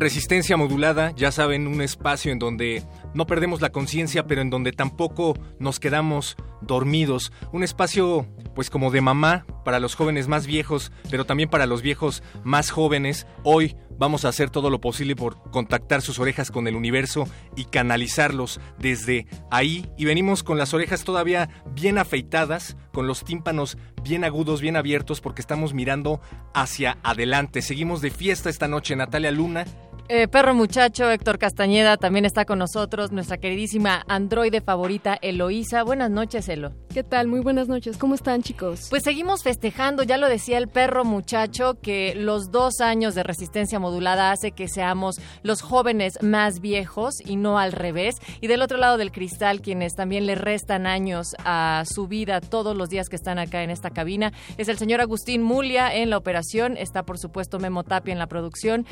[0.00, 2.82] Resistencia Modulada, ya saben, un espacio en donde
[3.12, 7.32] no perdemos la conciencia, pero en donde tampoco nos quedamos dormidos.
[7.52, 11.82] Un espacio, pues como de mamá, para los jóvenes más viejos, pero también para los
[11.82, 13.26] viejos más jóvenes.
[13.44, 17.66] Hoy vamos a hacer todo lo posible por contactar sus orejas con el universo y
[17.66, 19.86] canalizarlos desde ahí.
[19.98, 25.20] Y venimos con las orejas todavía bien afeitadas, con los tímpanos bien agudos, bien abiertos,
[25.20, 26.22] porque estamos mirando
[26.54, 27.60] hacia adelante.
[27.60, 28.96] Seguimos de fiesta esta noche.
[28.96, 29.66] Natalia Luna
[30.12, 35.84] eh, perro muchacho, Héctor Castañeda también está con nosotros, nuestra queridísima androide favorita, Eloísa.
[35.84, 36.72] Buenas noches, Elo.
[36.92, 37.28] ¿Qué tal?
[37.28, 37.96] Muy buenas noches.
[37.96, 38.88] ¿Cómo están, chicos?
[38.90, 43.78] Pues seguimos festejando, ya lo decía el perro muchacho, que los dos años de resistencia
[43.78, 48.16] modulada hace que seamos los jóvenes más viejos y no al revés.
[48.40, 52.76] Y del otro lado del cristal, quienes también le restan años a su vida todos
[52.76, 56.18] los días que están acá en esta cabina, es el señor Agustín Mulia en la
[56.18, 56.76] operación.
[56.76, 58.86] Está, por supuesto, Memo Tapia en la producción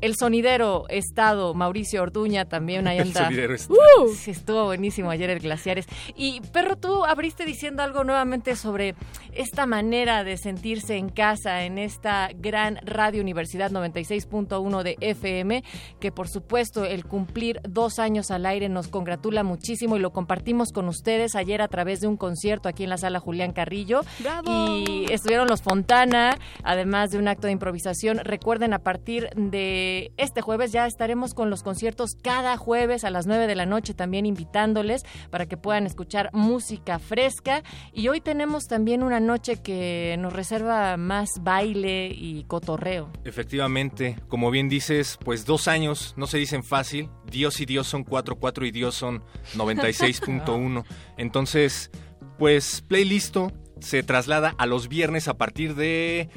[0.00, 3.20] el sonidero estado, Mauricio Orduña, también ahí anda.
[3.20, 3.80] El sonidero estado.
[4.04, 5.86] Uh, estuvo buenísimo ayer el Glaciares.
[6.14, 8.94] Y Perro, tú abriste diciendo algo nuevamente sobre
[9.32, 15.64] esta manera de sentirse en casa en esta gran radio Universidad 96.1 de FM,
[16.00, 20.72] que por supuesto el cumplir dos años al aire nos congratula muchísimo y lo compartimos
[20.72, 24.02] con ustedes ayer a través de un concierto aquí en la sala Julián Carrillo.
[24.44, 28.18] Y estuvieron los Fontana, además de un acto de improvisación.
[28.18, 29.85] Recuerden, a partir de
[30.16, 33.94] este jueves ya estaremos con los conciertos cada jueves a las 9 de la noche,
[33.94, 37.62] también invitándoles para que puedan escuchar música fresca.
[37.92, 43.10] Y hoy tenemos también una noche que nos reserva más baile y cotorreo.
[43.24, 47.08] Efectivamente, como bien dices, pues dos años no se dicen fácil.
[47.30, 49.22] Dios y Dios son 4, 4 y Dios son
[49.56, 50.84] 96.1.
[51.16, 51.90] Entonces,
[52.38, 56.28] pues playlisto se traslada a los viernes a partir de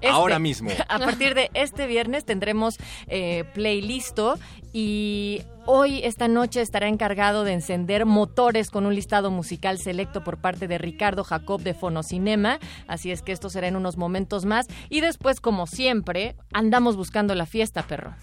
[0.00, 0.70] este, Ahora mismo.
[0.88, 4.38] A partir de este viernes tendremos eh, playlisto
[4.72, 10.38] y hoy, esta noche, estará encargado de encender motores con un listado musical selecto por
[10.38, 12.58] parte de Ricardo Jacob de Fonocinema.
[12.86, 14.66] Así es que esto será en unos momentos más.
[14.88, 18.14] Y después, como siempre, andamos buscando la fiesta, perro.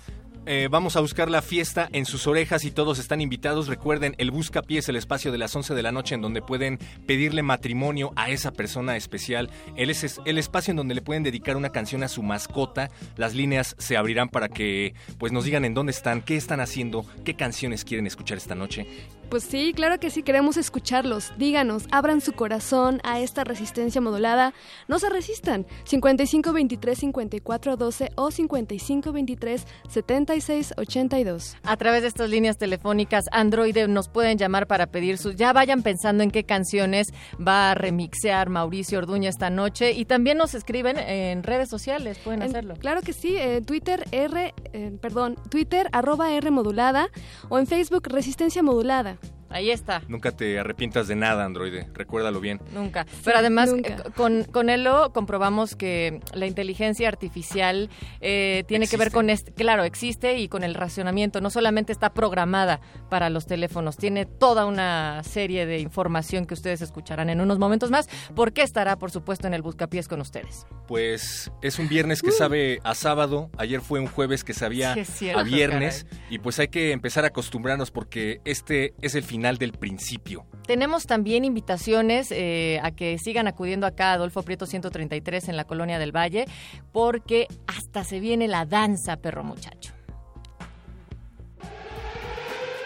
[0.45, 3.67] Eh, vamos a buscar la fiesta en sus orejas y todos están invitados.
[3.67, 6.79] Recuerden, el Buscapié es el espacio de las 11 de la noche en donde pueden
[7.07, 9.49] pedirle matrimonio a esa persona especial.
[9.77, 12.91] Él es el espacio en donde le pueden dedicar una canción a su mascota.
[13.15, 17.05] Las líneas se abrirán para que pues nos digan en dónde están, qué están haciendo,
[17.23, 18.85] qué canciones quieren escuchar esta noche.
[19.29, 21.31] Pues sí, claro que sí, queremos escucharlos.
[21.37, 24.53] Díganos, abran su corazón a esta resistencia modulada.
[24.87, 25.65] No se resistan.
[25.85, 31.57] 55 23 54 12 o 55 23 76 82.
[31.63, 35.35] A través de estas líneas telefónicas, Android nos pueden llamar para pedir sus.
[35.35, 37.07] Ya vayan pensando en qué canciones
[37.45, 39.93] va a remixear Mauricio Orduña esta noche.
[39.93, 42.75] Y también nos escriben en redes sociales, pueden hacerlo.
[42.79, 47.09] Claro que sí, eh, Twitter R, eh, perdón, Twitter arroba R modulada
[47.49, 49.17] o en Facebook Resistencia Modulada.
[49.53, 50.01] Ahí está.
[50.07, 51.87] Nunca te arrepientas de nada, androide.
[51.93, 52.59] Recuérdalo bien.
[52.73, 53.05] Nunca.
[53.23, 59.11] Pero además, eh, con, con Elo comprobamos que la inteligencia artificial eh, tiene que ver
[59.11, 59.53] con este.
[59.53, 61.39] Claro, existe y con el racionamiento.
[61.39, 66.81] No solamente está programada para los teléfonos, tiene toda una serie de información que ustedes
[66.81, 68.09] escucharán en unos momentos más.
[68.35, 70.65] ¿Por qué estará, por supuesto, en el Buscapiés con ustedes?
[70.87, 73.51] Pues es un viernes que sabe a sábado.
[73.57, 74.95] Ayer fue un jueves que sabía
[75.35, 76.07] a viernes.
[76.29, 80.45] Y pues hay que empezar a acostumbrarnos porque este es el final del principio.
[80.65, 85.65] Tenemos también invitaciones eh, a que sigan acudiendo acá a Adolfo Prieto 133 en la
[85.65, 86.45] Colonia del Valle,
[86.91, 89.93] porque hasta se viene la danza, perro muchacho.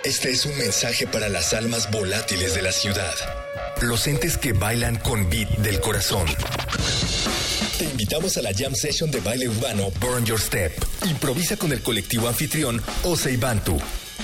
[0.04, 3.14] Este es un mensaje para las almas volátiles de la ciudad.
[3.82, 6.26] Los entes que bailan con beat del corazón.
[7.78, 10.74] Te invitamos a la jam session de baile urbano Burn Your Step.
[11.08, 13.78] Improvisa con el colectivo anfitrión Osei Bantu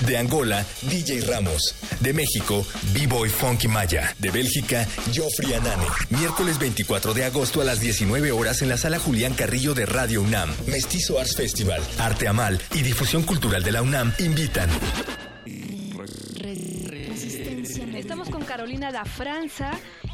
[0.06, 1.76] De Angola, DJ Ramos.
[2.02, 4.14] De México, B-Boy Funky Maya.
[4.20, 4.86] De Bélgica,
[5.16, 5.86] Joffrey Anane.
[6.10, 10.22] Miércoles 24 de agosto a las 19 horas en la sala Julián Carrillo de Radio
[10.22, 10.50] UNAM.
[10.68, 14.70] Mestizo Arts Festival, Arte Amal y Difusión Cultural de la UNAM invitan.
[17.96, 19.72] Estamos con Carolina da Franza,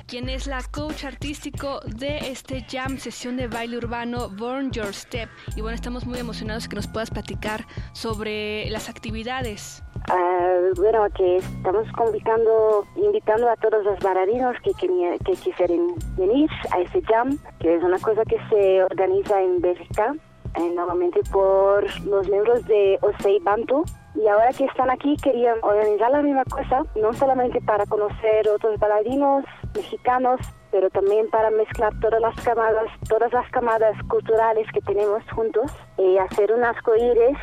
[0.10, 5.30] quien es la coach artístico de este jam sesión de baile urbano Burn Your Step.
[5.56, 9.84] Y bueno, estamos muy emocionados que nos puedas platicar sobre las actividades.
[10.10, 16.50] Uh, bueno, que estamos convocando, invitando a todos los bailarinos que, que, que quisieran venir
[16.72, 20.16] a este jam, que es una cosa que se organiza en Bélgica,
[20.56, 23.84] eh, normalmente por los miembros de Osei Bantu.
[24.16, 28.80] Y ahora que están aquí, querían organizar la misma cosa, no solamente para conocer otros
[28.80, 29.46] bailarinos
[29.76, 30.40] mexicanos,
[30.72, 36.18] pero también para mezclar todas las camadas, todas las camadas culturales que tenemos juntos, y
[36.18, 37.38] hacer unas coires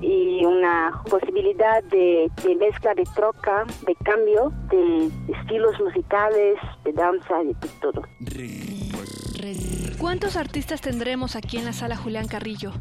[0.00, 7.38] y una posibilidad de, de, mezcla, de troca, de cambio, de estilos musicales, de danza,
[7.44, 8.02] de todo.
[10.02, 12.72] ¿Cuántos artistas tendremos aquí en la sala Julián Carrillo?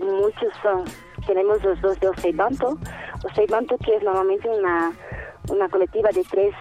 [0.00, 0.84] Muchos son.
[1.26, 2.78] Tenemos los dos de Osei Banto.
[3.24, 4.92] Osei Banto que es normalmente una,
[5.50, 6.54] una colectiva de tres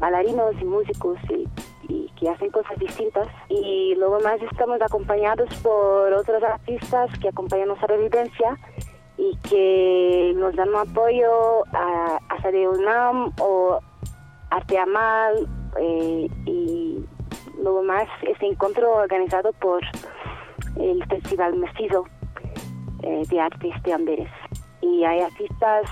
[0.00, 1.48] bailarinos y músicos y,
[1.88, 3.28] y, que hacen cosas distintas.
[3.48, 8.58] Y luego más estamos acompañados por otros artistas que acompañan nuestra residencia
[9.16, 13.78] y que nos dan un apoyo a, a de UNAM o
[14.50, 15.48] Arte Amal
[15.80, 17.04] eh, y
[17.58, 19.82] luego más este encuentro organizado por
[20.76, 22.04] el Festival Mestizo
[23.02, 24.30] eh, de Artes de Amberes.
[24.80, 25.82] Y hay artistas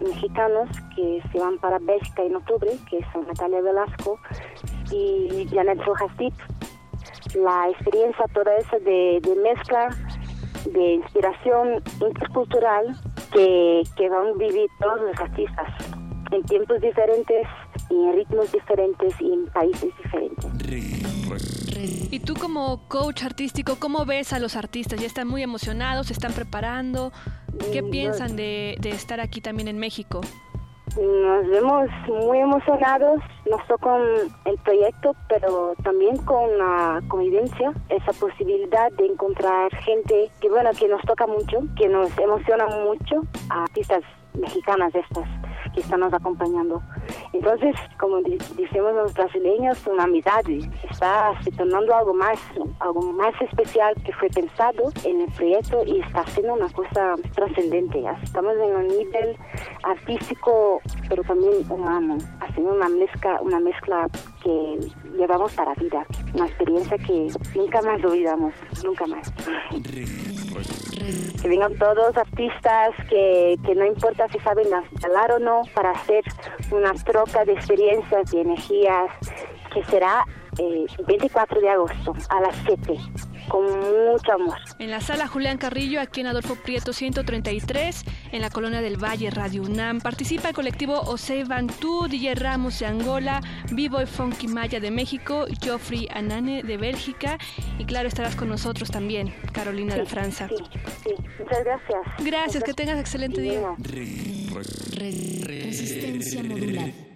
[0.00, 4.18] mexicanos que se van para Bélgica en octubre, que son Natalia Velasco
[4.90, 6.10] y Janet Rojas
[7.34, 9.88] La experiencia toda esa de, de mezcla,
[10.66, 12.96] de inspiración intercultural
[13.32, 15.68] que, que van a vivir todos los artistas
[16.32, 17.46] en tiempos diferentes
[17.90, 20.46] y en ritmos diferentes y en países diferentes.
[22.12, 25.00] Y tú como coach artístico, ¿cómo ves a los artistas?
[25.00, 26.08] ¿Ya están muy emocionados?
[26.08, 27.12] ¿Se están preparando?
[27.72, 30.20] ¿Qué piensan de, de estar aquí también en México?
[30.96, 34.02] Nos vemos muy emocionados, no solo con
[34.44, 40.88] el proyecto, pero también con la convivencia, esa posibilidad de encontrar gente que, bueno, que
[40.88, 44.02] nos toca mucho, que nos emociona mucho, artistas
[44.34, 45.28] mexicanas estas
[45.74, 46.82] que están nos acompañando.
[47.32, 50.42] Entonces, como decimos los brasileños, una amistad
[50.90, 52.38] está se tornando algo más,
[52.80, 58.02] algo más especial que fue pensado en el proyecto y está siendo una cosa trascendente.
[58.22, 59.36] Estamos en un nivel
[59.84, 64.08] artístico, pero también humano, haciendo una mezcla, una mezcla
[64.42, 64.78] que
[65.16, 69.32] llevamos para la vida, una experiencia que nunca más olvidamos, nunca más.
[71.40, 74.66] Que vengan todos artistas que, que no importa si saben
[75.04, 76.24] hablar o no, para hacer
[76.70, 79.10] una troca de experiencias y energías
[79.72, 80.24] que será
[80.58, 82.98] el eh, 24 de agosto a las 7
[83.50, 84.56] con mucho amor.
[84.78, 89.30] En la sala Julián Carrillo, aquí en Adolfo Prieto 133, en la colonia del Valle,
[89.30, 90.00] Radio UNAM.
[90.00, 93.40] Participa el colectivo Ose Bantú, DJ Ramos de Angola,
[93.72, 97.36] Vivo y Funky Maya de México, Joffrey Anane de Bélgica
[97.78, 100.48] y claro, estarás con nosotros también, Carolina sí, de Franza.
[100.48, 100.54] Sí,
[101.04, 102.00] sí, muchas gracias.
[102.24, 103.74] Gracias, que tengas excelente día.
[104.96, 107.09] Resistencia modular.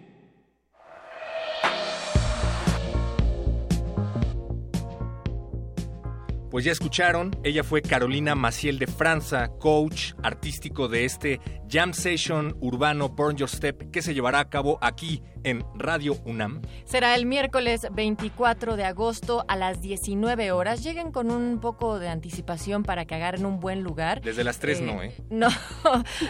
[6.54, 12.56] Pues ya escucharon, ella fue Carolina Maciel de Franza, coach artístico de este Jam Session
[12.60, 16.62] Urbano Burn Your Step que se llevará a cabo aquí en Radio UNAM.
[16.84, 20.82] Será el miércoles 24 de agosto a las 19 horas.
[20.82, 24.20] Lleguen con un poco de anticipación para que agarren un buen lugar.
[24.20, 25.14] Desde las 3 eh, no, ¿eh?
[25.30, 25.48] No,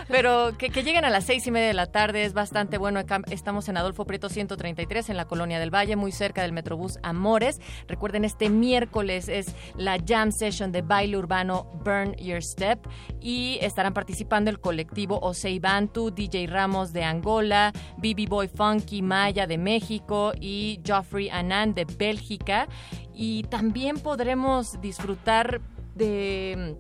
[0.09, 3.00] pero que, que, lleguen a las 6 y media de la tarde es bastante bueno.
[3.30, 7.61] Estamos en Adolfo Prieto 133 en la Colonia del Valle, muy cerca del Metrobús Amores.
[7.87, 12.87] Recuerden, este miércoles es la Jam Session de baile urbano Burn Your Step
[13.21, 19.47] y estarán participando el colectivo Osei Bantu, DJ Ramos de Angola, BB Boy Funky Maya
[19.47, 22.69] de México y Joffrey Anand de Bélgica.
[23.15, 25.61] Y también podremos disfrutar
[25.95, 26.77] de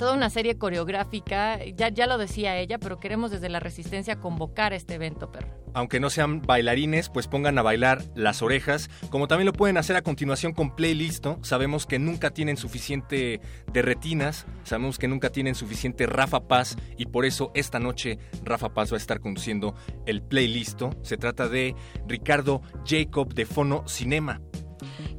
[0.00, 4.72] toda una serie coreográfica, ya, ya lo decía ella, pero queremos desde la Resistencia convocar
[4.72, 5.48] este evento, perro.
[5.74, 9.96] Aunque no sean bailarines, pues pongan a bailar las orejas, como también lo pueden hacer
[9.96, 11.38] a continuación con Playlisto.
[11.42, 17.04] Sabemos que nunca tienen suficiente de retinas, sabemos que nunca tienen suficiente Rafa Paz y
[17.04, 19.74] por eso esta noche Rafa Paz va a estar conduciendo
[20.06, 20.96] el Playlisto.
[21.02, 21.76] Se trata de
[22.08, 24.40] Ricardo Jacob de Fono Cinema.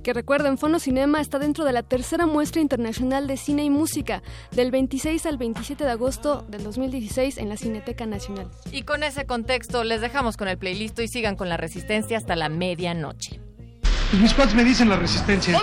[0.03, 4.71] Que recuerden, Fonocinema está dentro de la tercera muestra internacional de cine y música, del
[4.71, 8.49] 26 al 27 de agosto del 2016 en la Cineteca Nacional.
[8.71, 12.35] Y con ese contexto les dejamos con el playlist y sigan con la resistencia hasta
[12.35, 13.39] la medianoche.
[14.09, 15.55] Pues mis cuates me dicen la resistencia.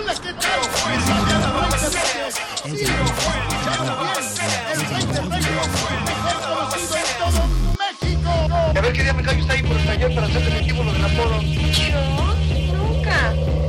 [8.75, 10.93] A ver qué día me callo está ahí por el taller para hacer definitivo lo
[10.93, 11.41] del apodo.
[11.41, 13.68] Yo nunca.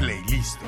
[0.00, 0.58] playlist.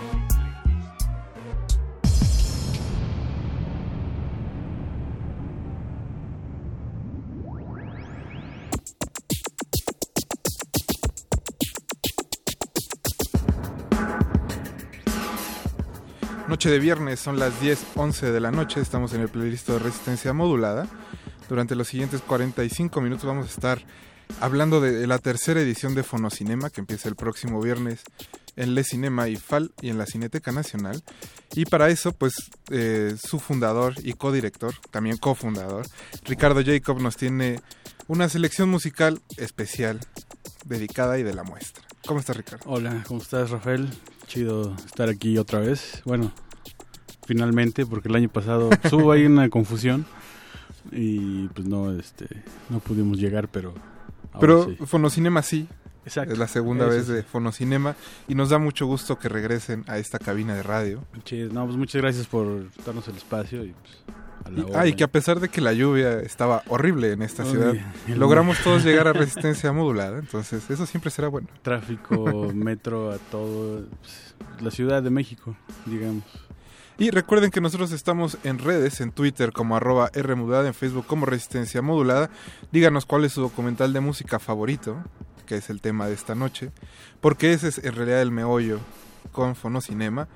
[16.46, 19.78] Noche de viernes, son las 10, 11 de la noche, estamos en el playlist de
[19.78, 20.86] resistencia modulada.
[21.48, 23.82] Durante los siguientes 45 minutos vamos a estar
[24.40, 28.02] hablando de la tercera edición de Fonocinema que empieza el próximo viernes
[28.56, 31.02] en Le Cinema y FAL y en la Cineteca Nacional.
[31.54, 32.34] Y para eso, pues
[32.70, 35.86] eh, su fundador y codirector, también cofundador,
[36.24, 37.60] Ricardo Jacob nos tiene
[38.08, 40.00] una selección musical especial
[40.64, 41.84] dedicada y de la muestra.
[42.06, 42.64] ¿Cómo estás, Ricardo?
[42.68, 43.88] Hola, ¿cómo estás, Rafael?
[44.26, 46.02] Chido estar aquí otra vez.
[46.04, 46.32] Bueno,
[47.26, 50.04] finalmente, porque el año pasado hubo ahí una confusión
[50.90, 52.26] y pues no, este,
[52.70, 53.74] no pudimos llegar, pero.
[54.40, 54.76] Pero sí.
[54.86, 55.68] Fonocinema sí.
[56.04, 56.32] Exacto.
[56.32, 57.12] Es la segunda Eso vez sí.
[57.12, 57.94] de Fonocinema
[58.26, 61.04] y nos da mucho gusto que regresen a esta cabina de radio.
[61.24, 61.52] Chido.
[61.52, 64.02] No, pues muchas gracias por darnos el espacio y pues.
[64.44, 67.22] A la Y, ah, y que a pesar de que la lluvia estaba horrible en
[67.22, 67.74] esta Oye, ciudad,
[68.08, 71.46] logramos todos llegar a resistencia modulada, entonces eso siempre será bueno.
[71.62, 73.84] Tráfico, metro, a todo.
[74.00, 75.54] pues, la Ciudad de México,
[75.86, 76.24] digamos.
[77.02, 81.26] Y recuerden que nosotros estamos en redes, en Twitter como arroba Rmodulada, en Facebook como
[81.26, 82.30] Resistencia Modulada.
[82.70, 85.02] Díganos cuál es su documental de música favorito,
[85.44, 86.70] que es el tema de esta noche,
[87.20, 88.78] porque ese es en realidad el meollo
[89.32, 90.28] con Fonocinema.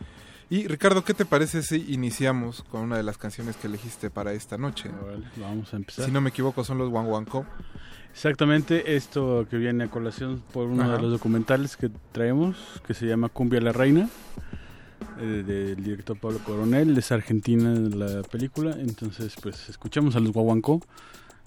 [0.50, 4.32] Y Ricardo, ¿qué te parece si iniciamos con una de las canciones que elegiste para
[4.32, 4.90] esta noche?
[5.36, 6.06] Vamos a empezar.
[6.06, 7.46] Si no me equivoco, son los One One Co.
[8.12, 10.96] Exactamente, esto que viene a colación por uno Ajá.
[10.96, 14.08] de los documentales que traemos, que se llama Cumbia la Reina,
[15.20, 20.80] eh, del director Pablo Coronel, es argentina la película, entonces pues escuchamos a los Guaguancó,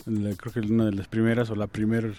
[0.06, 2.10] la- creo que es una de las primeras o la primera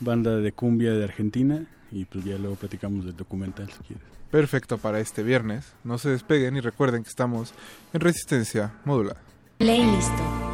[0.00, 4.04] banda de cumbia de Argentina, y pues ya luego platicamos del documental si quieres.
[4.30, 5.74] Perfecto para este viernes.
[5.84, 7.52] No se despeguen y recuerden que estamos
[7.92, 9.20] en Resistencia Modulada.
[9.58, 10.51] Playlist.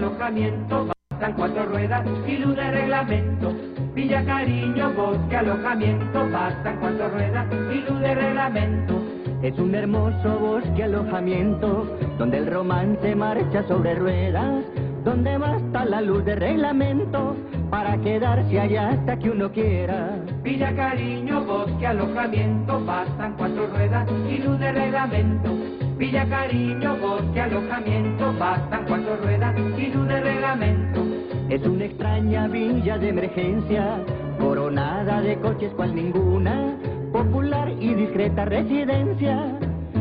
[0.00, 3.54] Alojamiento, pasan cuatro ruedas y luz de reglamento.
[3.94, 9.02] Villa Cariño, bosque, alojamiento, pasan cuatro ruedas y luz de reglamento.
[9.42, 11.86] Es un hermoso bosque alojamiento
[12.18, 14.64] donde el romance marcha sobre ruedas,
[15.04, 17.36] donde basta la luz de reglamento
[17.68, 20.16] para quedarse allá hasta que uno quiera.
[20.42, 25.69] Villa Cariño, bosque, alojamiento, pasan cuatro ruedas y luz de reglamento.
[26.00, 31.04] Villa Cariño, bosque, alojamiento, pasan cuatro ruedas y luz de reglamento.
[31.50, 34.02] Es una extraña villa de emergencia,
[34.38, 36.74] coronada de coches cual ninguna,
[37.12, 39.58] popular y discreta residencia,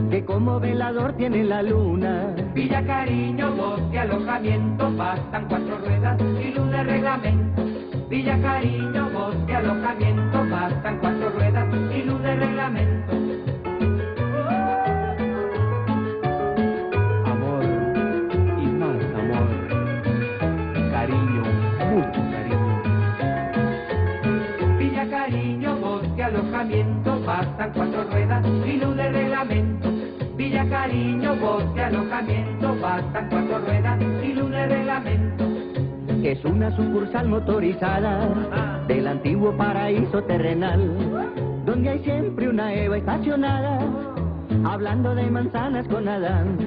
[0.10, 2.34] que como velador tiene la luna.
[2.56, 7.62] Villa Cariño, bosque, alojamiento, pasan cuatro ruedas y de reglamento.
[8.10, 13.19] Villa Cariño, bosque, alojamiento, pasan cuatro ruedas y de reglamento.
[26.60, 29.90] Alojamiento, pasan cuatro ruedas y luz de reglamento.
[30.36, 35.46] Villa Cariño, bosque, alojamiento, pasan cuatro ruedas y luz de reglamento.
[36.22, 40.82] Es una sucursal motorizada del antiguo paraíso terrenal,
[41.66, 43.80] donde hay siempre una Eva estacionada,
[44.66, 46.58] hablando de manzanas con Adán.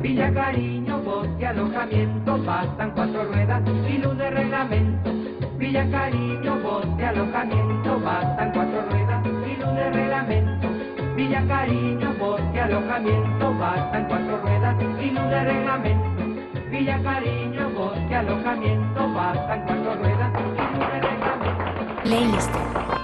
[0.00, 5.10] Villa Cariño, bosque, alojamiento, bastan cuatro ruedas y luz de reglamento.
[5.58, 9.27] Villa Cariño, bosque, alojamiento, bastan cuatro ruedas
[11.16, 16.70] Villa Cariño, bosque, alojamiento, bastan cuatro ruedas y luz de reglamento.
[16.70, 22.97] Villa Cariño, bosque, alojamiento, bastan cuatro ruedas y luz de reglamento.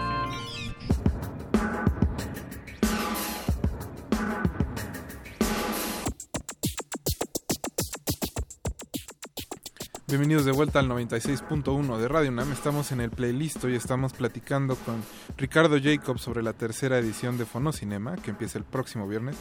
[10.15, 12.53] Bienvenidos de vuelta al 96.1 de Radio UNAM.
[12.53, 15.03] Estamos en el playlist y estamos platicando con
[15.37, 19.35] Ricardo Jacob sobre la tercera edición de Fonocinema, que empieza el próximo viernes.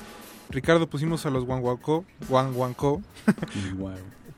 [0.50, 3.04] Ricardo, pusimos a los Wanwanko, Wanwanko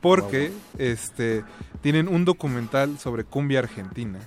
[0.02, 1.42] porque este
[1.80, 4.18] tienen un documental sobre cumbia argentina.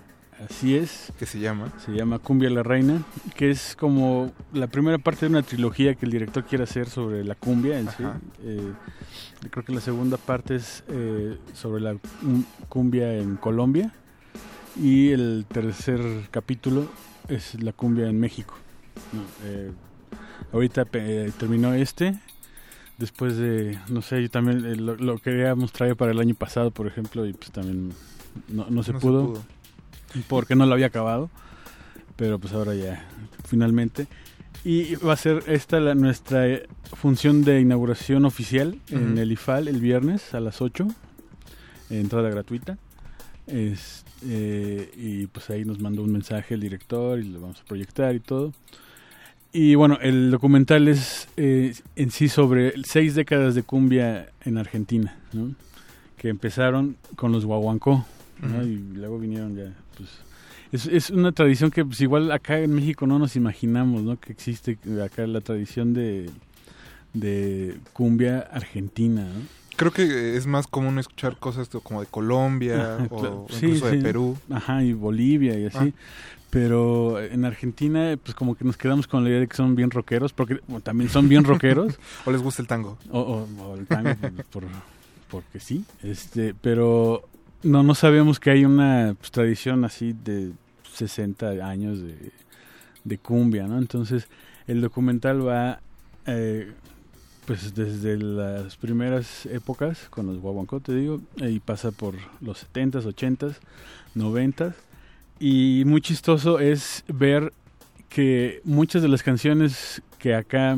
[0.46, 1.12] Así es.
[1.20, 1.74] ¿Qué se llama?
[1.86, 3.04] Se llama Cumbia la Reina,
[3.36, 7.24] que es como la primera parte de una trilogía que el director quiere hacer sobre
[7.24, 8.04] la cumbia en sí.
[8.04, 8.20] Ajá.
[8.44, 8.74] Eh,
[9.50, 11.98] creo que la segunda parte es eh, sobre la
[12.70, 13.94] cumbia en Colombia
[14.82, 16.00] y el tercer
[16.32, 16.88] capítulo
[17.28, 18.56] es la cumbia en México.
[19.12, 19.22] ¿no?
[19.46, 19.72] Eh,
[20.54, 22.18] ahorita terminó este.
[22.98, 26.72] Después de, no sé, yo también eh, lo, lo queríamos traer para el año pasado,
[26.72, 27.94] por ejemplo, y pues también
[28.50, 29.44] no, no se, No se pudo.
[30.28, 31.30] Porque no lo había acabado.
[32.16, 33.08] Pero pues ahora ya,
[33.48, 34.08] finalmente.
[34.66, 39.70] Y va a ser esta la, nuestra eh, función de inauguración oficial en el IFAL
[39.70, 40.86] el viernes a las 8,
[41.90, 42.78] entrada gratuita.
[43.48, 47.66] Es, eh, y pues ahí nos mandó un mensaje el director y lo vamos a
[47.66, 48.52] proyectar y todo.
[49.52, 55.18] Y bueno, el documental es eh, en sí sobre seis décadas de cumbia en Argentina,
[55.34, 55.56] ¿no?
[56.18, 58.06] que empezaron con los guaguancó,
[58.64, 60.10] y luego vinieron ya, pues...
[60.72, 64.20] Es, es una tradición que pues igual acá en México no nos imaginamos, ¿no?
[64.20, 66.30] Que existe acá la tradición de,
[67.14, 69.60] de cumbia argentina, ¿no?
[69.76, 73.48] Creo que es más común escuchar cosas como de Colombia Ajá, o.
[73.50, 74.04] Sí, incluso de sí.
[74.04, 74.38] Perú.
[74.52, 75.78] Ajá, y Bolivia y así.
[75.96, 76.00] Ah.
[76.50, 79.90] Pero en Argentina, pues como que nos quedamos con la idea de que son bien
[79.92, 81.98] rockeros, porque bueno, también son bien rockeros.
[82.26, 82.98] ¿O les gusta el tango?
[83.10, 84.64] O, o- o el tango, pues, por,
[85.30, 85.86] porque sí.
[86.04, 87.29] Este, pero
[87.64, 90.52] no, no sabíamos que hay una pues, tradición así de
[90.94, 92.32] 60 años de,
[93.04, 93.78] de cumbia, ¿no?
[93.78, 94.28] Entonces,
[94.68, 95.82] el documental va
[96.26, 96.72] eh,
[97.46, 103.04] pues desde las primeras épocas con los guaguancó, te digo, y pasa por los 70s,
[103.06, 103.56] 80s,
[104.16, 104.74] 90s.
[105.40, 107.54] Y muy chistoso es ver
[108.10, 110.78] que muchas de las canciones que acá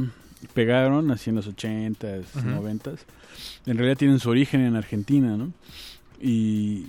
[0.54, 2.48] pegaron, así en los 80s, Ujú.
[2.48, 3.00] 90s,
[3.65, 5.52] en realidad tienen su origen en Argentina, ¿no?
[6.21, 6.88] Y,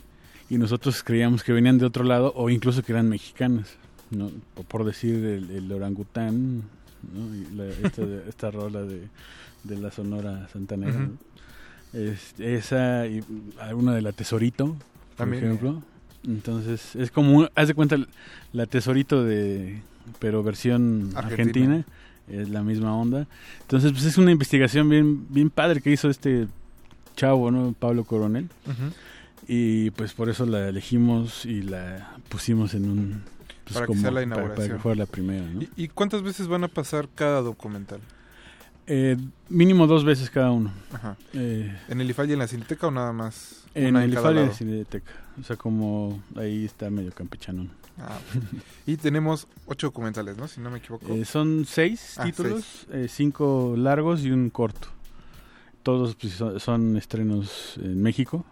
[0.51, 3.77] y nosotros creíamos que venían de otro lado o incluso que eran mexicanas,
[4.11, 4.31] ¿no?
[4.68, 6.62] Por, decir el, el orangután,
[7.14, 7.35] ¿no?
[7.35, 9.09] Y la- esta, esta rola de,
[9.64, 11.09] de la Sonora Santanera.
[11.92, 13.23] Este, esa y
[13.61, 14.77] alguna de la Tesorito, por
[15.16, 15.83] También, ejemplo.
[16.27, 17.97] Entonces, es como, un- haz de cuenta,
[18.53, 19.81] la Tesorito de,
[20.18, 21.77] pero versión Argentina.
[21.77, 21.85] argentina,
[22.29, 23.27] es la misma onda.
[23.62, 26.47] Entonces, pues es una investigación bien, bien padre que hizo este
[27.16, 27.75] chavo, ¿no?
[27.79, 28.49] Pablo Coronel.
[29.49, 33.23] Y pues por eso la elegimos y la pusimos en un...
[33.65, 34.77] pues, Para que sea la para- Para, inauguración.
[34.77, 35.63] que fuera la primera, ¿no?
[35.63, 38.01] ¿Y, y cuántas veces van a pasar cada documental?
[38.87, 39.17] Eh,
[39.49, 40.73] mínimo dos veces cada uno.
[40.93, 41.17] Ajá.
[41.35, 43.65] Eh, ¿En el IFAL y en la Cineteca o nada más?
[43.75, 44.55] en el IFAL y en la?
[44.55, 45.13] Cineteca.
[45.41, 47.71] O sea, como ahí está medio campechanón.
[47.99, 48.19] Ah,
[48.87, 50.49] y tenemos ocho documentales, ¿no?
[50.49, 51.07] Si no me equivoco.
[51.15, 54.89] Eh, son seis Ah, títulos, eh, cinco largos y un corto.
[55.83, 58.45] Todos pues, son, son estrenos en México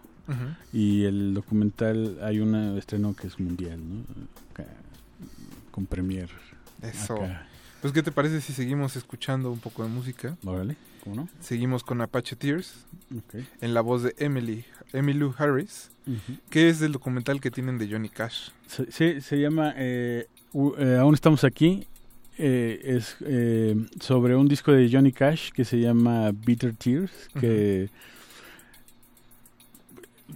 [0.73, 4.03] Y el documental hay un estreno que es mundial, ¿no?
[4.51, 4.65] Acá,
[5.71, 6.29] con premier.
[6.81, 7.15] Eso.
[7.15, 7.47] acá.
[7.81, 10.37] Pues, ¿qué te parece si seguimos escuchando un poco de música?
[10.45, 11.29] Órale, ¿cómo no?
[11.39, 12.85] Seguimos con Apache Tears,
[13.61, 16.37] en la voz de Emily, Emmylou Harris, Ujú.
[16.49, 18.49] que es del documental que tienen de Johnny Cash.
[18.67, 20.27] Se- Sí, se llama eh,
[20.77, 21.87] eh, Aún estamos aquí.
[22.37, 27.89] eh, es eh, sobre un disco de Johnny Cash que se llama Bitter Tears, que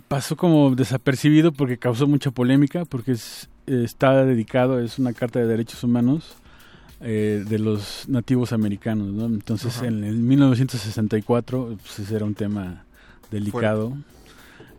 [0.08, 5.48] pasó como desapercibido porque causó mucha polémica, porque es, está dedicado, es una carta de
[5.48, 6.36] derechos humanos
[7.02, 9.26] eh, de los nativos americanos, ¿no?
[9.26, 9.88] Entonces, Ajá.
[9.88, 12.86] en el 1964, pues ese era un tema
[13.32, 13.98] delicado.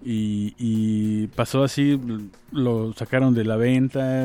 [0.05, 2.01] Y, y pasó así,
[2.53, 4.25] lo sacaron de la venta,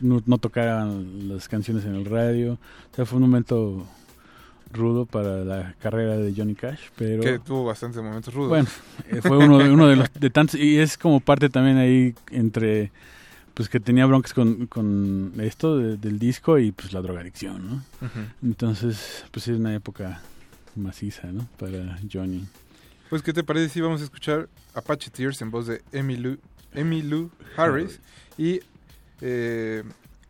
[0.00, 2.58] no, no tocaban las canciones en el radio.
[2.92, 3.86] O sea, fue un momento
[4.72, 7.22] rudo para la carrera de Johnny Cash, pero...
[7.22, 8.48] Que tuvo bastantes momentos rudos.
[8.50, 8.68] Bueno,
[9.10, 12.14] eh, fue uno de, uno de los de tantos y es como parte también ahí
[12.30, 12.90] entre
[13.54, 17.82] pues que tenía broncas con, con esto de- del disco y pues la drogadicción, ¿no?
[18.42, 20.20] Entonces, pues es una época
[20.74, 21.46] maciza, ¿no?
[21.58, 22.46] Para Johnny.
[23.10, 26.38] Pues, ¿qué te parece si vamos a escuchar Apache Tears en voz de Emmylou,
[26.72, 28.00] Emmylou Harris
[28.38, 28.60] y
[29.20, 29.82] eh,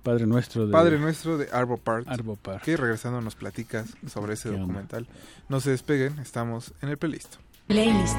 [0.02, 0.72] Padre Nuestro de...
[0.72, 2.08] Padre Nuestro de Arvo Part?
[2.08, 2.64] Arvo Part.
[2.64, 5.06] Que regresando nos platicas sobre ese documental.
[5.48, 7.36] No se despeguen, estamos en el playlist.
[7.68, 8.16] Playlist.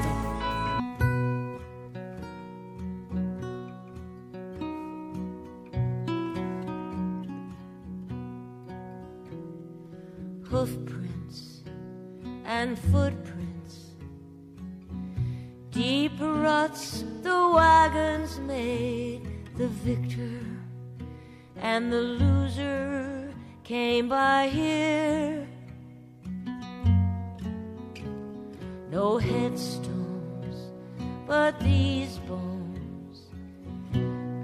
[10.54, 11.64] hoofprints
[12.44, 13.96] and footprints.
[15.72, 19.22] Deep ruts the wagons made.
[19.56, 20.43] The victor
[21.74, 23.34] and the loser
[23.64, 25.44] came by here.
[28.92, 30.56] No headstones,
[31.26, 33.16] but these bones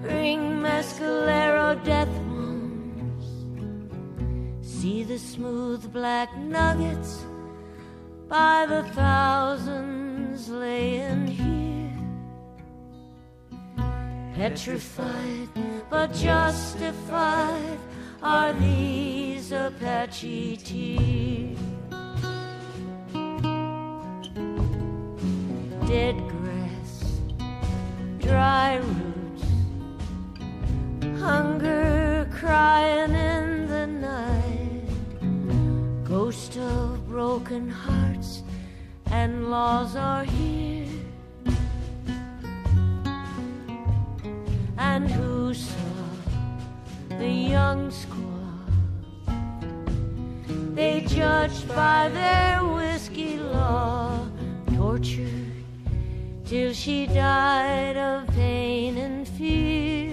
[0.03, 3.29] bring mescalero death wounds.
[4.61, 7.25] See the smooth black nuggets
[8.29, 11.70] by the thousands laying here.
[14.41, 15.51] Petrified
[15.91, 17.79] but justified
[18.23, 21.59] are these Apache tears.
[25.87, 27.21] Dead grass,
[28.19, 29.45] dry roots,
[31.21, 34.89] hunger crying in the night,
[36.03, 38.43] ghost of broken hearts
[39.11, 41.00] and laws are here.
[44.93, 46.05] And who saw
[47.11, 48.59] the young squaw?
[50.75, 54.27] They judged by their whiskey law,
[54.75, 55.53] tortured
[56.45, 60.13] till she died of pain and fear.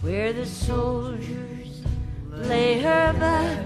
[0.00, 1.82] Where the soldiers
[2.30, 3.64] lay her back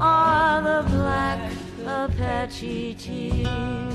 [0.00, 1.52] are the black
[1.86, 3.86] Apache tears.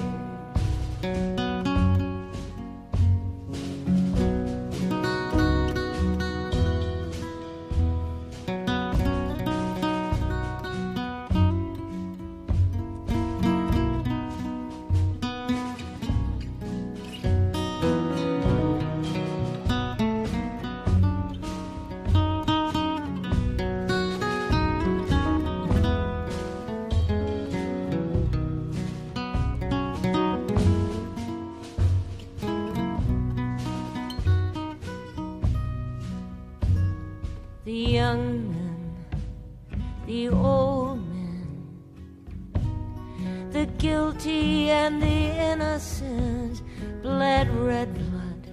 [47.82, 48.44] Red blood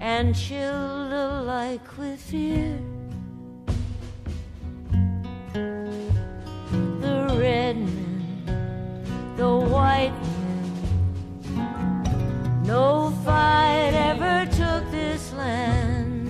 [0.00, 2.76] and chilled alike with fear.
[7.04, 10.18] The red men, the white
[11.54, 11.82] men,
[12.64, 16.26] no fight ever took this land.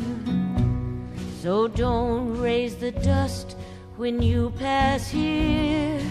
[1.41, 3.57] So don't raise the dust
[3.97, 6.03] when you pass here.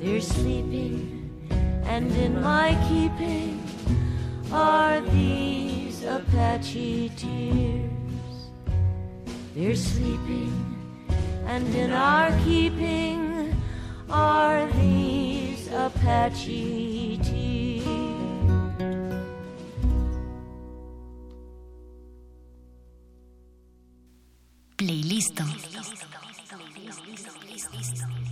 [0.00, 0.67] They're sleeping,
[1.98, 3.60] and in my keeping
[4.52, 8.36] are these Apache tears.
[9.52, 10.54] They're sleeping,
[11.46, 13.52] and in our keeping
[14.08, 17.84] are these Apache tears.
[24.76, 25.38] Playlist.
[27.48, 28.27] Playlist.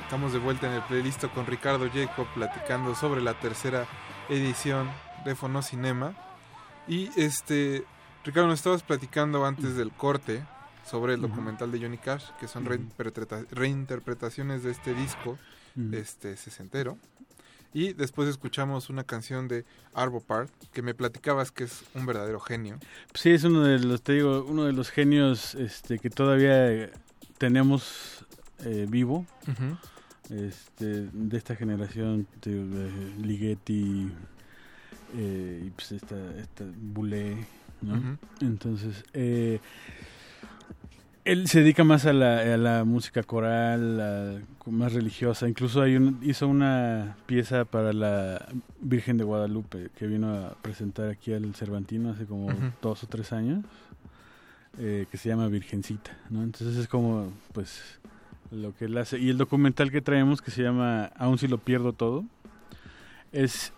[0.00, 3.86] Estamos de vuelta en el playlist con Ricardo Jacob platicando sobre la tercera
[4.28, 4.90] edición
[5.24, 6.12] de Fonocinema.
[6.88, 7.84] Y este,
[8.24, 10.42] Ricardo, nos estabas platicando antes del corte
[10.86, 15.38] sobre el documental de Johnny Cash, que son reinterpreta- reinterpretaciones de este disco,
[15.92, 16.96] este sesentero.
[17.74, 22.40] Y después escuchamos una canción de Arvo Part, que me platicabas que es un verdadero
[22.40, 22.78] genio.
[23.12, 26.92] Sí, es uno de los, te digo, uno de los genios este, que todavía eh,
[27.36, 28.24] tenemos
[28.64, 29.26] eh, vivo.
[30.30, 32.90] Este, de esta generación, te digo, de
[33.26, 34.10] Ligeti
[35.16, 36.16] eh, y pues esta.
[38.40, 39.60] Entonces, eh,
[41.26, 45.48] él se dedica más a la, a la música coral, a- más religiosa.
[45.48, 48.48] Incluso hay un- hizo una pieza para la
[48.80, 52.48] Virgen de Guadalupe que vino a presentar aquí al Cervantino hace como
[52.82, 53.64] dos o tres años,
[54.78, 56.42] eh, que se llama Virgencita, ¿no?
[56.42, 57.80] Entonces es como, pues,
[58.50, 59.18] lo que él hace.
[59.18, 62.24] Y el documental que traemos, que se llama Aún si lo pierdo todo,
[63.32, 63.72] es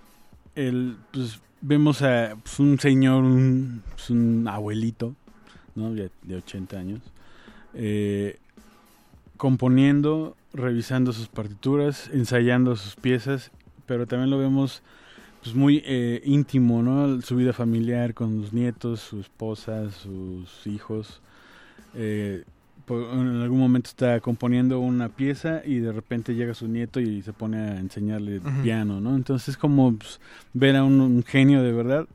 [0.55, 5.15] el, pues, vemos a pues, un señor, un, pues, un abuelito,
[5.75, 5.93] ¿no?
[5.93, 7.01] De, de 80 años,
[7.81, 8.39] eh,
[9.37, 13.53] componiendo, revisando sus partituras, ensayando sus piezas,
[13.87, 14.83] pero también lo vemos
[15.43, 17.23] pues muy eh, íntimo, ¿no?
[17.23, 21.21] Su vida familiar con sus nietos, su esposa, sus hijos.
[21.95, 22.43] Eh,
[22.91, 27.33] en algún momento está componiendo una pieza y de repente llega su nieto y se
[27.33, 29.15] pone a enseñarle piano, ¿no?
[29.15, 30.21] Entonces es como pues,
[30.53, 32.09] ver a un, un genio de verdad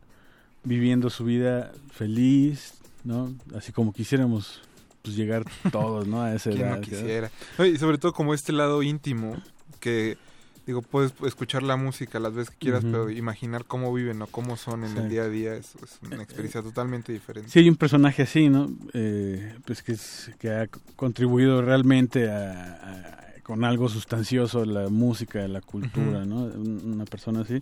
[0.66, 3.34] viviendo su vida feliz, ¿no?
[3.56, 4.62] Así como quisiéramos
[5.04, 6.22] pues, llegar todos, ¿no?
[6.24, 6.76] A esa ¿Quién edad.
[6.78, 7.30] no quisiera?
[7.60, 9.40] No, Y sobre todo como este lado íntimo
[9.80, 10.18] que
[10.66, 14.56] digo puedes escuchar la música las veces que quieras, pero imaginar cómo viven o cómo
[14.56, 17.50] son en el día a día es, es una experiencia totalmente diferente.
[17.52, 18.72] Sí, hay un personaje así, ¿no?
[18.94, 24.88] Eh, pues que, es- que ha contribuido realmente a, a- con algo sustancioso a la
[24.88, 26.24] música, a la cultura.
[26.24, 26.44] ¿no?
[26.46, 27.60] Un- Una persona así.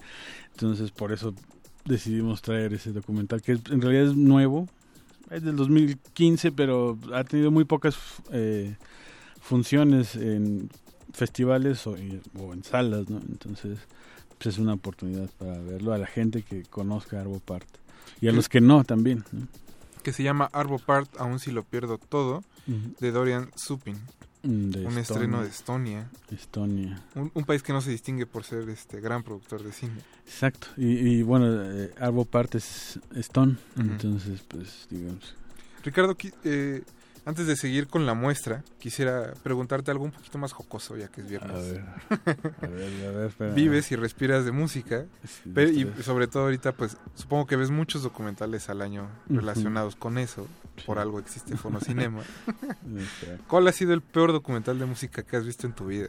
[0.52, 1.34] Entonces, por eso
[1.86, 4.70] decidimos traer ese documental, que es- en realidad es nuevo.
[5.32, 7.96] Es del 2015, pero ha tenido muy pocas
[8.32, 8.76] eh,
[9.42, 10.70] funciones en
[11.14, 13.20] festivales o, y- o en salas, ¿no?
[13.30, 13.80] Entonces,
[14.38, 17.68] pues es una oportunidad para verlo a la gente que conozca Arvo Part.
[18.22, 19.48] Y a los que no también, ¿no?
[20.04, 22.44] Que se llama Arvo Part, aún si lo pierdo todo,
[23.00, 23.98] de Dorian Supin.
[24.44, 25.02] Mm, de un Estonia.
[25.02, 26.10] estreno de Estonia.
[26.32, 27.04] Estonia.
[27.16, 30.02] Un, un país que no se distingue por ser este gran productor de cine.
[30.26, 30.68] Exacto.
[30.78, 33.58] Y, y bueno, eh, Arvo Part es Stone.
[33.78, 35.36] Entonces, pues, digamos.
[35.84, 36.84] Ricardo, eh,
[37.26, 41.22] antes de seguir con la muestra, quisiera preguntarte algo un poquito más jocoso, ya que
[41.22, 41.52] es viernes.
[41.52, 41.84] A ver.
[42.62, 43.54] A ver, a ver, espera.
[43.54, 47.70] Vives y respiras de música, Sí, pero, y sobre todo ahorita, pues supongo que ves
[47.70, 50.48] muchos documentales al año relacionados con eso.
[50.86, 52.24] Por algo existe Fonocinema.
[53.48, 56.08] ¿Cuál ha sido el peor documental de música que has visto en tu vida?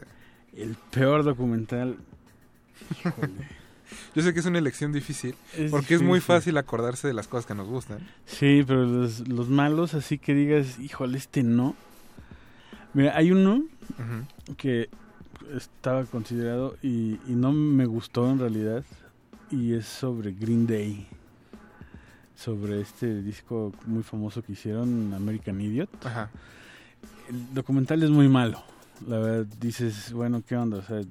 [0.55, 1.97] El peor documental.
[2.91, 3.62] Híjole.
[4.15, 7.27] Yo sé que es una elección difícil, Es porque es muy fácil acordarse de las
[7.27, 7.99] cosas que nos gustan.
[8.25, 11.75] Sí, pero los, los malos, así que digas, híjole, este no.
[12.93, 13.63] Mira, hay uno
[14.57, 14.89] que
[15.55, 18.83] estaba considerado y, y no me gustó en realidad
[19.51, 21.07] y es sobre Green Day
[22.35, 26.29] sobre este disco muy famoso que hicieron American Idiot Ajá.
[27.29, 28.63] el documental es muy malo
[29.07, 31.01] la verdad dices bueno qué onda o sea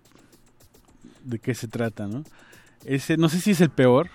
[1.24, 2.24] de qué se trata no
[2.84, 4.08] ese no sé si es el peor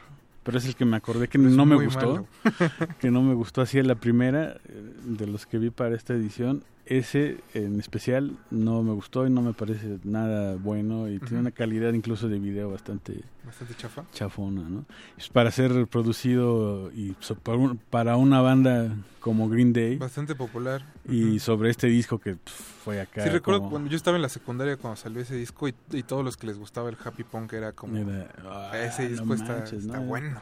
[0.44, 2.26] pero es el que me acordé que no me gustó
[3.00, 6.64] que no me gustó así la primera eh, de los que vi para esta edición
[6.90, 11.52] ese en especial no me gustó y no me parece nada bueno y tiene una
[11.52, 14.04] calidad incluso de video bastante Bastante chafa.
[14.14, 14.86] chafona, ¿no?
[15.18, 20.36] Es para ser producido y so- para un- para una banda como Green Day Bastante
[20.36, 20.84] popular.
[21.10, 24.30] y sobre este disco que fue acá Sí, recuerdo como- cuando yo estaba en la
[24.30, 27.54] secundaria cuando salió ese disco y, y todos los que les gustaba el happy punk
[27.54, 27.96] era como...
[27.98, 30.06] Era, ah, ese no disco está, manches, está ¿no?
[30.06, 30.42] bueno.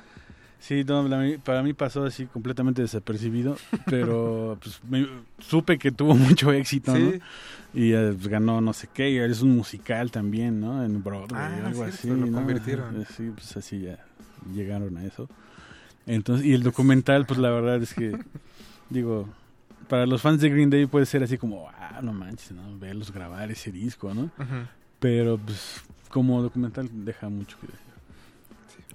[0.68, 1.08] Sí, no,
[1.44, 5.08] para mí pasó así completamente desapercibido, pero pues me-
[5.40, 7.12] supe que tuvo mucho éxito, ¿no?
[7.12, 7.20] Sí.
[7.76, 10.84] Y eh, pues, ganó no sé qué, y es un musical también, ¿no?
[10.84, 12.32] En Broadway, Ah, algo cierto, así, lo ¿no?
[12.32, 13.02] convirtieron.
[13.02, 14.00] Eh, Sí, pues así ya
[14.54, 15.30] llegaron a eso.
[16.08, 18.18] Entonces, y el documental, pues la verdad es que,
[18.90, 19.28] digo,
[19.88, 22.78] para los fans de Green Day puede ser así como, ah, no manches, ¿no?
[22.80, 24.32] Verlos grabar ese disco, ¿no?
[25.00, 27.86] Pero, pues, como documental deja mucho que decir.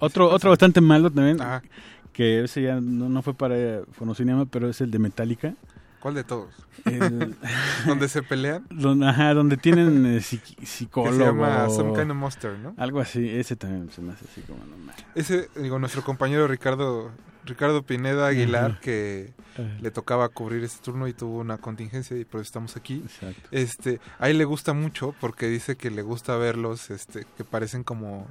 [0.01, 1.63] Otro, otro bastante malo también, Ajá.
[2.11, 3.55] que ese ya no, no fue para
[3.93, 5.53] Fonocinema, pero es el de Metallica.
[6.01, 6.49] ¿Cuál de todos?
[6.85, 7.35] El-
[7.85, 8.65] ¿Donde se pelean?
[8.71, 11.11] Donde, ajá, donde tienen eh, psic- psicólogo.
[11.11, 12.73] Que se llama Some Kind of Monster, ¿no?
[12.77, 14.95] Algo así, ese también se me hace así como no mames.
[15.13, 17.11] Ese, digo, nuestro compañero Ricardo
[17.45, 19.33] Ricardo Pineda Aguilar, que
[19.81, 23.01] le tocaba cubrir este turno y tuvo una contingencia y por eso estamos aquí.
[23.05, 23.49] Exacto.
[23.51, 27.83] Este, a él le gusta mucho porque dice que le gusta verlos, este, que parecen
[27.83, 28.27] como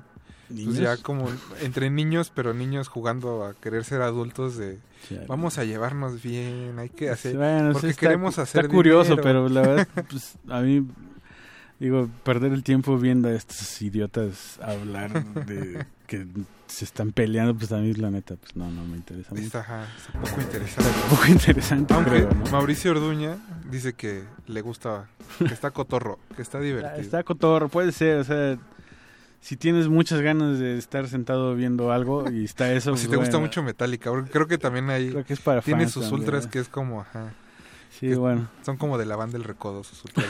[0.53, 1.29] pues ya como
[1.61, 4.79] entre niños, pero niños jugando a querer ser adultos de
[5.27, 9.11] vamos a llevarnos bien, hay que hacer Bueno, sí porque está queremos hacer Está curioso,
[9.11, 9.23] dinero.
[9.23, 10.87] pero la verdad, pues, a mí,
[11.79, 16.27] digo, perder el tiempo viendo a estos idiotas hablar de que
[16.67, 19.43] se están peleando, pues a mí, la neta, pues no, no me interesa mucho.
[19.43, 20.91] Está, ajá, está un poco interesante.
[20.91, 22.51] un poco interesante, Aunque creo, ¿no?
[22.51, 23.37] Mauricio Orduña
[23.71, 25.09] dice que le gusta,
[25.39, 27.01] que está cotorro, que está divertido.
[27.01, 28.59] Está cotorro, puede ser, o sea,
[29.40, 32.92] si tienes muchas ganas de estar sentado viendo algo y está eso.
[32.92, 35.40] O si pues, te gusta mucho Metallica, porque creo que también hay Creo que es
[35.40, 36.20] para tiene sus también.
[36.20, 37.33] ultras que es como, ajá.
[37.98, 38.48] Sí, bueno.
[38.64, 40.26] Son como de la banda del recodo sus ultras.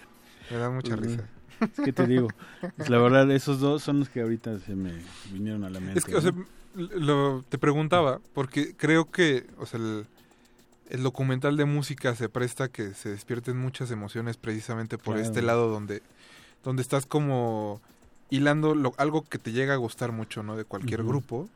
[0.50, 1.28] Me da mucha Pues, risa.
[1.60, 2.28] Es que te digo,
[2.76, 4.92] pues, la verdad, esos dos son los que ahorita se me
[5.32, 5.98] vinieron a la mente.
[6.00, 6.32] Es que, o sea,
[6.74, 10.04] lo, te preguntaba, porque creo que, o sea, el,
[10.90, 15.26] el documental de música se presta que se despierten muchas emociones precisamente por Claro.
[15.28, 16.02] este lado donde,
[16.64, 17.80] donde estás como
[18.30, 20.56] hilando lo- algo que te llega a gustar mucho, ¿no?
[20.56, 21.48] De cualquier grupo.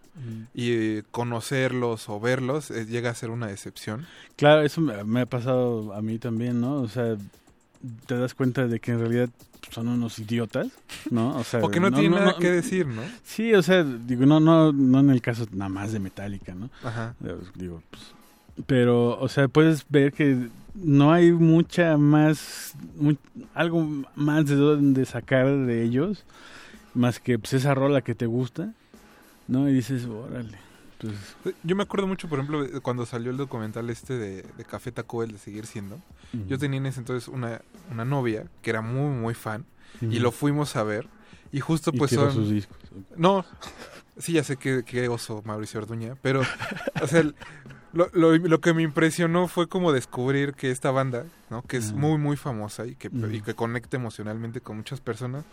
[0.53, 4.05] Y eh, conocerlos o verlos eh, llega a ser una decepción.
[4.37, 6.75] Claro, eso me, me ha pasado a mí también, ¿no?
[6.83, 7.17] O sea,
[8.07, 9.29] te das cuenta de que en realidad
[9.71, 10.69] son unos idiotas,
[11.11, 11.37] ¿no?
[11.37, 13.03] O sea, O que no tienen nada que decir, ¿no?
[13.23, 16.69] Sí, o sea, digo, no, no, no en el caso nada más de Metallica, ¿no?
[16.83, 17.15] Ajá.
[17.55, 18.03] Digo, pues,
[18.67, 23.17] pero, o sea, puedes ver que no hay mucha más, mu-
[23.55, 26.25] algo más de dónde sacar de ellos,
[26.95, 28.73] más que pues, esa rola que te gusta,
[29.47, 29.69] ¿no?
[29.69, 30.59] Y dices, órale,
[31.01, 31.15] pues...
[31.63, 34.93] Yo me acuerdo mucho, por ejemplo, de cuando salió el documental este de, de Café
[34.93, 35.99] Taco, el de Seguir Siendo.
[36.47, 39.65] Yo tenía en ese entonces una, una novia que era muy, muy fan
[40.01, 41.09] y lo fuimos a ver.
[41.51, 42.35] Y justo Y pues tiró son...
[42.35, 42.77] sus discos.
[43.17, 43.45] No,
[44.19, 46.43] sí, ya sé que, que oso Mauricio Orduña, pero,
[47.01, 47.23] o sea,
[47.93, 51.63] lo, lo, lo que me impresionó fue como descubrir que esta banda, ¿no?
[51.63, 55.45] Que es muy, muy famosa y que, y que conecta emocionalmente con muchas personas,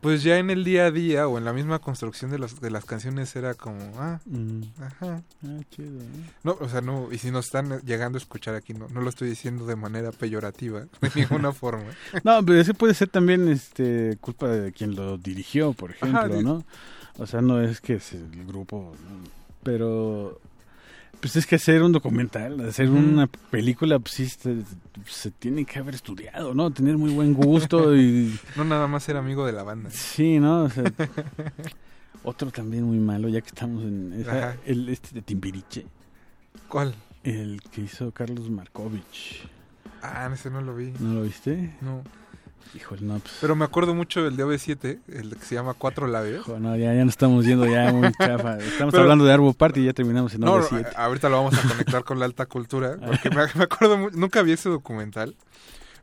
[0.00, 2.70] pues ya en el día a día o en la misma construcción de, las de
[2.70, 4.60] las canciones era como, ah, Mm.
[4.82, 5.22] ajá.
[5.46, 6.06] Ah, chido, ¿eh?
[6.42, 9.08] No, o sea, no, y si nos están llegando a escuchar aquí, no, no lo
[9.08, 11.84] estoy diciendo de manera peyorativa, de ninguna forma.
[12.22, 16.28] No, pero ese puede ser también este culpa de quien lo dirigió, por ejemplo, Ajá,
[16.42, 16.64] ¿no?
[17.16, 18.94] O sea, no es que es el grupo,
[19.62, 20.38] pero
[21.20, 24.62] pues es que hacer un documental, hacer una película, pues sí se,
[25.06, 26.70] se tiene que haber estudiado, ¿no?
[26.70, 29.90] Tener muy buen gusto y No nada más ser amigo de la banda.
[29.90, 30.64] sí, ¿no?
[30.64, 30.84] O sea,
[32.24, 35.86] otro también muy malo, ya que estamos en esa, el este de Timbiriche,
[36.68, 36.94] ¿Cuál?
[37.22, 39.46] el que hizo Carlos Markovich.
[40.02, 40.92] Ah, ese no lo vi.
[41.00, 41.74] ¿No lo viste?
[41.80, 42.02] No.
[42.74, 43.34] Híjole, no, pues...
[43.40, 46.46] Pero me acuerdo mucho del de OV7, el que se llama Cuatro Labios.
[46.48, 48.58] No, ya, ya nos estamos yendo ya muy chafa.
[48.58, 50.92] Estamos Pero- hablando de Arbo Party y ya terminamos en No, no, 9-7.
[50.96, 54.42] a- ahorita lo vamos a conectar con la alta cultura, porque me, me acuerdo, nunca
[54.42, 55.36] vi ese documental,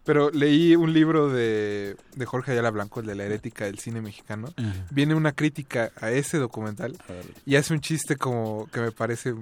[0.03, 4.01] pero leí un libro de, de Jorge Ayala Blanco, el de la herética del cine
[4.01, 4.51] mexicano.
[4.89, 6.97] Viene una crítica a ese documental
[7.45, 9.35] y hace un chiste como que me parece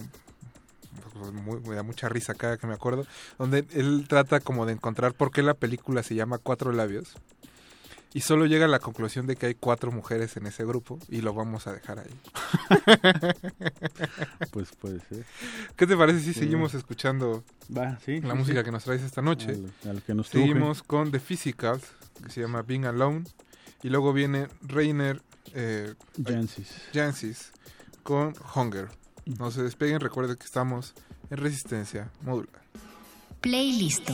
[1.34, 3.06] muy, me da mucha risa cada que me acuerdo,
[3.38, 7.14] donde él trata como de encontrar por qué la película se llama Cuatro Labios.
[8.12, 11.22] Y solo llega a la conclusión de que hay cuatro mujeres en ese grupo y
[11.22, 12.10] lo vamos a dejar ahí.
[14.52, 15.26] Pues puede ser.
[15.76, 16.39] ¿Qué te parece si Sí.
[16.39, 19.60] seguimos escuchando sí, la sí, música que nos traes esta noche?
[20.06, 20.47] Que nos truje.
[20.47, 21.84] Seguimos con The Physicals,
[22.24, 23.26] que se llama Being Alone.
[23.84, 25.22] Y luego viene Rainer
[25.54, 25.93] eh,
[26.26, 26.70] Jansis.
[26.93, 27.52] Jansis
[28.04, 28.89] con Hunger.
[29.38, 30.93] No se despeguen, recuerden que estamos
[31.30, 32.61] en resistencia modular.
[33.41, 34.09] Playlist.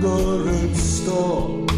[0.00, 1.75] Hunger it stops.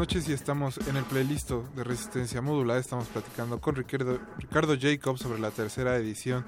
[0.00, 2.80] Noches y estamos en el playlist de Resistencia Modulada.
[2.80, 6.46] Estamos platicando con Ricardo, Ricardo Jacob sobre la tercera edición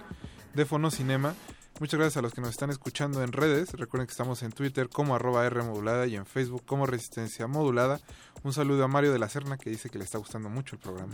[0.54, 1.34] de Fonocinema.
[1.78, 3.74] Muchas gracias a los que nos están escuchando en redes.
[3.74, 8.00] Recuerden que estamos en Twitter como arroba R modulada y en Facebook como Resistencia Modulada.
[8.42, 10.80] Un saludo a Mario de la Serna que dice que le está gustando mucho el
[10.80, 11.12] programa.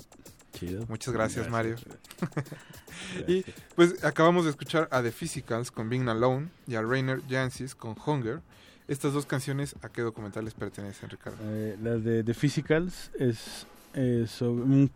[0.54, 0.86] Chido.
[0.88, 1.76] Muchas gracias, Mario.
[2.32, 3.28] Gracias.
[3.28, 7.74] y pues acabamos de escuchar a The Physicals con Being Alone y a Rainer Jansis
[7.74, 8.40] con Hunger.
[8.86, 11.38] Estas dos canciones, ¿a qué documental les pertenecen, Ricardo?
[11.42, 14.90] Eh, la de The Physicals es eh, sobre un,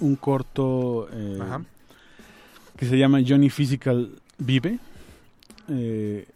[0.00, 1.62] un corto eh, Ajá.
[2.76, 4.78] que se llama Johnny Physical Vive,
[5.70, 6.28] eh,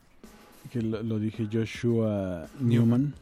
[0.72, 3.12] que lo, lo dije Joshua Newman.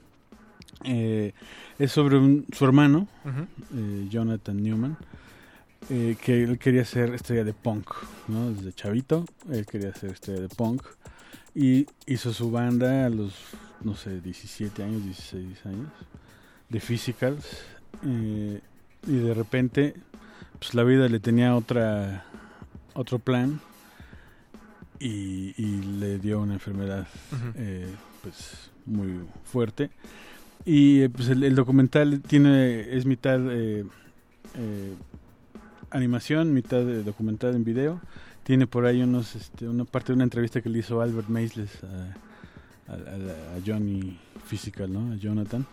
[0.84, 3.08] Es sobre un- su hermano,
[4.08, 4.96] Jonathan Newman,
[5.88, 7.90] que él quería ser estrella de punk,
[8.28, 8.52] ¿no?
[8.52, 10.82] Desde chavito, él quería ser estrella de punk.
[11.60, 13.32] Y hizo su banda a los,
[13.82, 15.88] no sé, 17 años, 16 años,
[16.68, 17.44] de Physicals.
[18.04, 18.60] eh,
[19.08, 19.94] y de repente,
[20.60, 22.24] pues la vida le tenía otra,
[22.94, 23.60] otro plan
[25.00, 27.08] y, y le dio una enfermedad
[27.56, 27.88] eh,
[28.22, 29.90] pues muy fuerte.
[30.64, 33.84] Y eh, pues el, el documental tiene, es mitad eh,
[34.54, 34.94] eh,
[35.90, 38.00] animación, mitad documental en video.
[38.48, 41.70] Tiene por ahí unos, este, una parte de una entrevista que le hizo Albert Maisles
[41.84, 45.12] a, a- a- a Johnny Physical, ¿no?
[45.12, 45.66] A Jonathan.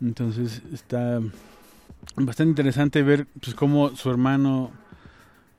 [0.00, 1.20] Entonces está
[2.16, 4.70] bastante interesante ver pues cómo su hermano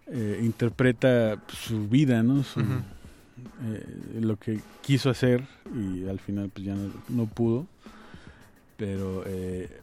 [0.08, 2.43] eh, interpreta su vida, ¿no?
[2.43, 7.68] Su- eh, lo que quiso hacer y al final pues ya no, no pudo.
[8.78, 9.80] Pero eh,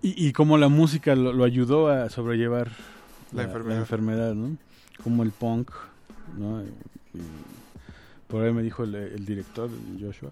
[0.00, 2.70] y, y cómo la música lo, lo ayudó a sobrellevar
[3.32, 3.78] La enfermedad.
[3.80, 4.56] enfermedad, ¿no?
[5.02, 5.70] Como el punk,
[6.38, 6.62] ¿no?
[6.62, 7.20] Y
[8.28, 9.68] por ahí me dijo el, el director,
[10.00, 10.30] Joshua,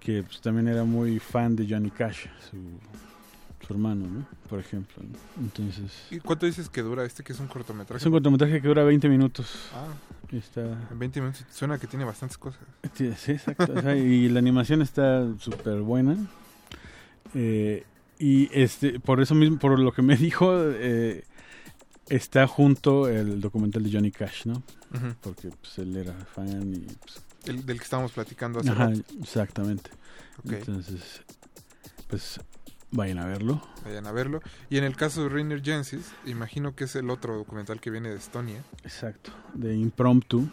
[0.00, 2.56] que pues, también era muy fan de Johnny Cash, su,
[3.66, 4.26] su hermano, ¿no?
[4.48, 5.02] Por ejemplo.
[5.02, 5.42] ¿no?
[5.42, 8.00] Entonces, ¿Y cuánto dices que dura este que es un cortometraje?
[8.00, 9.70] es un cortometraje que dura 20 minutos.
[9.74, 9.86] Ah,
[10.32, 12.60] Está, en 20 minutos suena que tiene bastantes cosas.
[12.94, 13.72] Sí, sí, exacto.
[13.72, 16.16] o sea, y la animación está súper buena.
[17.34, 17.84] Eh,
[18.18, 21.24] y este, por eso mismo, por lo que me dijo, eh,
[22.08, 24.62] está junto el documental de Johnny Cash, ¿no?
[25.20, 26.78] Porque pues, él era fan y...
[26.80, 29.00] pues, El del que estábamos platicando hace Ajá, rato.
[29.20, 29.90] exactamente.
[30.44, 30.52] Ok.
[30.52, 31.22] Entonces,
[32.08, 32.38] pues
[32.90, 33.60] vayan a verlo.
[33.84, 34.40] Vayan a verlo.
[34.70, 38.10] Y en el caso de Rainer Jensis, imagino que es el otro documental que viene
[38.10, 38.62] de Estonia.
[38.84, 39.32] Exacto.
[39.54, 40.48] De Impromptu.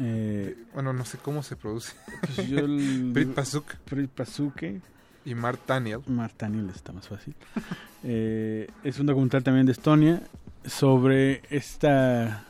[0.00, 1.92] Eh, Bueno, no sé cómo se produce.
[2.34, 4.80] pues yo el- Brit Pasuk Brit Pasuke.
[5.24, 6.00] Y Mart Daniel.
[6.06, 7.34] Martaniel está más fácil.
[8.06, 10.20] Eh, es un documental también de Estonia
[10.66, 12.44] sobre esta,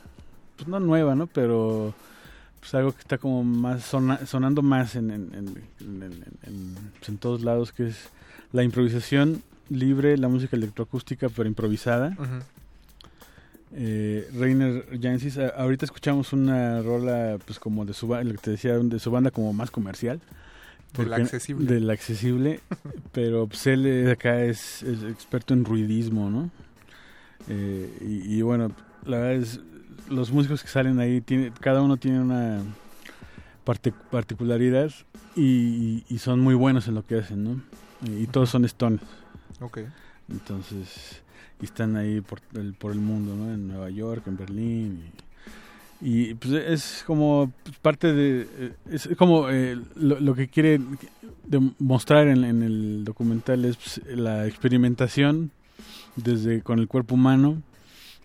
[0.57, 1.27] pues no nueva, ¿no?
[1.27, 1.93] Pero
[2.59, 6.75] pues algo que está como más sona- sonando más en, en, en- en- en- en-
[6.99, 8.09] pues, en todos lados, que es
[8.51, 12.09] la improvisación libre, la música electroacústica pero improvisada.
[12.19, 12.43] Ujú.
[13.77, 18.77] Eh, Rainer Jansis, ahorita escuchamos una rola pues como de su lo que te decía
[18.77, 20.19] de su banda como más comercial
[20.97, 21.65] Del accesible.
[21.73, 22.59] del accesible
[23.11, 26.49] pero pues él acá es, es experto en ruidismo no
[27.47, 28.71] Eh, y, y bueno
[29.05, 29.59] la verdad es
[30.09, 32.61] los músicos que salen ahí tiene, cada uno tiene una
[33.63, 34.91] parte, particularidad
[35.35, 37.61] y, y son muy buenos en lo que hacen no
[38.07, 39.01] y todos son stones
[39.61, 39.79] Ok.
[40.29, 41.21] entonces,
[41.61, 43.53] y están ahí por el, por el mundo, ¿no?
[43.53, 45.03] En Nueva York, en Berlín.
[45.07, 45.24] Y,
[46.01, 48.47] y, pues es como pues, parte de.
[48.57, 50.79] eh, Es como eh, lo, lo que quiere
[51.47, 55.51] demostrar en, en el documental es pues, la experimentación
[56.15, 57.61] desde con el cuerpo humano,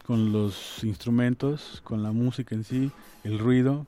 [0.06, 2.90] con los instrumentos, con la música en sí,
[3.24, 3.86] el ruido.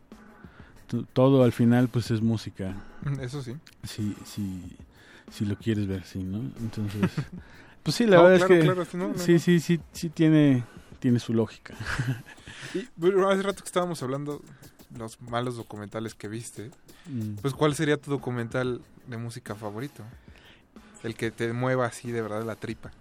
[1.14, 2.74] Todo al final, pues es música.
[3.20, 3.54] Eso sí.
[3.84, 4.76] Si, si,
[5.30, 6.38] si lo quieres ver así, ¿no?
[6.60, 7.10] Entonces,
[7.82, 10.10] pues sí, la No, verdad claro, es que claro, no, no, sí, sí, sí, sí
[10.10, 10.64] tiene,
[11.02, 11.74] tiene su lógica.
[12.74, 14.40] Y bueno, hace rato que estábamos hablando
[14.96, 16.70] los malos documentales que viste.
[17.06, 17.34] Mm.
[17.42, 20.04] Pues, ¿cuál sería tu documental de música favorito?
[21.02, 22.92] El que te mueva así de verdad la tripa.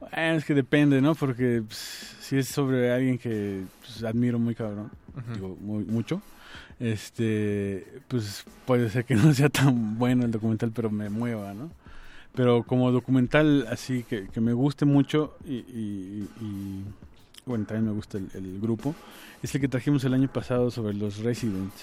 [0.00, 1.14] Bueno, es que depende, ¿no?
[1.14, 4.90] Porque pues, si es sobre alguien que pues, admiro muy cabrón,
[5.34, 6.22] digo, muy, mucho,
[6.80, 11.70] este, pues puede ser que no sea tan bueno el documental, pero me mueva, ¿no?
[12.34, 16.84] Pero como documental así que, que me guste mucho y, y- y,
[17.44, 18.94] bueno, también me gusta el, el grupo,
[19.42, 21.74] es el que trajimos el año pasado sobre los Residents.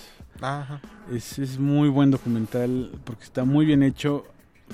[0.41, 0.79] Ajá.
[1.13, 4.25] Es, es muy buen documental porque está muy bien hecho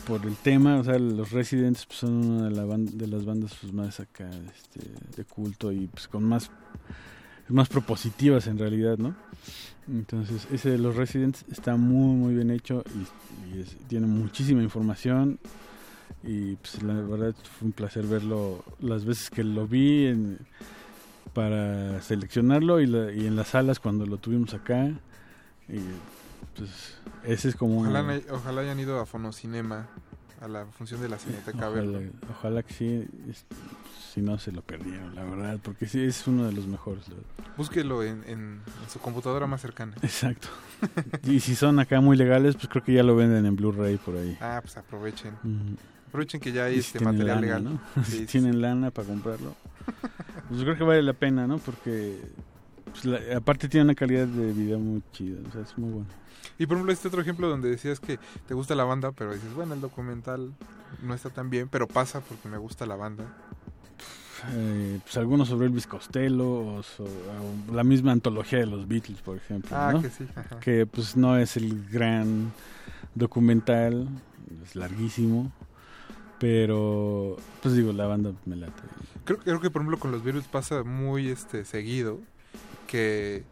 [0.07, 3.25] por el tema, o sea, los Residents pues, son una de, la ban- de las
[3.25, 4.81] bandas pues, más acá este,
[5.17, 6.51] de culto y pues con más
[7.49, 9.15] más propositivas en realidad, ¿no?
[9.87, 14.63] Entonces, ese de los Residents está muy muy bien hecho y, y es- tiene muchísima
[14.63, 15.39] información.
[16.23, 20.39] Y pues la verdad fue un placer verlo las veces que lo vi en-
[21.33, 24.87] para seleccionarlo y, la- y en las salas cuando lo tuvimos acá.
[25.69, 25.79] Y
[26.57, 29.87] pues ese es como Ojalá, ojalá hayan ido a Fonocinema,
[30.41, 31.71] a la función de la Cineteca a
[32.31, 33.07] Ojalá, que sí,
[34.13, 37.05] si no se lo perdieron, la verdad, porque sí es uno de los mejores.
[37.57, 39.93] Búsquelo en, en- en su computadora más cercana.
[40.01, 40.47] Exacto.
[41.23, 44.17] y si son acá muy legales, pues creo que ya lo venden en Blu-ray por
[44.17, 44.37] ahí.
[44.41, 45.33] Ah, pues aprovechen.
[46.07, 47.63] Aprovechen que ya hay si este material lana, legal.
[47.63, 47.79] ¿no?
[48.03, 49.55] Sí, si sí, tienen lana para comprarlo.
[50.49, 51.57] Pues creo que vale la pena, ¿no?
[51.59, 52.21] Porque
[52.95, 56.07] pues, la- aparte tiene una calidad de video muy chida, o sea, es muy bueno.
[56.57, 59.53] Y por ejemplo, este otro ejemplo donde decías que te gusta la banda, pero dices,
[59.53, 60.53] bueno, el documental
[61.03, 63.25] no está tan bien, pero pasa porque me gusta la banda.
[64.53, 66.81] Eh, pues algunos sobre Elvis Costello o,
[67.73, 69.75] la misma antología de los Beatles, por ejemplo.
[69.75, 70.01] Ah, ¿no?
[70.01, 70.59] que sí, ajá.
[70.59, 72.53] Que pues no es el gran
[73.15, 74.07] documental,
[74.63, 75.51] es larguísimo,
[76.39, 78.83] pero pues digo, la banda me late.
[79.25, 82.19] Creo, creo que por ejemplo con los virus pasa muy este seguido
[82.95, 83.43] que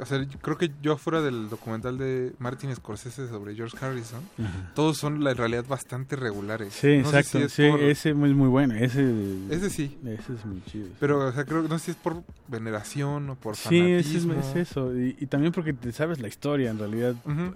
[0.00, 4.70] o sea, creo que yo fuera del documental de Martin Scorsese sobre George Harrison, Ajá.
[4.74, 6.74] todos son la- en realidad bastante regulares.
[6.74, 7.38] Sí, No exacto.
[7.38, 8.74] si es sí, por- ese es muy, muy bueno.
[8.74, 9.02] Ese,
[9.50, 9.98] Ese sí.
[10.04, 10.88] Ese es muy chido.
[11.00, 14.06] Pero, o sea, creo que no sé si es por veneración o por Sí, es-
[14.06, 14.34] fanatismo.
[14.34, 14.94] es eso.
[14.96, 17.14] Y, y también porque te sabes la historia, en realidad.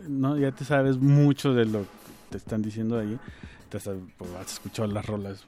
[0.08, 1.86] No Ya te sabes mucho de lo que
[2.30, 3.18] te están diciendo ahí.
[3.68, 5.44] Te has, pues, has escuchado las rolas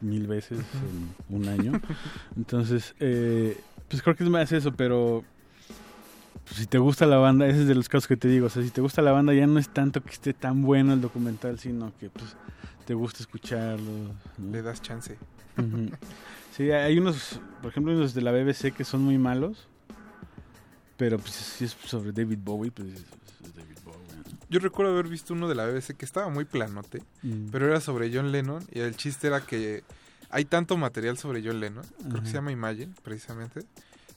[0.00, 1.72] mil veces en un año.
[2.36, 3.56] Entonces, eh,
[3.94, 5.22] pues creo que es más eso, pero
[6.44, 8.46] pues, si te gusta la banda, ese es de los casos que te digo.
[8.46, 10.92] O sea, si te gusta la banda, ya no es tanto que esté tan bueno
[10.92, 12.36] el documental, sino que pues
[12.86, 13.90] te gusta escucharlo.
[14.38, 14.50] ¿no?
[14.50, 15.16] Le das chance.
[15.56, 15.90] Ujú.
[16.56, 19.68] Sí, hay unos, por ejemplo, unos de la BBC que son muy malos,
[20.96, 23.00] pero pues si es sobre David Bowie, pues es,
[23.44, 23.98] es David Bowie.
[24.16, 24.38] ¿no?
[24.50, 27.50] Yo recuerdo haber visto uno de la BBC que estaba muy planote, Mm.
[27.52, 29.82] pero era sobre John Lennon y el chiste era que
[30.34, 33.60] hay tanto material sobre John Lennon, creo que se llama Imagine, precisamente,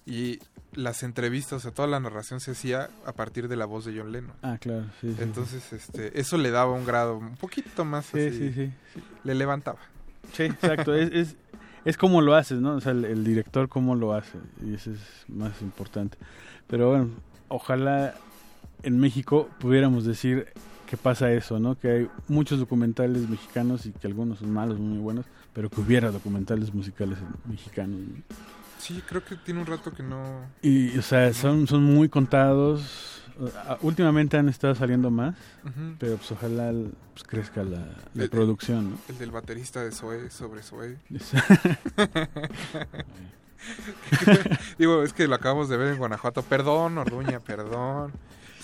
[0.03, 0.39] y
[0.73, 3.95] las entrevistas, o sea, toda la narración se hacía a partir de la voz de
[3.95, 4.33] John Lennon.
[4.41, 5.21] Ah, claro, sí, sí.
[5.21, 9.03] Entonces, este, eso le daba un grado un poquito más Sí, así, sí, sí, sí.
[9.23, 9.77] le levantaba.
[10.33, 10.95] Sí, exacto.
[10.95, 11.35] es, es,
[11.85, 12.75] es como lo haces, ¿no?
[12.77, 14.39] O sea, el, el director cómo lo hace.
[14.65, 16.17] Y eso es más importante.
[16.65, 17.09] Pero bueno,
[17.47, 18.15] ojalá
[18.81, 20.47] en México pudiéramos decir
[20.87, 21.77] que pasa eso, ¿no?
[21.77, 25.25] Que hay muchos documentales mexicanos y que algunos son malos, muy buenos,
[25.57, 27.17] pero que hubiera documentales musicales
[27.49, 27.99] mexicanos.
[27.99, 28.21] ¿no?
[28.77, 30.45] Sí, creo que tiene un rato que no...
[30.61, 33.23] Y, o sea, son, son muy contados.
[33.81, 35.35] Últimamente han estado saliendo más,
[35.97, 36.71] pero pues ojalá
[37.11, 38.97] pues, crezca la, la El- producción, ¿no?
[39.09, 40.99] El del baterista de Zoe sobre Zoe.
[44.77, 46.43] Digo, es que lo acabamos de ver en Guanajuato.
[46.43, 48.11] Perdón, Orduña, perdón.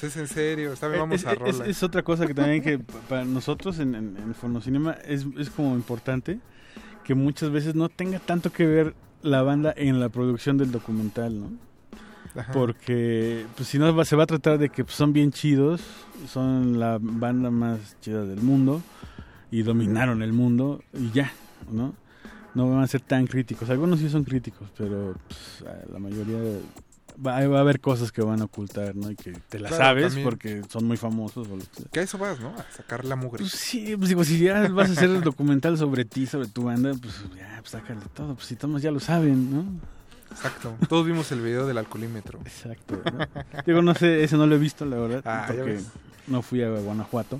[0.03, 1.65] Es en serio, está bien, vamos es, a rola.
[1.65, 5.49] es otra cosa que también que pa- para nosotros en, en, en Fonocinema es, es
[5.49, 6.39] como importante
[7.03, 11.39] que muchas veces no tenga tanto que ver la banda en la producción del documental,
[11.39, 11.51] ¿no?
[12.35, 12.51] Ajá.
[12.51, 15.81] Porque pues, si no se va a tratar de que pues, son bien chidos,
[16.27, 18.81] son la banda más chida del mundo
[19.51, 21.31] y dominaron el mundo y ya,
[21.71, 21.93] ¿no?
[22.55, 23.69] No van a ser tan críticos.
[23.69, 26.37] Algunos sí son críticos, pero pues, la mayoría
[27.25, 29.09] va, a haber cosas que van a ocultar, ¿no?
[29.11, 30.23] Y que te las Claro, sabes también.
[30.25, 31.47] porque son muy famosos.
[31.47, 31.85] O lo que sea.
[31.91, 32.49] Que a eso vas, ¿no?
[32.49, 33.39] A sacar la mugre.
[33.39, 36.63] Pues sí, pues digo, si ya vas a hacer el documental sobre ti, sobre tu
[36.63, 38.35] banda, pues ya, pues sácale todo.
[38.35, 39.65] Pues si todos ya lo saben, ¿no?
[40.31, 40.75] Exacto.
[40.89, 42.39] Todos vimos el video del alcoholímetro.
[42.39, 42.99] Exacto.
[43.05, 43.61] ¿no?
[43.65, 45.79] Digo, no sé, ese no lo he visto, la verdad, Ah, porque
[46.27, 47.39] no fui a Guanajuato.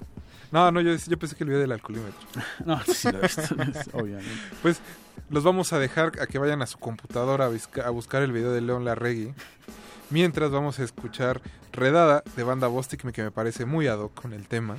[0.52, 2.20] No, no, yo, yo pensé que el video del alcoholímetro.
[2.66, 3.56] No, sí lo he visto,
[3.94, 4.30] obviamente.
[4.62, 4.80] Pues
[5.30, 8.32] los vamos a dejar a que vayan a su computadora a, busca- a buscar el
[8.32, 9.34] video de León Larregui.
[10.10, 11.42] Mientras vamos a escuchar
[11.72, 14.78] Redada de banda Bostic, que me parece muy ad hoc con el tema.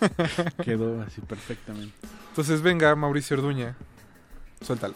[0.64, 1.94] Quedó así perfectamente.
[2.30, 3.76] Entonces venga, Mauricio Orduña,
[4.60, 4.94] suéltala.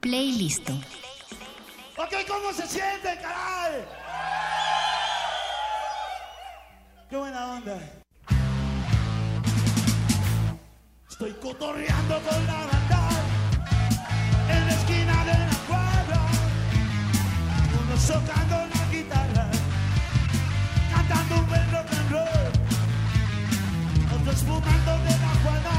[0.00, 0.68] Playlist.
[0.70, 3.84] Ok, ¿cómo se siente, caray?
[7.10, 7.80] Qué buena onda.
[11.20, 13.08] Estoy cotorreando con la banda
[14.50, 16.20] en la esquina de la cuadra.
[17.82, 19.50] Unos tocando la guitarra,
[20.94, 22.52] cantando un buen rock and roll.
[24.14, 25.76] Otros fumando de la juana,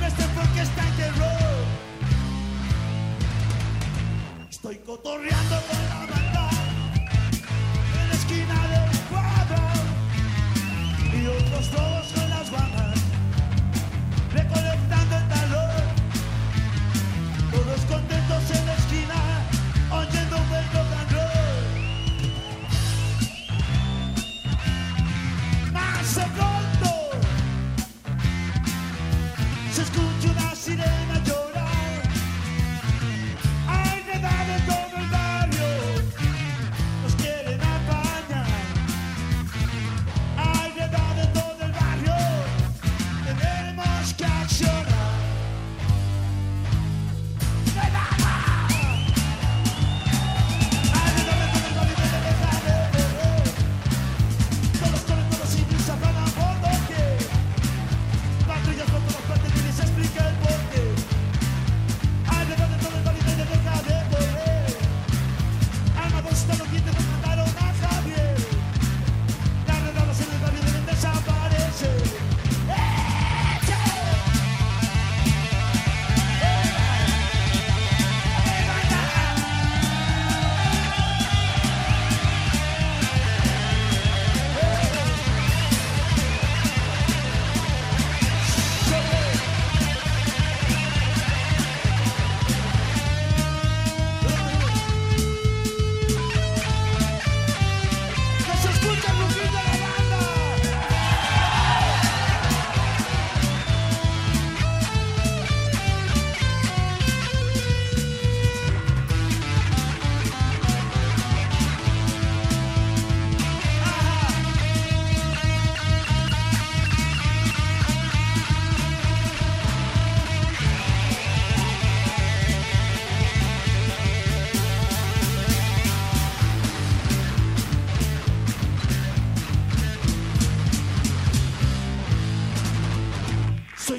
[0.00, 0.24] no sé
[0.60, 1.66] está en roll.
[4.50, 6.25] Estoy cotorreando con la banda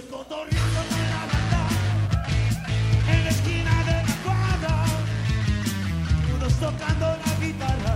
[0.10, 1.62] Cotorreando de la banda
[3.12, 4.76] en la esquina de la cuadra,
[6.34, 7.96] unos tocando la guitarra,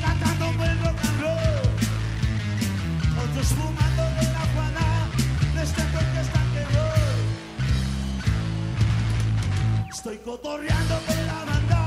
[0.00, 1.34] cantando buen roncalro,
[3.24, 4.86] otros fumando de la juana,
[5.54, 7.08] de este torquesta que rojo.
[9.92, 11.80] Estoy cotorreando de la banda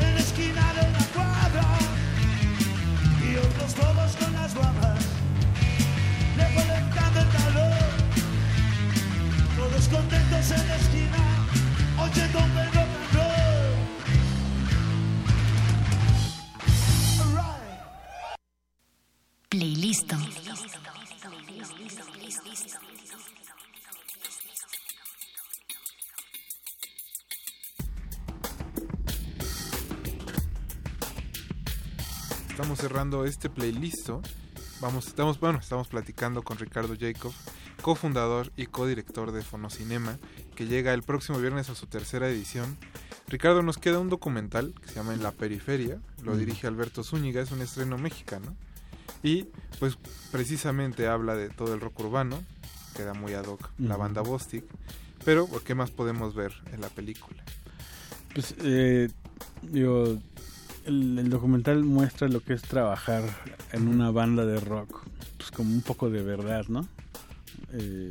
[0.00, 1.66] en la esquina de la cuadra
[3.22, 4.07] y otros todos.
[9.90, 11.16] En la esquina,
[11.98, 13.74] oyendo un buen rock and roll.
[17.20, 18.38] Alright.
[19.48, 20.16] Playlisto.
[32.50, 34.10] Estamos cerrando este playlist.
[34.80, 37.32] Vamos, estamos, bueno, estamos platicando con Ricardo Jacob,
[37.82, 40.18] cofundador y codirector de Fonocinema,
[40.54, 42.76] que llega el próximo viernes a su tercera edición.
[43.28, 47.42] Ricardo, nos queda un documental que se llama En la Periferia, lo dirige Alberto Zúñiga,
[47.42, 48.56] es un estreno mexicano.
[49.22, 49.46] Y
[49.78, 49.98] pues
[50.30, 52.42] precisamente habla de todo el rock urbano,
[52.96, 54.64] queda muy ad hoc la banda Bostic.
[55.24, 57.42] Pero, ¿qué más podemos ver en la película?
[58.32, 59.08] Pues, eh,
[59.62, 60.18] digo,
[60.84, 63.24] el, el documental muestra lo que es trabajar
[63.72, 65.02] en una banda de rock,
[65.36, 66.88] pues como un poco de verdad, ¿no?
[67.72, 68.10] Eh,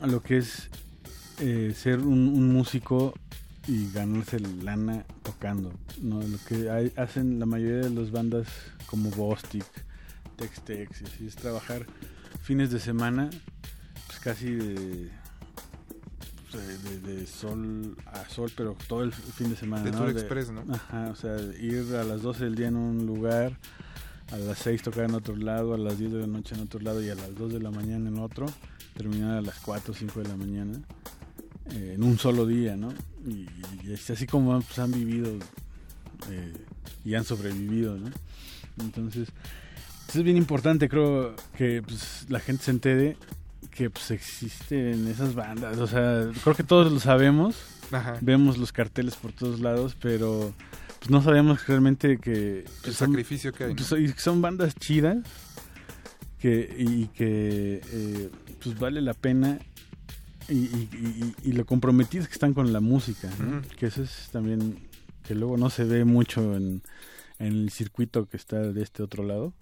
[0.00, 0.68] a lo que es
[1.40, 3.14] eh, ser un, un músico
[3.66, 6.20] y ganarse lana tocando, ¿no?
[6.20, 8.46] Lo que hay- hacen la mayoría de las bandas
[8.86, 9.64] como Bostic,
[10.36, 11.86] Tex Tex, y así es trabajar
[12.42, 13.30] fines de semana,
[14.06, 15.10] pues casi de,
[16.52, 19.84] de- de sol a sol, pero todo el fin de semana.
[19.84, 19.98] De ¿no?
[19.98, 20.64] Tour Express, ¿no?
[20.72, 23.58] Ajá, o sea, ir a las 12 del día en un lugar,
[24.34, 26.80] a las 6 tocar en otro lado, a las 10 de la noche en otro
[26.80, 28.46] lado y a las 2 de la mañana en otro,
[28.96, 30.80] terminar a las 4 o 5 de la mañana,
[31.70, 32.92] eh, en un solo día, ¿no?
[33.26, 33.46] Y,
[33.84, 35.30] y es así como pues, han vivido
[36.30, 36.52] eh,
[37.04, 38.10] y han sobrevivido, ¿no?
[38.80, 39.28] Entonces,
[40.06, 43.16] pues, es bien importante, creo, que pues, la gente se entere
[43.70, 47.56] que pues existen esas bandas, o sea, creo que todos lo sabemos,
[47.90, 48.18] Ajá.
[48.20, 50.52] vemos los carteles por todos lados, pero
[51.04, 53.76] pues no sabemos realmente que El son- sacrificio que hay, ¿no?
[53.76, 55.18] pues, son bandas chidas
[56.38, 58.30] que y que eh,
[58.62, 59.58] pues vale la pena
[60.48, 60.88] y, y-
[61.44, 63.30] y- y lo comprometidos que están con la música,
[63.78, 64.78] que eso es también
[65.26, 66.80] que luego no se ve mucho en,
[67.38, 69.52] en el circuito que está de este otro lado,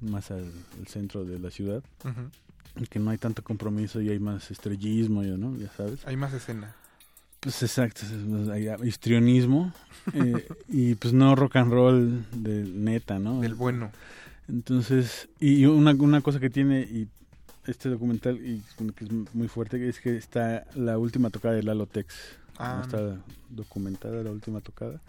[0.00, 2.86] más al, al centro de la ciudad, Ujú.
[2.88, 5.56] que no hay tanto compromiso y hay más estrellismo, ya, ¿no?
[5.56, 6.04] Ya sabes.
[6.06, 6.74] Hay más escena.
[7.40, 8.02] Pues exacto,
[8.84, 9.72] histrionismo
[10.12, 13.40] eh, y pues no rock and roll de neta, ¿no?
[13.40, 13.90] Del bueno.
[14.48, 17.08] Entonces, y una, una cosa que tiene y
[17.66, 18.62] este documental y
[18.92, 22.14] que es muy fuerte es que está la última tocada de Lalo Tex.
[22.58, 22.76] Ah.
[22.76, 22.82] ¿no?
[22.82, 23.16] Está
[23.48, 25.00] documentada la última tocada.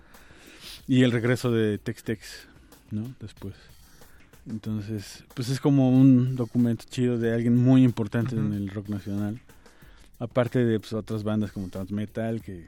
[0.87, 2.47] Y el regreso de Tex Tex,
[2.91, 3.13] ¿no?
[3.19, 3.55] Después.
[4.49, 9.39] Entonces, pues es como un documento chido de alguien muy importante en el rock nacional.
[10.21, 12.67] Aparte de pues, otras bandas como Transmetal, que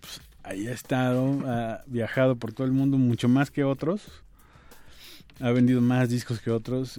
[0.00, 4.00] pues, ahí ha estado, ha viajado por todo el mundo mucho más que otros.
[5.40, 6.98] Ha vendido más discos que otros.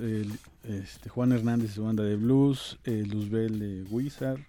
[0.63, 4.39] Este, Juan Hernández y su banda de blues, Luzbel de Wizard,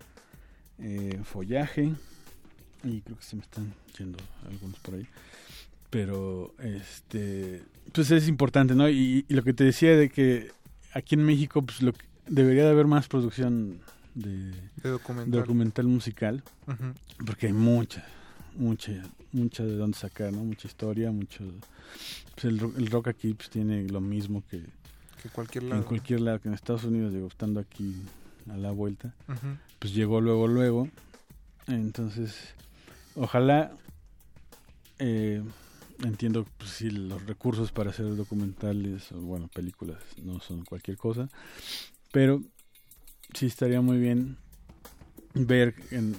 [0.78, 1.94] eh, Follaje,
[2.82, 5.06] y creo que se me están yendo algunos por ahí.
[5.88, 7.62] Pero, este,
[7.92, 8.90] pues es importante, ¿no?
[8.90, 10.50] Y, y lo que te decía de que
[10.92, 13.78] aquí en México, pues lo que- debería de haber más producción
[14.14, 14.50] de,
[14.82, 15.40] De documental.
[15.40, 16.42] documental musical,
[17.26, 18.04] porque hay mucha,
[18.56, 18.92] mucha,
[19.32, 20.44] mucha de dónde sacar, ¿no?
[20.44, 21.44] Mucha historia, mucho...
[22.34, 24.64] Pues el, el rock aquí pues tiene lo mismo que,
[25.22, 25.82] Que cualquier que lado.
[25.82, 27.94] en cualquier lado, que en Estados Unidos, digo, estando aquí
[28.50, 29.14] a la vuelta,
[29.78, 30.88] pues llegó luego, luego.
[31.66, 32.34] Entonces,
[33.14, 33.72] ojalá,
[34.98, 35.42] eh,
[36.02, 41.28] entiendo pues, si los recursos para hacer documentales o, bueno, películas no son cualquier cosa,
[42.12, 42.42] pero
[43.32, 44.36] sí estaría muy bien
[45.34, 46.14] ver en,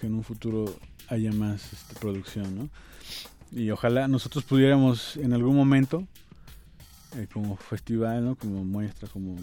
[0.00, 0.74] que en un futuro
[1.08, 2.68] haya más este, producción, ¿no?
[3.52, 6.06] Y ojalá nosotros pudiéramos en algún momento,
[7.16, 8.34] eh, como festival, ¿no?
[8.36, 9.36] Como muestra, como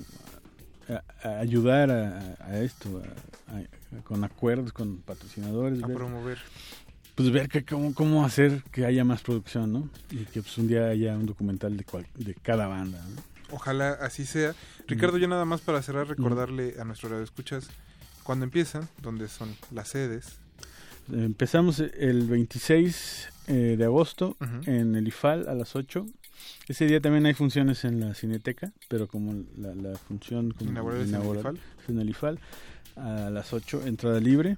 [0.90, 3.02] a- a ayudar a, a esto,
[4.04, 6.38] con acuerdos con patrocinadores, A ver, promover.
[7.16, 9.90] pues ver que cómo, cómo hacer que haya más producción, ¿no?
[10.12, 13.35] Y que pues un día haya un documental de, cual- de cada banda, ¿no?
[13.52, 14.56] Ojalá así sea.
[14.88, 17.70] Ricardo, ya nada más para cerrar, recordarle a nuestros radioescuchas
[18.24, 20.38] cuándo empiezan, dónde son las sedes.
[21.12, 24.36] Empezamos el 26 eh, de agosto
[24.66, 26.06] en el IFAL a las 8.
[26.68, 31.02] Ese día también hay funciones en la Cineteca, pero como la, la función como Inaugural
[31.08, 31.60] en el IFAL.
[31.84, 32.40] es en el IFAL,
[32.96, 34.58] a las 8 entrada libre.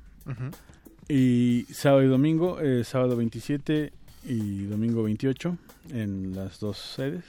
[1.09, 3.93] Y sábado y domingo, eh, sábado 27
[4.25, 5.57] y domingo 28
[5.91, 7.23] en las dos sedes,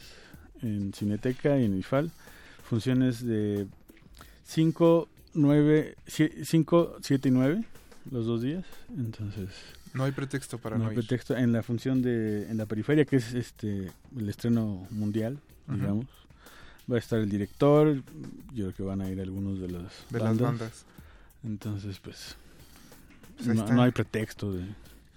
[0.63, 2.11] en Cineteca y en IFAL.
[2.65, 3.67] Funciones de
[4.45, 5.97] 5, 9,
[6.45, 7.65] 5, 7 y 9
[8.11, 8.65] los dos días,
[8.97, 9.49] entonces...
[9.95, 11.01] No hay pretexto para no, no hay ir.
[11.01, 16.07] pretexto en la función de en la periferia que es este el estreno mundial, digamos.
[16.91, 18.03] Va a estar el director,
[18.55, 20.85] yo creo que van a ir algunos de las De las bandas.
[21.43, 22.37] Entonces, pues
[23.37, 24.65] Pues no, no hay pretexto de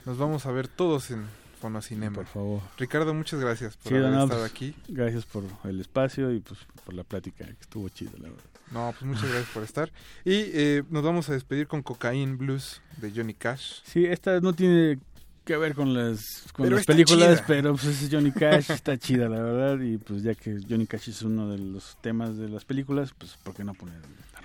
[0.05, 1.25] Nos vamos a ver todos en
[1.61, 2.15] Fonocinema.
[2.15, 2.61] Por favor.
[2.77, 4.75] Ricardo, muchas gracias por Sí, haber no, estado pues, aquí.
[4.87, 8.43] Gracias por el espacio y pues por la plática, que estuvo chido, la verdad.
[8.71, 9.89] No, pues muchas gracias por estar.
[10.25, 13.81] Y eh, nos vamos a despedir con Cocaine Blues de Johnny Cash.
[13.83, 14.97] Sí, esta no tiene
[15.43, 17.47] que ver con las con Pero las películas, chida.
[17.47, 21.09] pero pues es Johnny Cash, está chida la verdad y pues ya que Johnny Cash
[21.09, 23.99] es uno de los temas de las películas, pues ¿por qué no poner?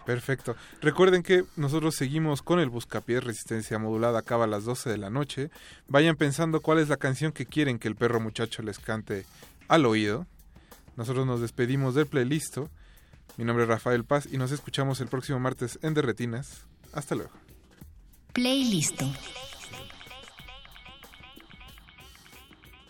[0.06, 0.54] Perfecto.
[0.80, 5.10] Recuerden que nosotros seguimos con el Buscapiés Resistencia Modulada, acaba a las 12 de la
[5.10, 5.50] noche.
[5.88, 9.26] Vayan pensando cuál es la canción que quieren que el perro muchacho les cante
[9.66, 10.26] al oído.
[10.96, 12.58] Nosotros nos despedimos del playlist.
[13.36, 16.66] Mi nombre es Rafael Paz y nos escuchamos el próximo martes en Derretinas.
[16.92, 17.32] Hasta luego.
[18.32, 19.02] Playlist.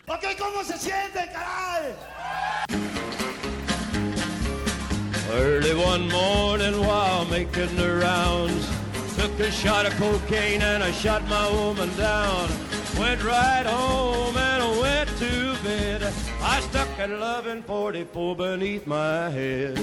[0.09, 1.95] Ok, ¿cómo se siente, caray?
[5.29, 7.06] Early one morning while
[7.37, 8.67] making the rounds,
[9.15, 12.49] took a shot of cocaine and I shot my woman down.
[12.99, 16.03] Went right home and I went to bed.
[16.41, 19.77] I stuck a loving 44 beneath my head.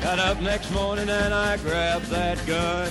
[0.00, 2.90] Got up next morning and I grabbed that gun.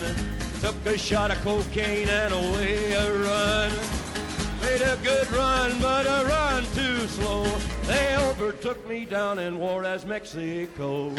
[0.62, 4.03] Took a shot of cocaine and away I run.
[4.74, 7.44] Made a good run, but a run too slow.
[7.84, 11.14] They overtook me down in Juarez, Mexico.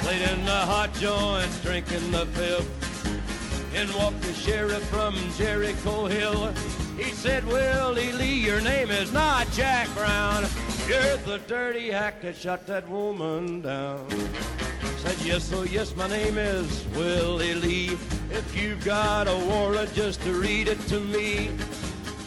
[0.00, 3.76] Played in the hot joints, drinking the fifth.
[3.76, 6.52] In walked the sheriff from Jericho Hill.
[6.96, 10.44] He said, Willie Lee, your name is not Jack Brown.
[10.88, 14.10] You're the dirty hack that shot that woman down.
[14.96, 17.96] Said, yes, oh yes, my name is Willie Lee.
[18.32, 21.50] If you've got a warrant, just to read it to me.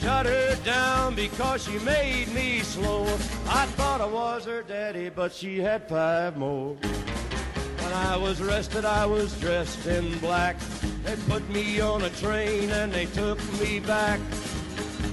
[0.02, 3.06] Shut her down because she made me slow.
[3.48, 6.74] I thought I was her daddy, but she had five more.
[6.74, 10.58] When I was arrested, I was dressed in black.
[11.04, 14.20] They put me on a train and they took me back.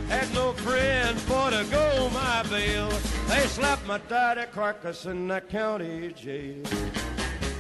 [0.09, 2.89] Had no friend for to go my bail.
[3.29, 6.63] They slapped my daddy carcass in that county jail.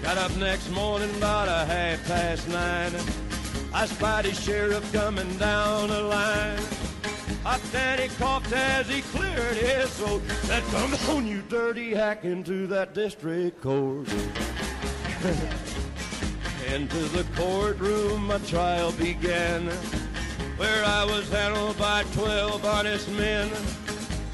[0.03, 2.95] Got up next morning about a half past nine.
[3.75, 6.88] I spied a sheriff coming down the line.
[7.49, 10.21] Hot Danny coughed as he cleared his throat.
[10.43, 14.07] Said, come on, you dirty hack, into that district court.
[16.71, 19.67] Into the courtroom, my trial began,
[20.59, 23.49] where I was handled by 12 honest men.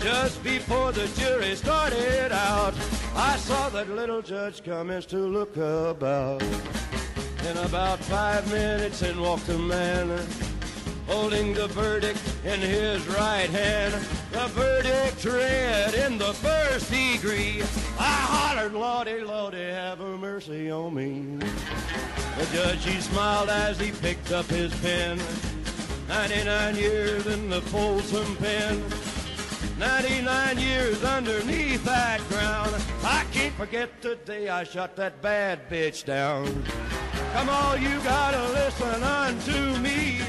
[0.01, 2.75] Just before the jury started out,
[3.15, 6.43] I saw that little judge commence to look about.
[7.49, 10.09] In about five minutes, in walked a man
[11.07, 13.95] holding the verdict in his right hand.
[14.33, 17.63] The verdict read in the first degree.
[17.99, 21.39] I hollered, Lordy, Lordy, have mercy on me.
[22.39, 25.21] The judge, he smiled as he picked up his pen.
[26.09, 28.83] 99 years in the Folsom pen.
[29.79, 32.75] 99 years underneath that ground.
[33.03, 36.65] I can't forget the day I shot that bad bitch down.
[37.33, 40.21] Come on, you gotta listen unto me.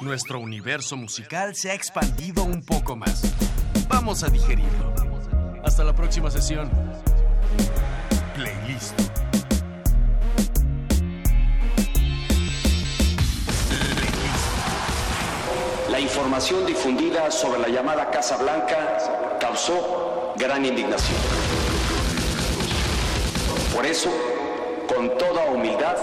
[0.00, 3.22] Nuestro universo musical se ha expandido un poco más.
[3.88, 4.94] Vamos a digerirlo.
[5.64, 6.70] Hasta la próxima sesión.
[16.02, 21.18] Información difundida sobre la llamada Casa Blanca causó gran indignación.
[23.72, 24.10] Por eso,
[24.88, 25.96] con toda humildad,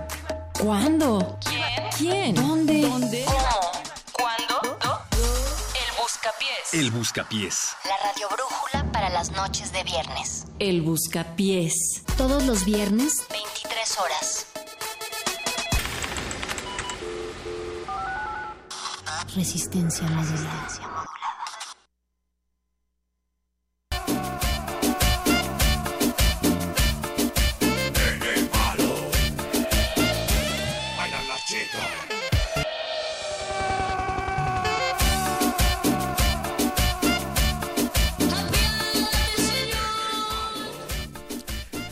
[0.62, 1.40] ¿Cuándo?
[1.44, 1.90] ¿Quién?
[1.98, 2.36] ¿Quién?
[2.36, 2.82] ¿Dónde?
[2.82, 3.26] ¿Dónde?
[3.26, 3.72] ¿Cómo?
[4.12, 4.62] ¿Cuándo?
[4.84, 5.00] ¿Dó?
[5.74, 6.74] El Buscapiés.
[6.74, 7.70] El Buscapiés.
[7.86, 10.46] La radio brújula para las noches de viernes.
[10.60, 12.04] El Buscapiés.
[12.16, 13.24] Todos los viernes.
[13.32, 14.46] 23 horas
[19.36, 21.06] Resistencia modulada.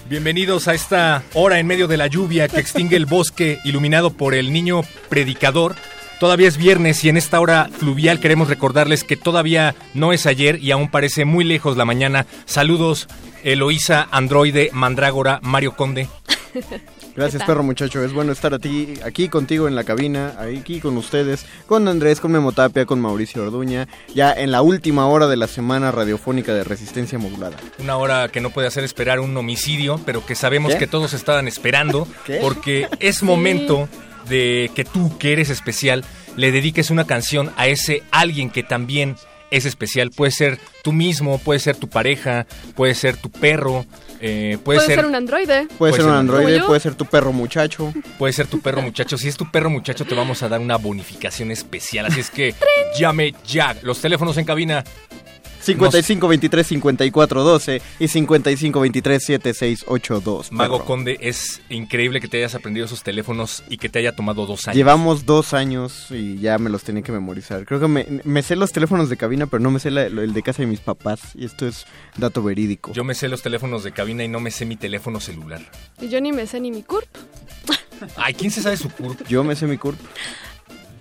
[0.08, 4.34] Bienvenidos a esta hora en medio de la lluvia que extingue el bosque iluminado por
[4.34, 5.76] el niño predicador.
[6.20, 10.60] Todavía es viernes y en esta hora fluvial queremos recordarles que todavía no es ayer
[10.62, 12.26] y aún parece muy lejos la mañana.
[12.46, 13.08] Saludos,
[13.44, 16.08] Eloísa, Androide, Mandrágora, Mario Conde.
[17.16, 18.04] Gracias, perro muchacho.
[18.04, 22.20] Es bueno estar a ti, aquí contigo en la cabina, aquí con ustedes, con Andrés,
[22.20, 26.64] con Memotapia, con Mauricio Orduña, ya en la última hora de la semana radiofónica de
[26.64, 27.58] Resistencia Modulada.
[27.78, 30.80] Una hora que no puede hacer esperar un homicidio, pero que sabemos ¿Qué?
[30.80, 32.40] que todos estaban esperando, ¿Qué?
[32.42, 33.88] porque es momento
[34.28, 36.04] de que tú, que eres especial,
[36.36, 39.16] le dediques una canción a ese alguien que también
[39.52, 40.10] es especial.
[40.10, 43.86] Puede ser tú mismo, puede ser tu pareja, puede ser tu perro,
[44.26, 45.68] eh, puede, Puede ser un androide.
[45.78, 47.94] Puede, ser un ¿Como androide, puede ser tu perro muchacho.
[48.18, 49.18] Puede ser tu perro muchacho.
[49.18, 52.06] Si es tu perro muchacho, te vamos a dar una bonificación especial.
[52.06, 52.56] Así es que
[52.98, 53.76] llame ya.
[53.84, 54.84] Los teléfonos en cabina.
[55.64, 60.52] 55 23 54 12 y 55 23 7682.
[60.52, 60.86] Mago perro.
[60.86, 64.68] Conde, es increíble que te hayas aprendido esos teléfonos y que te haya tomado dos
[64.68, 64.76] años.
[64.78, 67.66] Llevamos dos años y ya me los tenía que memorizar.
[67.66, 70.34] Creo que me, me sé los teléfonos de cabina, pero no me sé la- el
[70.34, 71.20] de casa de mis papás.
[71.36, 71.86] Y esto es
[72.18, 72.92] dato verídico.
[72.94, 75.62] Yo me sé los teléfonos de cabina y no me sé mi teléfono celular.
[76.02, 77.08] Y yo ni me sé ni mi CURP.
[78.18, 79.28] Ay, ¿quién se sabe su CURP?
[79.28, 79.98] Yo me sé mi CURP.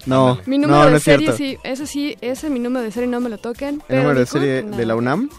[0.07, 1.37] No, Mi número no, de es serie, cierto.
[1.37, 3.77] sí, ese sí, ese es mi número de serie, no me lo toquen.
[3.77, 4.97] El pero número de serie de la.
[4.97, 5.31] UNAM,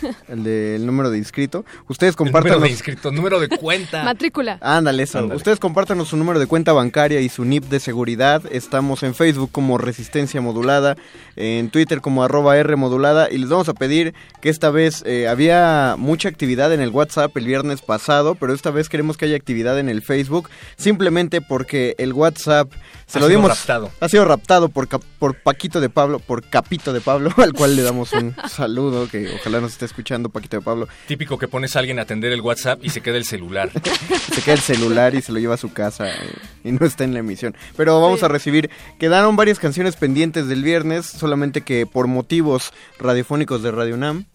[0.28, 1.64] el del número de inscrito.
[1.88, 4.02] Ustedes El compartan número de inscrito, número de cuenta.
[4.04, 4.58] Matrícula.
[4.60, 5.18] Ándale, eso.
[5.18, 5.36] Ándale.
[5.36, 8.42] Ustedes compártanos su número de cuenta bancaria y su NIP de seguridad.
[8.50, 10.96] Estamos en Facebook como Resistencia Modulada,
[11.36, 15.28] en Twitter como arroba R Modulada y les vamos a pedir que esta vez eh,
[15.28, 19.36] había mucha actividad en el WhatsApp el viernes pasado, pero esta vez queremos que haya
[19.36, 22.72] actividad en el Facebook, simplemente porque el WhatsApp
[23.10, 23.90] se Ha lo sido dimos raptado.
[23.98, 24.88] ha sido raptado por
[25.18, 29.34] por Paquito de Pablo, por Capito de Pablo, al cual le damos un saludo que
[29.34, 30.88] ojalá nos esté escuchando Paquito de Pablo.
[31.08, 33.70] Típico que pones a alguien a atender el WhatsApp y se queda el celular.
[34.32, 36.14] se queda el celular y se lo lleva a su casa eh,
[36.62, 37.56] y no está en la emisión.
[37.76, 43.62] Pero vamos a recibir, quedaron varias canciones pendientes del viernes, solamente que por motivos radiofónicos
[43.62, 44.26] de Radio UNAM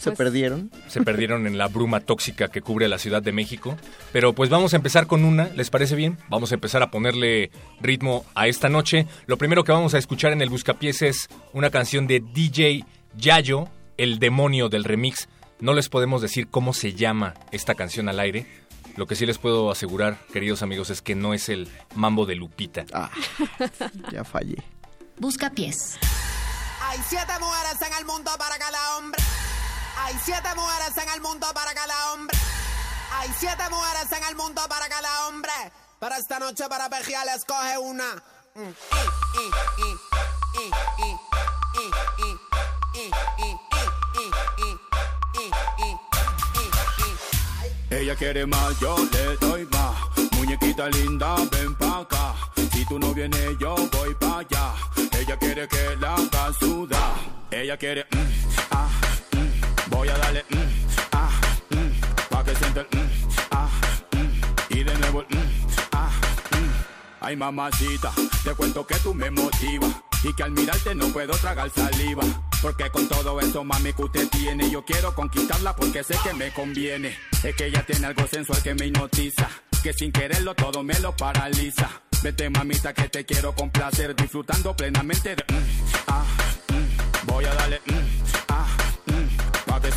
[0.00, 0.70] se Pues- perdieron.
[0.88, 3.76] Se perdieron en la bruma tóxica que cubre la Ciudad de México.
[4.12, 6.16] Pero pues vamos a empezar con una, ¿les parece bien?
[6.28, 9.06] Vamos a empezar a ponerle ritmo a esta noche.
[9.26, 12.84] Lo primero que vamos a escuchar en el Buscapiés es una canción de DJ
[13.16, 15.28] Yayo, el demonio del remix.
[15.60, 18.46] No les podemos decir cómo se llama esta canción al aire.
[18.96, 22.34] Lo que sí les puedo asegurar, queridos amigos, es que no es el mambo de
[22.36, 22.84] Lupita.
[22.94, 23.10] Ah,
[24.10, 24.56] ya fallé.
[25.18, 25.98] Busca pies.
[26.88, 29.20] Hay siete mujeres en el mundo para cada hombre.
[30.02, 32.36] Hay siete mujeres en el mundo para cada hombre.
[33.18, 35.52] Hay siete mujeres en el mundo para cada hombre.
[35.98, 38.22] Para esta noche, para Pejial, escoge una.
[47.90, 49.96] Ella quiere más, yo le doy más.
[50.32, 52.34] Muñequita linda, ven pa' acá.
[52.72, 54.74] Si tú no vienes, yo voy pa' allá.
[55.18, 56.50] Ella quiere que la haga.
[57.50, 58.28] Ella quiere, mm,
[58.70, 59.09] ah
[59.90, 60.56] voy a darle, mm,
[61.12, 61.30] ah,
[61.70, 63.10] mm, pa' que sienta el, mm,
[63.50, 63.68] ah,
[64.12, 64.74] mm.
[64.74, 65.50] y de nuevo el, mm,
[65.92, 66.10] ah,
[66.52, 66.70] mm.
[67.20, 68.12] Ay, mamacita,
[68.44, 69.90] te cuento que tú me motivas.
[70.22, 72.22] Y que al mirarte no puedo tragar saliva.
[72.60, 76.52] Porque con todo eso, mami, que usted tiene, yo quiero conquistarla porque sé que me
[76.52, 77.16] conviene.
[77.42, 79.48] Es que ella tiene algo sensual que me hipnotiza.
[79.82, 81.88] Que sin quererlo todo me lo paraliza.
[82.22, 84.14] Vete, mamita, que te quiero complacer.
[84.14, 85.44] Disfrutando plenamente de.
[85.48, 85.64] mm,
[86.08, 86.24] ah,
[86.68, 87.26] mm.
[87.26, 87.80] voy a darle.
[87.86, 88.19] mm,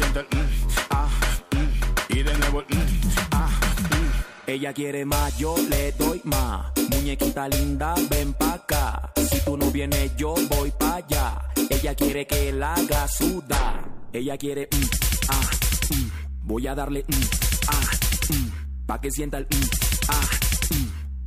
[0.01, 0.37] el.
[0.37, 0.49] mm,
[0.89, 1.09] ah,
[1.51, 2.13] mm.
[2.17, 2.77] y de nuevo el.
[2.77, 3.49] mm, ah,
[3.89, 4.49] mm.
[4.49, 6.71] Ella quiere más, yo le doy más.
[6.91, 9.11] Muñequita linda, ven pa' acá.
[9.29, 11.49] Si tú no vienes, yo voy pa' allá.
[11.69, 13.89] Ella quiere que la haga sudar.
[14.11, 14.83] Ella quiere, mm,
[15.29, 15.49] ah,
[15.89, 16.47] mm.
[16.47, 17.05] voy a darle,
[17.67, 17.81] ah,
[18.85, 19.47] pa' que sienta el,
[20.09, 20.27] ah,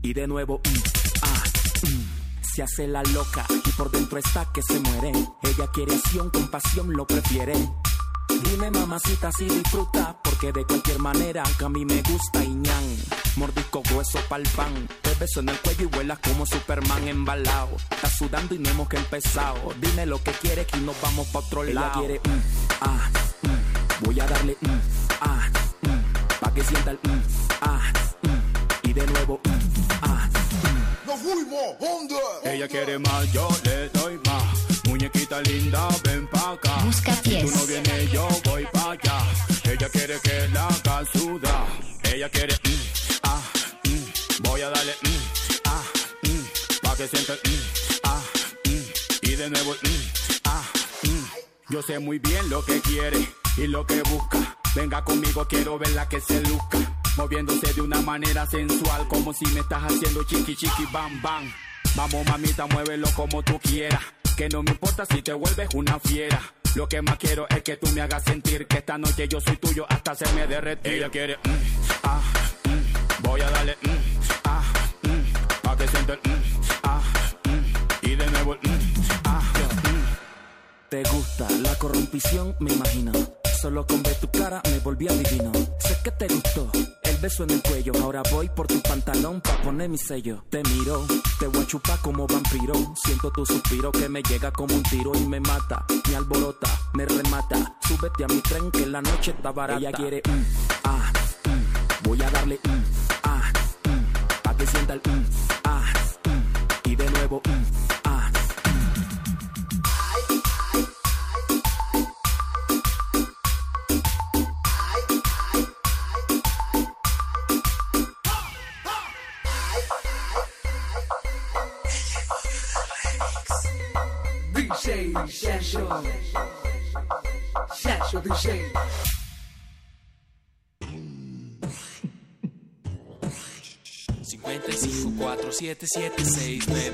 [0.02, 0.60] y de nuevo,
[1.22, 1.42] ah,
[2.42, 5.12] se hace la loca y por dentro está que se muere.
[5.42, 7.54] Ella quiere acción, con pasión lo prefiere.
[8.44, 12.96] Dime mamacita si disfruta, porque de cualquier manera que a mí me gusta y ñan.
[13.36, 17.76] Mordisco hueso pa'l pan, te beso en el cuello y vuelas como Superman embalado.
[17.90, 19.74] Estás sudando y no hemos que empezado.
[19.80, 22.00] Dime lo que quieres que nos vamos pa' otro lado.
[22.04, 22.40] Ella quiere, mm,
[22.80, 23.10] ah,
[23.42, 24.80] mm, voy a darle, mm,
[25.20, 25.48] ah,
[25.82, 27.22] mm, pa' que sienta el, mm,
[27.60, 27.92] ah,
[28.22, 29.50] mm, y de nuevo, mm,
[30.02, 30.28] ah,
[31.06, 31.78] ¡Nos fuimos!
[31.80, 32.16] ¿Dónde?
[32.44, 34.55] Ella quiere más, yo le doy más.
[35.06, 36.82] Muñequita linda, ven pa' acá.
[36.84, 39.18] Busca Si tú no vienes, yo voy pa' allá.
[39.62, 41.66] Ella quiere que la haga sudar.
[42.12, 43.40] Ella quiere, mm, ah,
[43.84, 45.82] mm, voy a darle, mm, ah,
[46.24, 47.62] mm, pa' que sienta el, mm,
[48.02, 48.22] ah,
[48.64, 49.76] mm, y de nuevo,
[50.44, 50.64] ah.
[51.68, 53.28] Yo sé muy bien lo que quiere
[53.58, 54.58] y lo que busca.
[54.74, 56.78] Venga conmigo, quiero verla que se luzca.
[57.16, 61.44] Moviéndose de una manera sensual, como si me estás haciendo chiqui chiqui bam bam.
[61.94, 64.00] Vamos mamita, muévelo como tú quieras.
[64.36, 66.40] Que no me importa si te vuelves una fiera.
[66.74, 69.56] Lo que más quiero es que tú me hagas sentir que esta noche yo soy
[69.56, 70.92] tuyo hasta se me derretir.
[70.92, 71.50] Ella quiere, mm,
[72.02, 72.20] ah,
[72.64, 74.62] mm, voy a darle, mm, ah,
[75.02, 76.42] mm, pa' que sienta el, mm,
[76.82, 77.02] ah,
[77.44, 78.80] mm, y de nuevo el, mm,
[79.24, 79.42] ah,
[79.84, 80.88] mm.
[80.90, 83.35] Te gusta la corrompición, me imagino.
[83.60, 85.50] Solo con ver tu cara me volví adivino.
[85.78, 86.70] Sé que te gustó
[87.02, 87.92] el beso en el cuello.
[88.02, 90.44] Ahora voy por tu pantalón pa' poner mi sello.
[90.50, 91.04] Te miro,
[91.40, 92.74] te voy a chupar como vampiro.
[92.94, 95.84] Siento tu suspiro que me llega como un tiro y me mata.
[96.08, 97.76] Me alborota, me remata.
[97.86, 99.80] Súbete a mi tren que la noche está barata.
[99.80, 100.44] Ella quiere, mm,
[100.84, 101.12] ah,
[101.44, 102.82] mm, voy a darle, mm,
[103.24, 103.52] ah,
[103.84, 105.24] mm, pa' que sienta el, mm,
[105.64, 105.92] ah,
[106.24, 107.65] mm, y de nuevo, mm,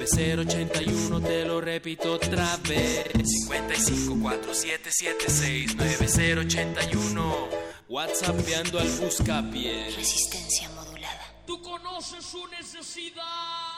[0.07, 3.11] cero ochenta y uno te lo repito otra vez.
[3.15, 7.49] 55 4 7 7 6 9 0 81
[7.89, 11.43] WhatsAppeando al buscapié Resistencia modulada.
[11.47, 13.72] Tú conoces su necesidad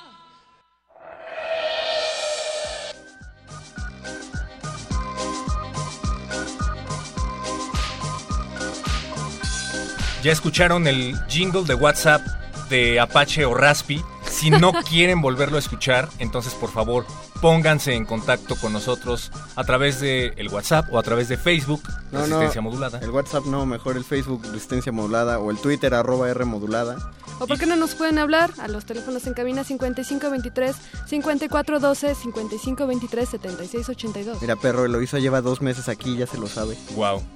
[10.24, 12.22] Ya escucharon el jingle de WhatsApp
[12.70, 14.02] de Apache o Raspi.
[14.26, 17.04] Si no quieren volverlo a escuchar, entonces por favor
[17.42, 21.82] pónganse en contacto con nosotros a través de el WhatsApp o a través de Facebook,
[22.10, 23.00] No, Resistencia no, Modulada.
[23.00, 27.12] El WhatsApp no, mejor el Facebook Resistencia Modulada o el Twitter arroba R Modulada.
[27.40, 28.50] ¿O por qué no nos pueden hablar?
[28.58, 34.40] A los teléfonos en cabina 5523 5412 5523 7682.
[34.40, 36.76] Mira, perro, Eloisa lleva dos meses aquí, ya se lo sabe.
[36.94, 37.22] Wow.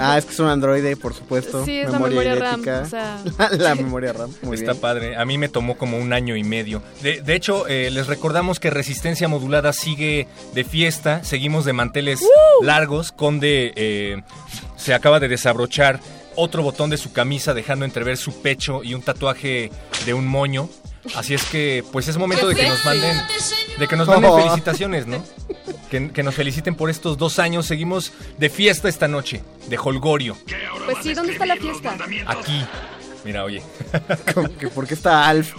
[0.00, 1.64] Ah, es que es un androide, por supuesto.
[1.64, 2.82] Sí, es la memoria RAM, idéntica.
[2.82, 3.22] o sea.
[3.58, 4.80] la memoria RAM, muy Está bien.
[4.80, 5.16] padre.
[5.16, 6.82] A mí me tomó como un año y medio.
[7.02, 11.22] De, de hecho, eh, les recordamos que Resistencia Modulada sigue de fiesta.
[11.22, 12.20] Seguimos de manteles
[12.62, 13.12] largos.
[13.12, 14.22] Conde eh,
[14.76, 16.00] se acaba de desabrochar
[16.36, 19.70] otro botón de su camisa, dejando entrever su pecho y un tatuaje
[20.06, 20.68] de un moño.
[21.16, 23.16] Así es que, pues es momento de que nos manden,
[23.78, 24.38] de que nos manden Oh.
[24.38, 25.24] felicitaciones, ¿no?
[25.90, 27.66] Que, que nos feliciten por estos dos años.
[27.66, 30.36] Seguimos de fiesta esta noche, de holgorio.
[30.84, 31.96] Pues sí, ¿dónde está la fiesta?
[32.26, 32.64] Aquí.
[33.24, 33.62] Mira, oye.
[34.74, 35.54] ¿Por qué está Alf?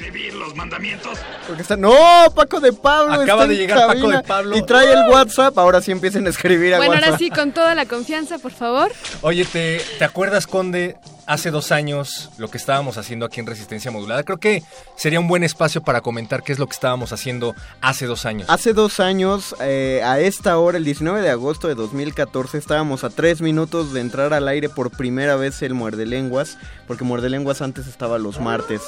[0.00, 1.18] Escribir los mandamientos.
[1.46, 1.76] Porque está...
[1.76, 1.92] ¡No!
[2.34, 3.12] Paco de Pablo.
[3.12, 4.56] Acaba está de llegar Paco de Pablo.
[4.56, 5.58] Y trae el WhatsApp.
[5.58, 7.06] Ahora sí empiecen a escribir a Bueno, WhatsApp.
[7.10, 8.90] ahora sí, con toda la confianza, por favor.
[9.20, 10.96] Oye, ¿te, ¿te acuerdas, Conde,
[11.26, 14.22] hace dos años lo que estábamos haciendo aquí en Resistencia Modulada?
[14.22, 14.62] Creo que
[14.96, 18.48] sería un buen espacio para comentar qué es lo que estábamos haciendo hace dos años.
[18.48, 23.10] Hace dos años, eh, a esta hora, el 19 de agosto de 2014, estábamos a
[23.10, 26.56] tres minutos de entrar al aire por primera vez el Muerde Lenguas,
[26.86, 28.80] porque Muerde Lenguas antes estaba los martes.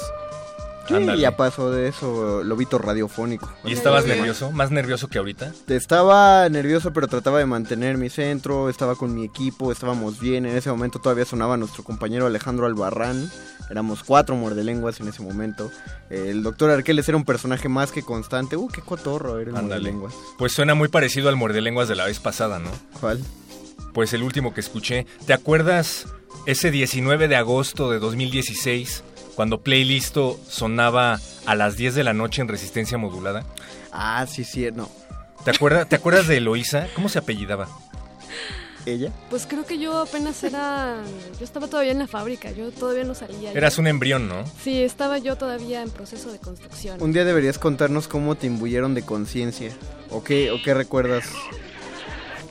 [0.87, 1.21] Sí, Ándale.
[1.21, 3.49] ya pasó de eso, lobito radiofónico.
[3.63, 4.51] ¿Y estabas nervioso?
[4.51, 5.53] ¿Más nervioso que ahorita?
[5.69, 10.45] Estaba nervioso, pero trataba de mantener mi centro, estaba con mi equipo, estábamos bien.
[10.45, 13.31] En ese momento todavía sonaba nuestro compañero Alejandro Albarrán.
[13.69, 15.71] Éramos cuatro muerdelenguas en ese momento.
[16.09, 18.57] El doctor Arqueles era un personaje más que constante.
[18.57, 19.91] Uh, qué cotorro era el Ándale.
[19.93, 20.13] muerdelenguas.
[20.37, 22.69] Pues suena muy parecido al Mordelenguas de la vez pasada, ¿no?
[22.99, 23.21] ¿Cuál?
[23.93, 25.05] Pues el último que escuché.
[25.25, 26.07] ¿Te acuerdas
[26.45, 29.03] ese 19 de agosto de 2016
[29.35, 33.43] cuando Playlisto sonaba a las 10 de la noche en Resistencia Modulada?
[33.91, 34.89] Ah, sí, sí, no.
[35.43, 36.87] ¿Te acuerdas, ¿te acuerdas de Eloísa?
[36.95, 37.67] ¿Cómo se apellidaba?
[38.85, 39.11] ¿Ella?
[39.29, 40.97] Pues creo que yo apenas era...
[41.39, 43.51] Yo estaba todavía en la fábrica, yo todavía no salía.
[43.51, 44.43] Eras un embrión, ¿no?
[44.61, 47.01] Sí, estaba yo todavía en proceso de construcción.
[47.01, 49.71] Un día deberías contarnos cómo te imbuyeron de conciencia.
[50.09, 51.25] ¿O qué, ¿O qué recuerdas?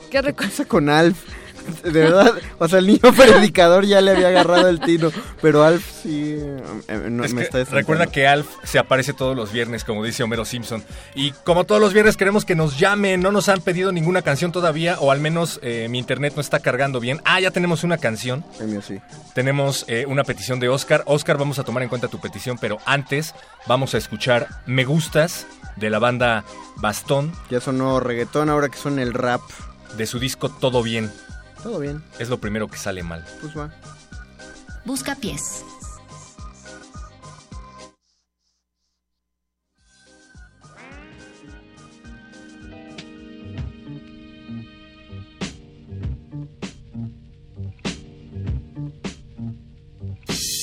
[0.09, 1.17] ¿Qué recuerdas con Alf?
[1.83, 5.11] De verdad, o sea, el niño predicador ya le había agarrado el tino,
[5.41, 6.35] pero Alf sí
[6.87, 10.23] eh, no, Es me está recuerda que Alf se aparece todos los viernes, como dice
[10.23, 10.83] Homero Simpson.
[11.15, 14.51] Y como todos los viernes queremos que nos llamen, no nos han pedido ninguna canción
[14.51, 17.21] todavía, o al menos eh, mi internet no está cargando bien.
[17.25, 18.43] Ah, ya tenemos una canción.
[18.59, 18.99] El mío sí.
[19.33, 21.03] Tenemos eh, una petición de Oscar.
[21.05, 23.33] Oscar, vamos a tomar en cuenta tu petición, pero antes
[23.67, 25.45] vamos a escuchar Me Gustas
[25.75, 26.43] de la banda
[26.77, 27.31] Bastón.
[27.49, 29.41] Ya sonó reggaetón, ahora que suena el rap.
[29.97, 31.11] De su disco Todo Bien.
[31.63, 32.03] Todo bien.
[32.19, 33.25] Es lo primero que sale mal.
[33.39, 33.73] Pues va.
[34.85, 35.63] Busca pies.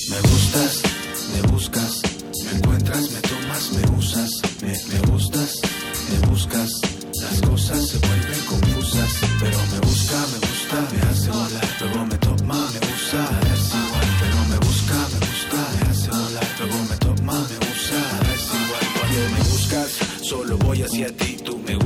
[0.09, 0.81] Me gustas,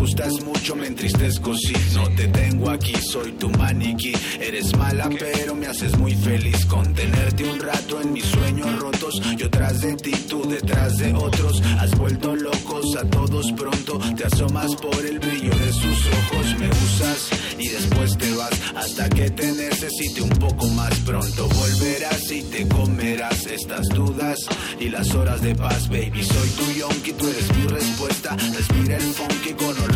[0.05, 2.93] gustas mucho, me entristezco si no te tengo aquí.
[3.11, 6.63] Soy tu maniquí, eres mala, pero me haces muy feliz.
[6.67, 9.19] Con tenerte un rato en mis sueños rotos.
[9.35, 11.59] Yo tras de ti, tú detrás de otros.
[11.79, 13.99] Has vuelto locos a todos pronto.
[14.15, 16.55] Te asomas por el brillo de sus ojos.
[16.59, 18.53] Me usas y después te vas.
[18.75, 21.47] Hasta que te necesite un poco más pronto.
[21.49, 24.37] Volverás y te comerás estas dudas
[24.79, 26.23] y las horas de paz, baby.
[26.23, 28.37] Soy tu yonki, tú eres mi respuesta.
[28.55, 29.94] Respira el funky con olor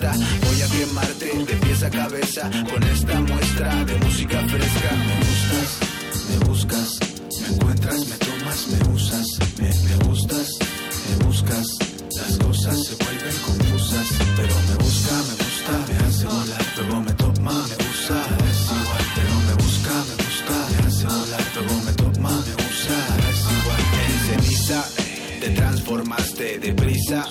[0.00, 4.90] Voy a quemarte de pies a cabeza con esta muestra de música fresca.
[4.94, 5.78] Me gustas,
[6.28, 6.98] me buscas,
[7.40, 9.26] me encuentras, me tomas, me usas,
[9.58, 10.56] me, me gustas,
[11.08, 11.66] me buscas.
[12.14, 14.06] Las cosas se vuelven confusas,
[14.36, 16.64] pero me busca, me gusta, me hace volar.
[16.76, 19.04] Luego me toma, me usa, es igual.
[19.16, 21.44] Pero me busca, me gusta, me hace volar.
[21.56, 22.98] Luego me toma, me usa,
[23.30, 23.82] es igual.
[24.06, 24.84] En ceniza
[25.40, 27.26] te transformaste deprisa,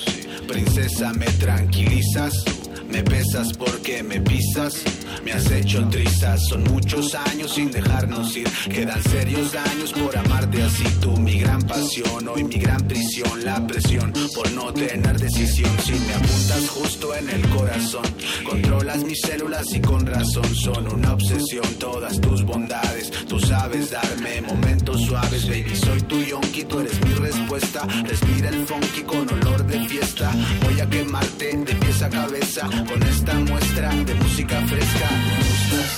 [0.45, 2.56] princesa, me tranquilizas.
[2.89, 4.83] Me besas porque me pisas,
[5.23, 6.47] me has hecho trizas.
[6.47, 8.49] Son muchos años sin dejarnos ir.
[8.69, 10.83] Quedan serios daños por amarte así.
[11.01, 13.43] Tú, mi gran pasión, hoy mi gran prisión.
[13.43, 15.71] La presión por no tener decisión.
[15.83, 18.05] Si me apuntas justo en el corazón,
[18.43, 21.65] controlas mis células y con razón son una obsesión.
[21.79, 25.75] Todas tus bondades, tú sabes darme momentos suaves, baby.
[25.75, 27.87] Soy tu yonki, tú eres mi respuesta.
[28.05, 30.31] Respira el funky con olor de fiesta.
[30.63, 35.06] Voy a quemarte de pies a cabeza con esta muestra de música fresca.
[35.15, 35.89] Me gustas,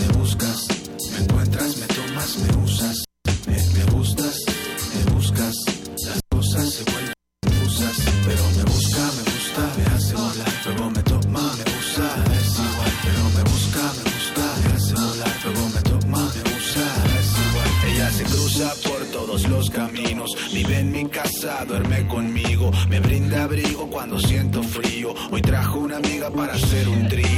[0.00, 0.66] me buscas,
[1.12, 3.04] me encuentras, me tomas, me usas,
[3.46, 4.36] me, gustas,
[4.94, 5.56] me buscas.
[6.04, 7.12] Las cosas se vuelven
[7.42, 7.96] confusas,
[8.26, 10.52] pero me busca, me gusta, me hace volar.
[10.66, 12.08] Luego me toma, me usa,
[12.38, 12.92] es igual.
[13.04, 15.34] Pero me busca, me gusta, me hace volar.
[15.44, 16.86] Luego me toma, me usa,
[17.18, 17.70] es igual.
[17.92, 23.44] Ella se cruza por todos los caminos, vive en mi casa, duerme conmigo, me brinda
[23.44, 25.14] abrigo cuando siento frío.
[25.30, 27.35] Hoy trajo una amiga para hacer un trío.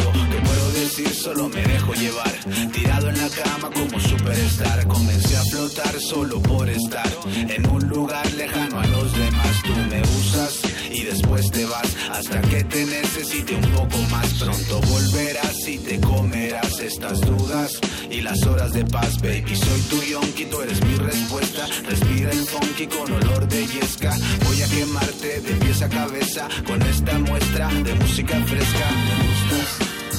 [0.89, 2.32] Decir, solo me dejo llevar.
[2.73, 4.86] Tirado en la cama como superstar.
[4.86, 9.62] Comencé a flotar solo por estar en un lugar lejano a los demás.
[9.65, 10.60] Tú me usas
[10.90, 14.32] y después te vas hasta que te necesite un poco más.
[14.32, 17.78] Pronto volverás y te comerás estas dudas
[18.10, 19.56] y las horas de paz, baby.
[19.56, 21.66] Soy tu yonki, tú eres mi respuesta.
[21.86, 24.16] Respira el funky con olor de yesca.
[24.47, 28.90] Voy a quemarte de pies a cabeza con esta muestra de música fresca.
[28.90, 29.78] Me gustas,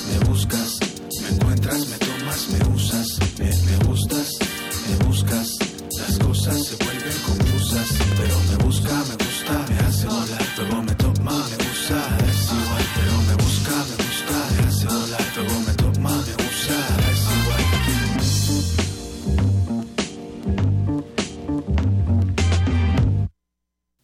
[0.10, 0.80] me buscas,
[1.22, 4.30] me encuentras, me tomas, me usas, me, me gustas,
[4.88, 5.58] me buscas.
[5.98, 7.88] Las cosas se vuelven confusas,
[8.18, 10.46] pero me busca, me gusta, me hace volar.
[10.58, 12.86] Luego me toma, me usa, es igual.
[12.96, 15.26] Pero me busca, me gusta, me hace volar.
[15.36, 16.80] Luego me toma, me usa,
[17.12, 17.64] es igual.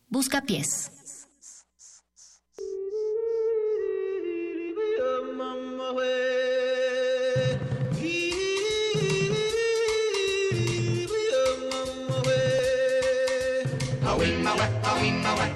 [0.09, 0.94] Busca pies.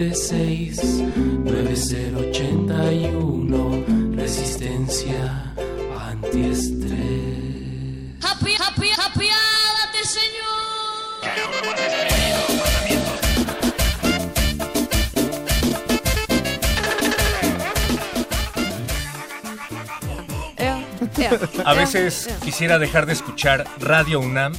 [0.00, 1.04] 4776
[1.44, 3.84] 9081
[4.16, 5.52] Resistencia
[6.00, 6.88] antiestrés.
[8.22, 9.28] Happy, happy, happy,
[10.04, 10.40] señor.
[21.66, 24.54] A veces quisiera dejar de escuchar Radio UNAM,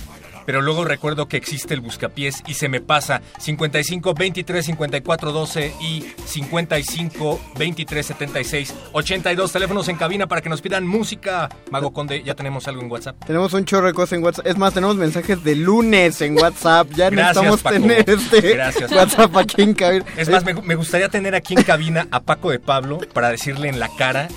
[0.52, 5.74] pero luego recuerdo que existe el buscapiés y se me pasa 55 23 54 12
[5.80, 11.48] y 55 23 76 82 teléfonos en cabina para que nos pidan música.
[11.72, 13.16] Mago Conde, ya tenemos algo en WhatsApp.
[13.26, 14.46] Tenemos un chorro de cosas en WhatsApp.
[14.46, 16.90] Es más, tenemos mensajes de lunes en WhatsApp.
[16.98, 17.76] Ya Gracias, necesitamos Paco.
[17.76, 18.92] tener este Gracias.
[18.92, 20.06] WhatsApp aquí en cabina.
[20.18, 23.70] Es más, me, me gustaría tener aquí en cabina a Paco de Pablo para decirle
[23.70, 24.28] en la cara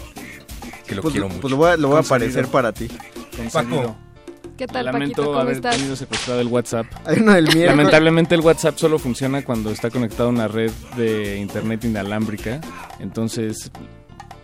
[0.87, 1.49] que lo Pues, quiero pues mucho.
[1.49, 2.87] lo voy a, lo voy a aparecer para ti.
[3.53, 3.97] Paco,
[4.57, 5.25] ¿Qué tal, Lamento Paquito?
[5.27, 5.77] ¿Cómo haber estás?
[5.77, 6.87] tenido secuestrado el WhatsApp.
[7.07, 12.61] Lamentablemente el WhatsApp solo funciona cuando está conectado a una red de internet inalámbrica.
[13.01, 13.71] Entonces,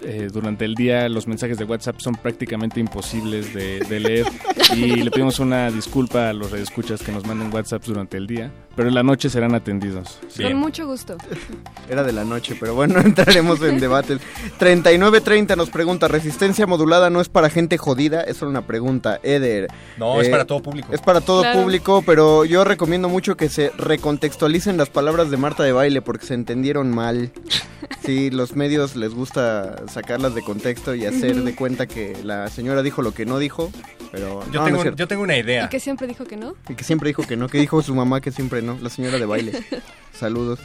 [0.02, 4.26] eh, durante el día los mensajes de WhatsApp son prácticamente imposibles de, de leer.
[4.74, 8.52] Y le pedimos una disculpa a los redescuchas que nos manden WhatsApp durante el día.
[8.80, 10.18] Pero en la noche serán atendidos.
[10.34, 11.14] Con mucho gusto.
[11.90, 14.20] Era de la noche, pero bueno, entraremos en debates.
[14.56, 18.22] 3930 nos pregunta, ¿resistencia modulada no es para gente jodida?
[18.22, 19.68] Es solo una pregunta, Eder.
[19.98, 20.94] No, es para todo público.
[20.94, 21.60] Es para todo Claro.
[21.60, 26.24] público, pero yo recomiendo mucho que se recontextualicen las palabras de Marta de Baile porque
[26.24, 27.32] se entendieron mal.
[28.04, 32.82] Sí, los medios les gusta sacarlas de contexto y hacer de cuenta que la señora
[32.82, 33.70] dijo lo que no dijo,
[34.10, 35.66] pero yo, no, tengo, yo tengo una idea.
[35.66, 36.54] Y que siempre dijo que no.
[36.68, 39.18] Y que siempre dijo que no, que dijo su mamá que siempre no, la señora
[39.18, 39.52] de baile.
[40.18, 40.58] Saludos.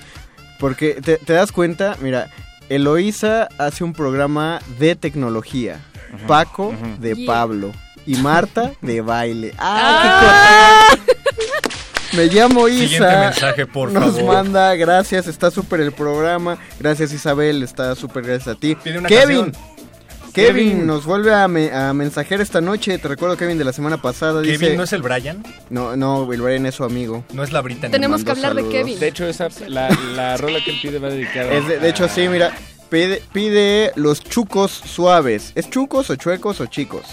[0.60, 2.30] Porque te, te das cuenta, mira,
[2.69, 5.80] Eloísa hace un programa de tecnología,
[6.27, 7.26] Paco de Yeah.
[7.27, 7.72] Pablo
[8.06, 9.53] y Marta de baile.
[9.60, 12.18] ¡Ah, qué!
[12.18, 12.80] Me llamo Isa.
[12.88, 14.34] Siguiente mensaje, por Nos favor.
[14.36, 16.57] manda, gracias, está súper el programa.
[16.80, 18.76] Gracias Isabel, está súper gracias a ti.
[18.76, 19.52] Pide una Kevin.
[19.52, 19.75] canción.
[20.36, 20.88] Kevin, Kevin.
[20.88, 22.98] nos vuelve a, me- a mensajear esta noche.
[22.98, 24.41] Te recuerdo Kevin de la semana pasada.
[24.41, 25.44] Kevin, dice, ¿no es el Brian?
[25.70, 27.24] no, no, el Brian es su amigo.
[27.34, 27.90] No es la Brittany.
[27.91, 28.68] Tenemos que hablar de.
[28.70, 28.99] Kevin.
[28.99, 31.52] De hecho, esa, la, la rola que él pide va dedicada.
[31.53, 32.53] Es de, de hecho, sí, mira,
[32.90, 35.52] pide, pide los chucos suaves.
[35.56, 37.06] ¿Es chucos o chuecos o chicos?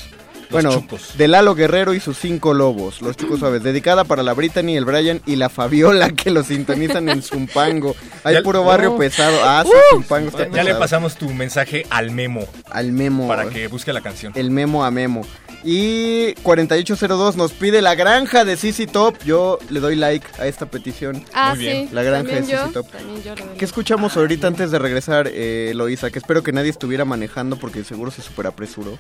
[0.53, 1.17] Bueno, chucos.
[1.19, 4.85] de Lalo Guerrero y sus cinco lobos, los chucos suaves, dedicada para la Brittany, el
[4.85, 7.95] Brian y la Fabiola que lo sintonizan en Zumpango.
[8.25, 8.99] Hay Ya- puro barrio Oh.
[8.99, 9.37] pesado.
[9.43, 9.97] Ah, sí, Uh.
[9.97, 13.27] Zumpango está Ya, le pasamos tu mensaje al Memo Al memo.
[13.29, 14.33] para que busque la canción.
[14.37, 15.23] El memo a memo.
[15.65, 19.17] Y 4802 nos pide la granja de CC Top.
[19.25, 21.25] Yo le doy like a esta petición.
[21.33, 21.89] Ah, Muy bien.
[21.89, 21.95] sí.
[21.95, 22.43] La granja de.
[22.43, 22.91] CC Top.
[22.91, 23.57] También yo lo doy.
[23.57, 26.11] ¿Qué escuchamos ahorita antes de regresar, eh, Loisa?
[26.11, 28.99] Que espero que nadie estuviera manejando porque seguro se super apresuró.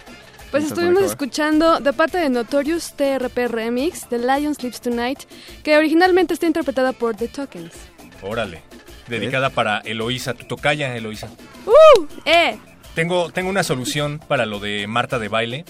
[0.52, 5.20] Pues estuvimos escuchando de parte de Notorious TRP Remix de Lion Sleeps Tonight,
[5.62, 7.72] que originalmente está interpretada por The Tokens.
[8.20, 8.62] Órale.
[9.08, 11.28] Dedicada para Eloísa, tu tocaya, Eloísa.
[11.66, 12.06] ¡Uh!
[12.26, 12.58] ¡Eh!
[12.94, 15.64] Tengo, tengo una solución para lo de Marta de Baile.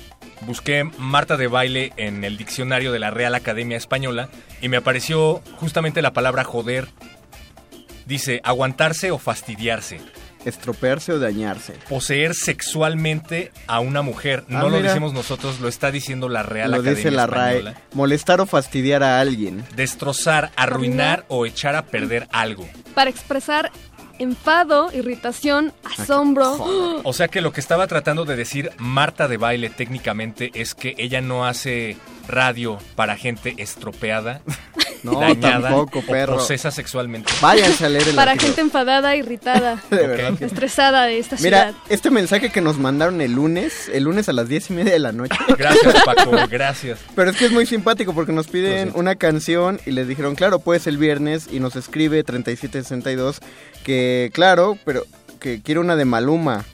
[0.47, 4.29] Busqué Marta de Baile en el diccionario de la Real Academia Española
[4.61, 6.89] y me apareció justamente la palabra joder.
[8.07, 10.01] Dice aguantarse o fastidiarse.
[10.45, 11.75] Estropearse o dañarse.
[11.89, 14.43] Poseer sexualmente a una mujer.
[14.49, 17.71] Ah, No lo decimos nosotros, lo está diciendo la Real Lo Academia dice la Española.
[17.75, 17.83] RAE.
[17.95, 19.65] Molestar o fastidiar a alguien.
[19.77, 22.69] Destrozar, arruinar o echar a perder algo.
[22.93, 23.71] Para expresar
[24.19, 27.03] enfado, irritación, asombro.
[27.05, 30.95] O sea que lo que estaba tratando de decir Marta de Baile técnicamente es que
[30.99, 34.41] ella no hace radio para gente estropeada,
[35.03, 37.33] No, dañada tampoco, o posesa sexualmente.
[37.41, 38.47] Váyanse a leer el Para artículo.
[38.55, 41.75] gente enfadada, irritada, De verdad que- estresada de esta Mira, ciudad.
[41.89, 45.01] este mensaje que nos mandaron el lunes, el lunes a las diez y media de
[45.01, 45.37] la noche.
[45.59, 47.01] Gracias, Paco, gracias.
[47.17, 48.99] Pero es que es muy simpático porque nos piden siento.
[49.01, 53.41] una canción y les dijeron, claro, pues el viernes y nos escribe 3762
[53.83, 55.05] que, claro, pero
[55.41, 56.65] que quiere una de Maluma.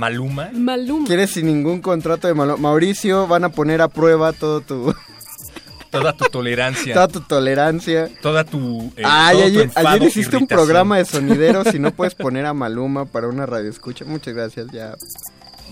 [0.00, 0.50] Maluma.
[0.54, 1.06] Maluma.
[1.06, 2.56] Quiere sin ningún contrato de Maluma.
[2.56, 4.94] Mauricio, van a poner a prueba todo tu,
[5.90, 6.94] Toda tu tolerancia.
[6.94, 8.08] toda tu tolerancia.
[8.22, 8.92] Toda tu.
[8.96, 13.04] eh, todo tu ayer, hiciste un programa de sonideros y no puedes poner a Maluma
[13.04, 14.04] para una radio escucha.
[14.06, 14.94] Muchas gracias, ya.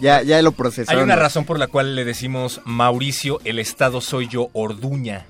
[0.01, 1.03] Ya, ya lo Hay procesaron.
[1.05, 5.25] una razón por la cual le decimos Mauricio, el Estado soy yo, Orduña.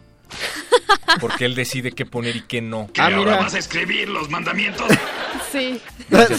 [1.20, 2.88] Porque él decide qué poner y qué no.
[2.94, 4.86] ¿Y ahora vas a escribir los mandamientos?
[5.50, 5.80] Sí.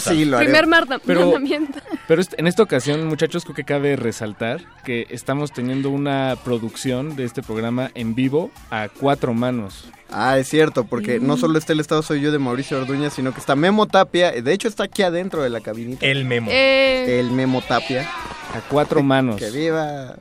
[0.00, 0.38] sí, lo.
[0.38, 1.80] Primer marda- Pero- mandamiento.
[2.06, 7.24] Pero en esta ocasión, muchachos, creo que cabe resaltar que estamos teniendo una producción de
[7.24, 9.86] este programa en vivo a cuatro manos.
[10.10, 13.32] Ah, es cierto, porque no solo está el estado soy yo de Mauricio Orduña, sino
[13.34, 14.30] que está Memo Tapia.
[14.30, 16.06] De hecho, está aquí adentro de la cabinita.
[16.06, 16.48] El Memo.
[16.52, 18.02] Eh, El Memo Tapia.
[18.02, 19.36] A cuatro manos.
[19.40, 20.16] Que viva.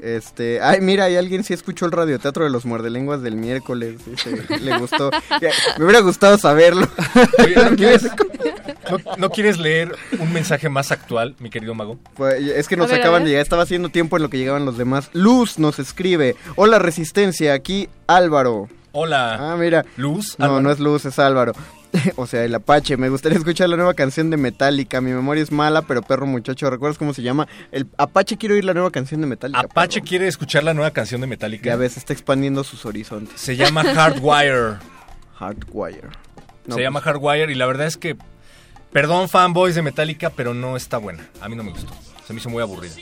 [0.00, 4.00] Este, ay, mira, hay alguien sí escuchó el radioteatro de los muerdelenguas del miércoles.
[4.60, 5.10] le gustó.
[5.78, 6.88] Me hubiera gustado saberlo.
[7.38, 11.98] Oye, ¿no, quieres, no- no quieres leer un mensaje más actual, mi querido mago?
[12.14, 14.64] Pues, es que nos ver, acaban de llegar, estaba haciendo tiempo en lo que llegaban
[14.64, 15.10] los demás.
[15.12, 18.68] Luz nos escribe, hola Resistencia, aquí Álvaro.
[18.92, 19.52] Hola.
[19.52, 19.84] Ah, mira.
[19.96, 20.36] Luz.
[20.38, 20.62] No, Álvaro.
[20.62, 21.52] no es Luz, es Álvaro.
[22.16, 25.00] o sea, el Apache, me gustaría escuchar la nueva canción de Metallica.
[25.00, 27.48] Mi memoria es mala, pero perro muchacho, ¿recuerdas cómo se llama?
[27.70, 29.60] El Apache quiere oír la nueva canción de Metallica.
[29.60, 31.64] Apache quiere escuchar la nueva canción de Metallica.
[31.64, 33.40] Ya ves, está expandiendo sus horizontes.
[33.40, 34.76] Se llama Hardwire.
[35.38, 36.08] Hardwire.
[36.66, 38.16] No, Se llama pues, Hardwire y la verdad es que,
[38.92, 41.26] perdón fanboys de Metallica, pero no está buena.
[41.40, 41.92] A mí no me gustó.
[42.26, 42.94] Se me hizo muy aburrida.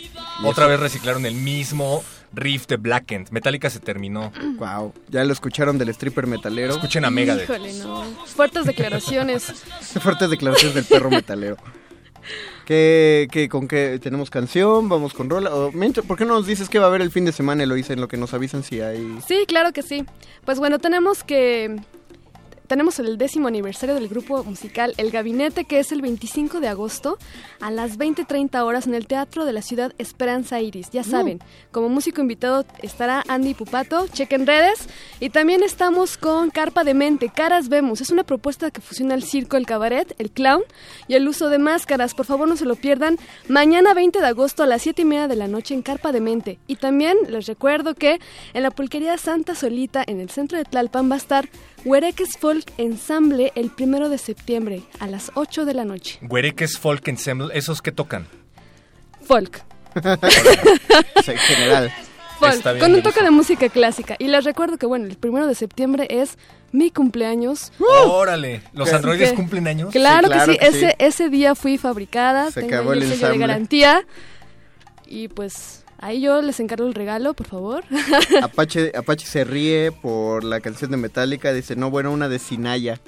[0.44, 0.70] Otra eso?
[0.70, 2.02] vez reciclaron el mismo
[2.32, 3.28] riff de Blackened.
[3.31, 4.32] Metallica se terminó.
[4.59, 6.74] Wow, ya lo escucharon del stripper metalero.
[6.74, 7.44] Escuchen a Megadeth.
[7.44, 8.05] Híjole, no.
[8.27, 9.44] Fuertes declaraciones.
[10.01, 11.57] Fuertes declaraciones del perro metalero.
[12.66, 14.89] ¿Qué, qué, ¿Con qué tenemos canción?
[14.89, 15.52] ¿Vamos con rola?
[15.55, 17.65] O, mientras- ¿Por qué no nos dices que va a haber el fin de semana,
[17.65, 19.19] Eloisa, en lo que nos avisan si hay...
[19.27, 20.05] Sí, claro que sí.
[20.44, 21.81] Pues bueno, tenemos que...
[22.70, 27.18] Tenemos el décimo aniversario del grupo musical El Gabinete, que es el 25 de agosto
[27.60, 30.88] a las 20.30 horas en el Teatro de la Ciudad Esperanza Iris.
[30.92, 31.40] Ya saben,
[31.72, 34.86] como músico invitado estará Andy Pupato, chequen redes.
[35.18, 38.01] Y también estamos con Carpa de Mente, Caras Vemos.
[38.01, 40.62] Es una propuesta que fusiona el circo, el cabaret, el clown
[41.09, 42.14] y el uso de máscaras.
[42.14, 43.18] Por favor, no se lo pierdan.
[43.48, 46.20] Mañana 20 de agosto a las 7 y media de la noche en Carpa de
[46.20, 46.60] Mente.
[46.68, 48.20] Y también les recuerdo que
[48.55, 51.48] en la pulquería Santa Solita, en el centro de Tlalpan, va a estar
[51.85, 56.19] Huereques Folk Ensemble el primero de septiembre a las 8 de la noche.
[56.23, 58.27] Güereques Folk Ensemble, ¿esos que tocan?
[59.24, 59.62] Folk.
[59.94, 61.90] en general.
[62.39, 64.16] Folk, Está bien, con un toque de música clásica.
[64.19, 66.36] Y les recuerdo que, bueno, el primero de septiembre es
[66.73, 67.73] mi cumpleaños.
[68.07, 69.90] Órale, ¿los androides que- cumplen años?
[69.90, 70.94] Claro, Sí, claro que sí, que ese, sí.
[70.98, 74.07] ese día fui fabricada, Se tengo acabó el el sello de garantía.
[75.07, 77.85] Y pues ahí yo les encargo el regalo, por favor.
[78.43, 83.01] Apache, Apache se ríe por la canción de Metallica, dice, no, bueno, una de Sinaya.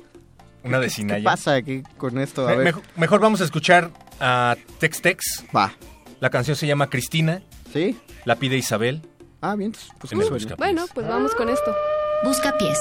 [0.65, 1.25] Una de ¿Qué Sinaya.
[1.25, 2.47] pasa aquí con esto?
[2.47, 2.65] A Me- ver.
[2.67, 3.91] mejor, mejor vamos a escuchar
[4.21, 5.45] a Tex Tex.
[5.55, 5.73] Va.
[6.21, 7.43] La canción se llama Cristina.
[7.73, 7.99] ¿Sí?
[8.27, 9.03] La pide Isabel.
[9.41, 10.29] Ah, bien, pues suene.
[10.31, 11.75] Busca bueno, pues vamos con esto.
[12.23, 12.79] Busca pies.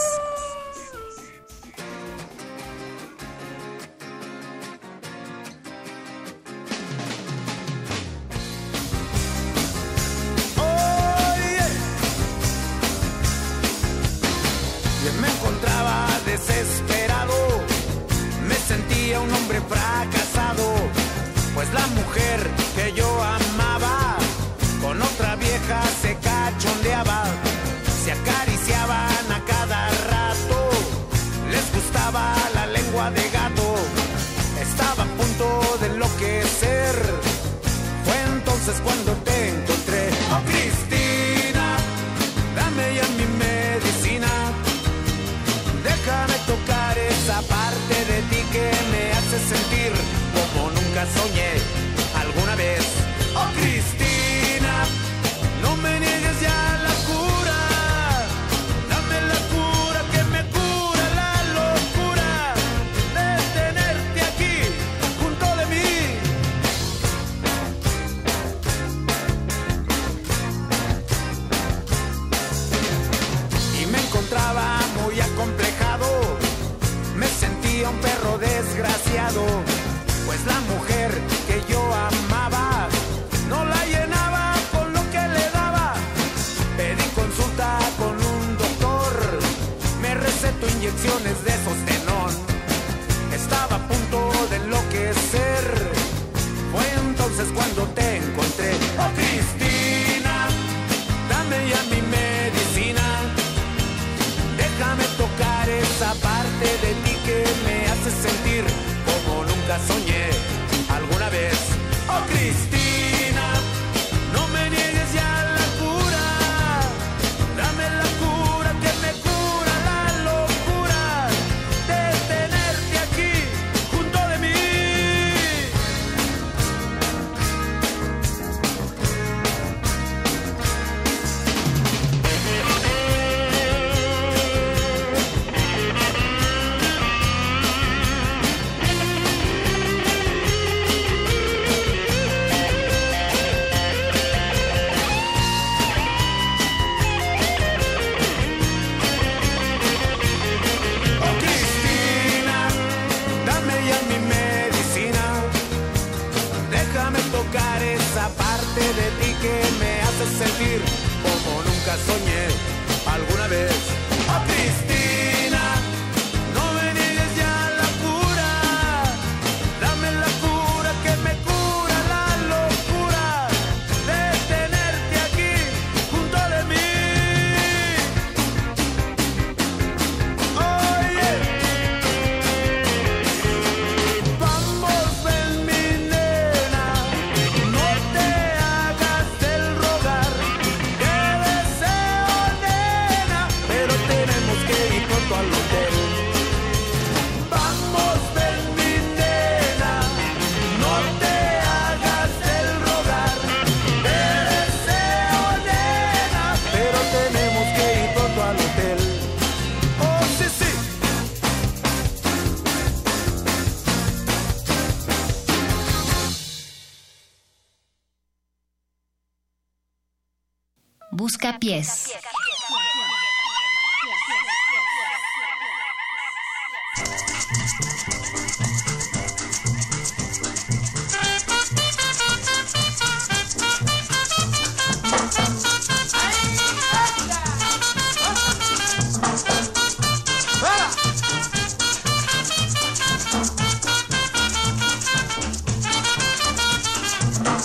[221.62, 222.08] Pies.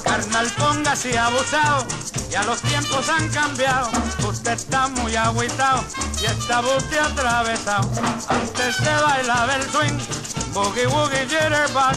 [0.04, 1.95] Carnal, póngase abusado,
[2.36, 3.88] ya los tiempos han cambiado.
[4.28, 5.82] Usted está muy agüitado
[6.20, 7.90] y está buste atravesado.
[8.28, 9.98] Antes se bailaba el swing,
[10.52, 11.96] boogie woogie jitterbug.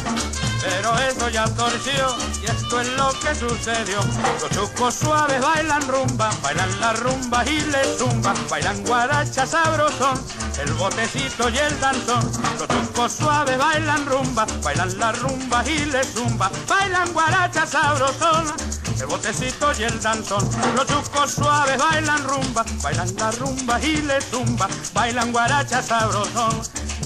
[0.61, 3.99] Pero eso ya torció y esto es lo que sucedió.
[4.41, 10.21] Los chucos suaves bailan rumba, bailan la rumba y le zumba, bailan guaracha sabrosón,
[10.61, 12.29] el botecito y el danzón.
[12.59, 18.53] Los chucos suaves bailan rumba, bailan la rumba y le zumba, bailan guaracha sabrosón,
[18.99, 20.49] el botecito y el danzón.
[20.76, 26.61] Los chucos suaves bailan rumba, bailan la rumba y le zumba, bailan guaracha sabrosón,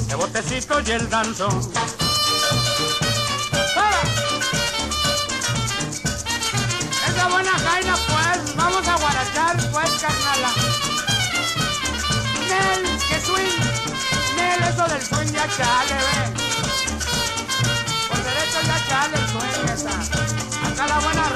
[0.10, 1.72] el botecito y el danzón.
[7.08, 10.52] Esa buena jaina pues, vamos a guarachar pues carnala.
[12.50, 13.60] Nel, que swing,
[14.36, 16.34] Nel, eso del swing ya chale, ve.
[18.08, 20.24] Por derecho ya chale el swing esa.
[20.68, 21.33] Acá la buena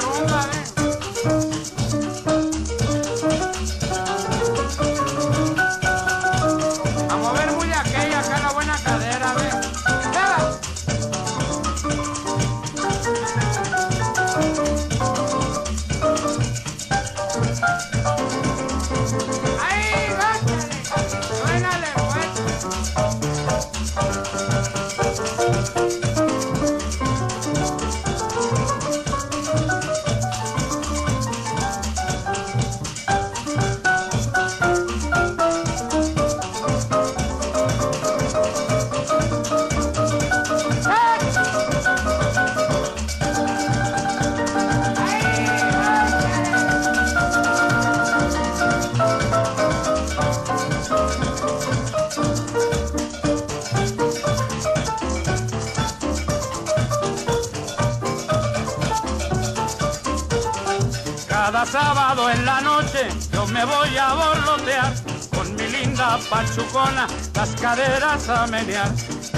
[66.38, 68.90] linda pachucona, las caderas a menear.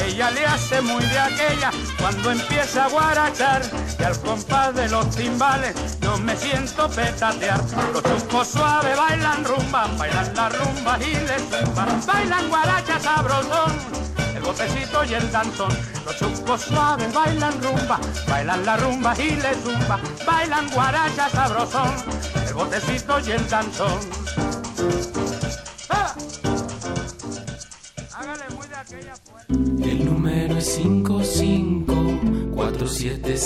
[0.04, 3.62] Ella le hace muy de aquella cuando empieza a guarachar
[3.98, 7.60] y al compás de los timbales yo me siento petatear.
[7.92, 14.00] Los chucos suaves bailan rumba, bailan la rumba y les zumba, bailan guaracha sabrosón
[14.34, 15.72] el botecito y el danzón.
[16.06, 21.94] Los chucos suaves bailan rumba, bailan la rumba y le zumba, bailan guaracha sabrosón,
[22.46, 25.09] el botecito y el danzón.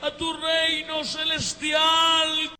[0.01, 2.58] a tu reino celestial.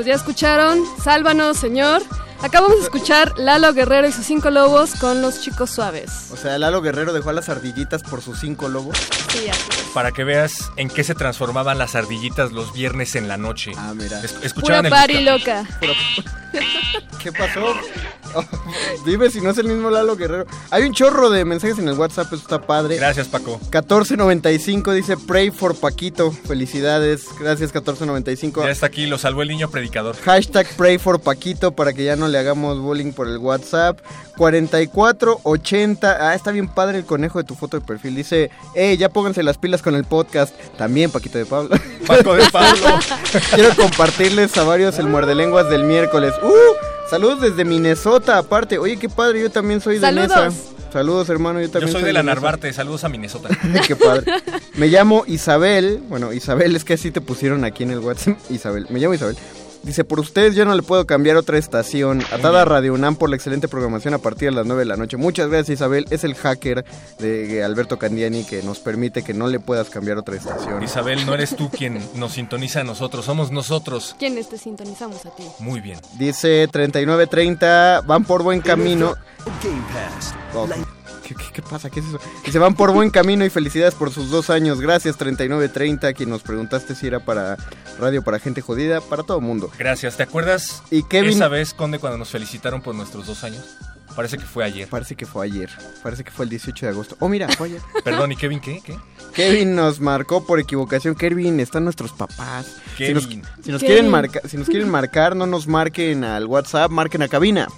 [0.00, 2.00] Pues ya escucharon, sálvanos, señor.
[2.40, 6.28] Acabamos de escuchar Lalo Guerrero y sus cinco lobos con los chicos suaves.
[6.32, 8.96] O sea, Lalo Guerrero dejó a las ardillitas por sus cinco lobos.
[9.28, 9.76] Sí, así es.
[9.92, 13.72] Para que veas en qué se transformaban las ardillitas los viernes en la noche.
[13.76, 14.22] Ah, mira.
[14.22, 15.66] Pura escuchaban el party loca.
[17.22, 17.74] ¿Qué pasó?
[19.04, 20.46] Dime si no es el mismo Lalo Guerrero.
[20.70, 22.96] Hay un chorro de mensajes en el WhatsApp, eso está padre.
[22.96, 23.58] Gracias, Paco.
[23.58, 26.30] 1495 dice Pray for Paquito.
[26.30, 27.26] Felicidades.
[27.38, 28.64] Gracias, 1495.
[28.64, 30.16] Ya está aquí, lo salvó el niño predicador.
[30.16, 34.00] Hashtag Pray for Paquito para que ya no le hagamos bullying por el WhatsApp.
[34.36, 36.30] 4480.
[36.30, 38.14] Ah, está bien padre el conejo de tu foto de perfil.
[38.14, 40.54] Dice, eh, ya pónganse las pilas con el podcast.
[40.78, 41.76] También Paquito de Pablo.
[42.06, 42.98] Paco de Pablo.
[43.54, 46.32] Quiero compartirles a varios el muerde lenguas del miércoles.
[46.42, 47.08] ¡Uh!
[47.08, 48.78] Saludos desde Minnesota, aparte.
[48.78, 50.28] Oye, qué padre, yo también soy de Saludos.
[50.28, 50.50] Nesa.
[50.92, 52.22] Saludos, hermano, yo Yo también soy de la.
[52.22, 53.48] Narvarte, saludos a Minnesota.
[53.86, 54.32] Qué padre.
[54.74, 56.02] Me llamo Isabel.
[56.08, 58.36] Bueno, Isabel, es que así te pusieron aquí en el WhatsApp.
[58.50, 59.36] Isabel, me llamo Isabel.
[59.82, 62.22] Dice, por ustedes yo no le puedo cambiar otra estación.
[62.32, 64.96] Atada a Radio UNAM por la excelente programación a partir de las 9 de la
[64.96, 65.16] noche.
[65.16, 66.06] Muchas gracias Isabel.
[66.10, 66.84] Es el hacker
[67.18, 70.82] de Alberto Candiani que nos permite que no le puedas cambiar otra estación.
[70.82, 74.14] Isabel, no eres tú quien nos sintoniza a nosotros, somos nosotros.
[74.18, 75.44] ¿Quiénes te sintonizamos a ti?
[75.58, 75.98] Muy bien.
[76.18, 79.16] Dice 3930, van por buen camino.
[79.62, 80.34] Game Pass.
[81.30, 81.90] ¿Qué, qué, qué pasa?
[81.90, 82.18] ¿Qué es eso?
[82.44, 84.80] Y se van por buen camino y felicidades por sus dos años.
[84.80, 87.56] Gracias, 3930, quien nos preguntaste si era para
[88.00, 89.70] radio para gente jodida, para todo mundo.
[89.78, 90.16] Gracias.
[90.16, 93.64] ¿Te acuerdas Y Kevin- esa vez, Conde, cuando nos felicitaron por nuestros dos años?
[94.16, 94.88] Parece que fue ayer.
[94.88, 95.70] Parece que fue ayer.
[96.02, 97.16] Parece que fue el 18 de agosto.
[97.20, 97.80] Oh, mira, fue ayer.
[98.04, 98.80] Perdón, ¿y Kevin qué?
[98.84, 98.98] ¿Qué?
[99.32, 101.14] Kevin nos marcó por equivocación.
[101.14, 102.66] Kevin, están nuestros papás.
[102.98, 103.44] Si nos, Kevin.
[103.62, 103.94] si nos Kevin.
[103.94, 107.68] quieren marcar, si nos quieren marcar, no nos marquen al WhatsApp, marquen a cabina.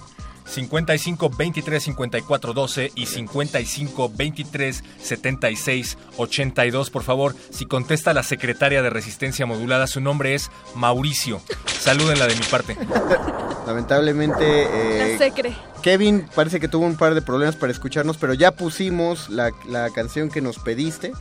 [0.45, 6.89] 55 23 54 12 y 55 23 76 82.
[6.89, 11.41] Por favor, si contesta la secretaria de Resistencia Modulada, su nombre es Mauricio.
[11.79, 12.77] Salúdenla de mi parte.
[13.67, 15.55] Lamentablemente, eh, La secre.
[15.81, 19.89] Kevin parece que tuvo un par de problemas para escucharnos, pero ya pusimos la, la
[19.91, 21.13] canción que nos pediste.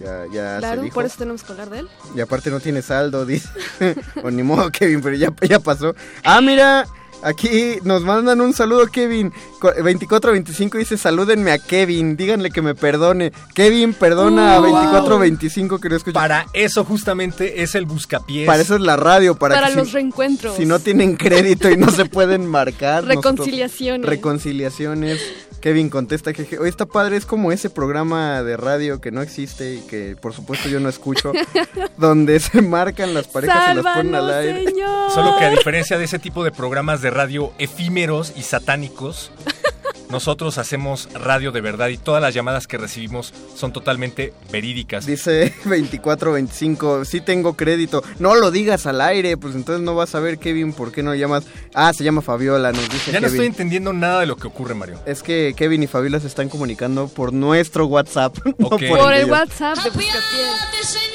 [0.00, 0.94] Ya, ya se Claro, dijo.
[0.94, 1.88] por eso tenemos que hablar de él.
[2.14, 3.48] Y aparte no tiene saldo, dice.
[4.22, 5.94] o ni modo, Kevin, pero ya, ya pasó.
[6.22, 6.86] Ah, mira,
[7.22, 9.32] aquí nos mandan un saludo, Kevin.
[9.58, 13.32] Co- 2425 dice, salúdenme a Kevin, díganle que me perdone.
[13.54, 16.14] Kevin, perdona a Uh, 2425 que no escucha.
[16.14, 18.46] Para eso justamente es el buscapiés.
[18.46, 20.56] Para eso es la radio, para, Para que los si, reencuentros.
[20.56, 23.02] si no tienen crédito y no se pueden marcar.
[23.14, 23.46] nosotros-
[24.08, 25.20] Reconciliaciones.
[25.60, 29.74] Kevin contesta que oye, está padre, es como ese programa de radio que no existe
[29.74, 31.32] y que por supuesto yo no escucho,
[31.96, 34.64] donde se marcan las parejas y las ponen al aire.
[34.64, 35.10] Señor.
[35.10, 39.32] Solo que a diferencia de ese tipo de programas de radio efímeros y satánicos,
[40.10, 45.06] nosotros hacemos radio de verdad y todas las llamadas que recibimos son totalmente verídicas.
[45.06, 48.02] Dice 2425, sí tengo crédito.
[48.18, 51.14] No lo digas al aire, pues entonces no vas a ver, Kevin, ¿por qué no
[51.14, 51.44] llamas?
[51.74, 53.34] Ah, se llama Fabiola, nos dice Ya no Kevin.
[53.34, 54.98] estoy entendiendo nada de lo que ocurre, Mario.
[55.06, 58.36] Es que Kevin y Fabiola se están comunicando por nuestro WhatsApp.
[58.58, 59.30] no por el ellos.
[59.30, 59.90] WhatsApp de.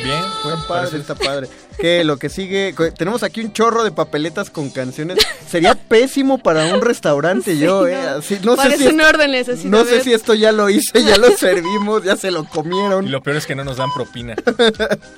[0.04, 1.48] Bien, Está padre, está padre.
[1.80, 5.18] Que lo que sigue, tenemos aquí un chorro de papeletas con canciones.
[5.50, 7.88] Sería pésimo para un restaurante, Sí, yo, no.
[7.88, 7.96] eh.
[7.96, 10.04] Así, no sé Parece si un orden, necesito No sé ver.
[10.04, 13.06] si esto ya lo hice, ya lo servimos, ya se lo comieron.
[13.06, 14.36] Y lo peor es que no nos dan propina.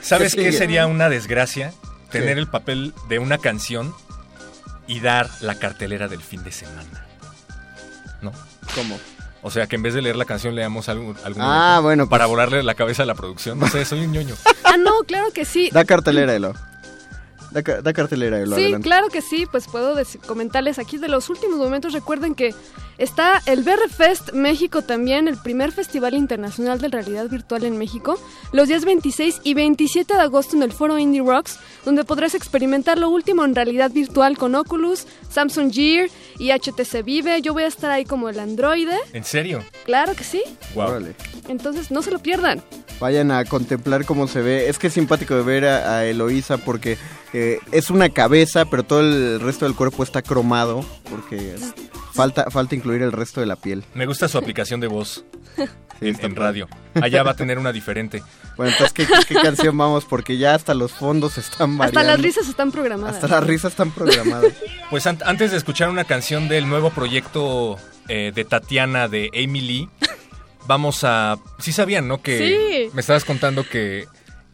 [0.01, 1.73] ¿Sabes ¿Qué sería una desgracia?
[2.11, 2.39] Tener ¿Qué?
[2.41, 3.93] el papel de una canción
[4.87, 7.05] y dar la cartelera del fin de semana.
[8.21, 8.31] ¿No?
[8.75, 8.99] ¿Cómo?
[9.41, 12.09] O sea, que en vez de leer la canción leamos algún, algún Ah, momento bueno,
[12.09, 13.59] para pues- volarle la cabeza a la producción.
[13.59, 14.35] No sé, soy un ñoño.
[14.63, 15.69] Ah, no, claro que sí.
[15.71, 16.53] Da cartelera, Elo.
[17.55, 18.83] Da, ca- da cartelera, Elo, Sí, adelante.
[18.85, 19.95] claro que sí, pues puedo
[20.27, 21.93] comentarles aquí de los últimos momentos.
[21.93, 22.53] Recuerden que
[22.97, 28.19] está el BR Fest México también, el primer festival internacional de realidad virtual en México,
[28.51, 32.97] los días 26 y 27 de agosto en el foro Indie Rocks, donde podrás experimentar
[32.97, 37.41] lo último en realidad virtual con Oculus, Samsung Gear y HTC Vive.
[37.41, 38.97] Yo voy a estar ahí como el androide.
[39.13, 39.63] ¿En serio?
[39.85, 40.43] Claro que sí.
[40.73, 41.07] Wow.
[41.47, 42.61] Entonces no se lo pierdan.
[42.99, 44.69] Vayan a contemplar cómo se ve.
[44.69, 46.97] Es que es simpático de ver a, a Eloísa porque
[47.33, 51.55] eh, es una cabeza, pero todo el resto del cuerpo está cromado porque
[52.13, 53.83] falta, falta incluir el resto de la piel.
[53.93, 55.25] Me gusta su aplicación de voz
[56.01, 56.67] en, en radio.
[57.01, 58.23] Allá va a tener una diferente.
[58.55, 60.05] Bueno, entonces, ¿qué, qué- qué canción vamos?
[60.05, 61.99] Porque ya hasta los fondos están variando.
[61.99, 63.15] Hasta las risas están programadas.
[63.15, 64.53] Hasta las risas están programadas.
[64.89, 67.77] Pues an- antes de escuchar una canción del nuevo proyecto
[68.07, 69.89] eh, de Tatiana de Amy Lee,
[70.67, 71.37] vamos a...
[71.59, 72.21] Sí sabían, ¿no?
[72.21, 72.37] Que
[72.87, 72.89] Sí.
[72.93, 74.07] me estabas contando que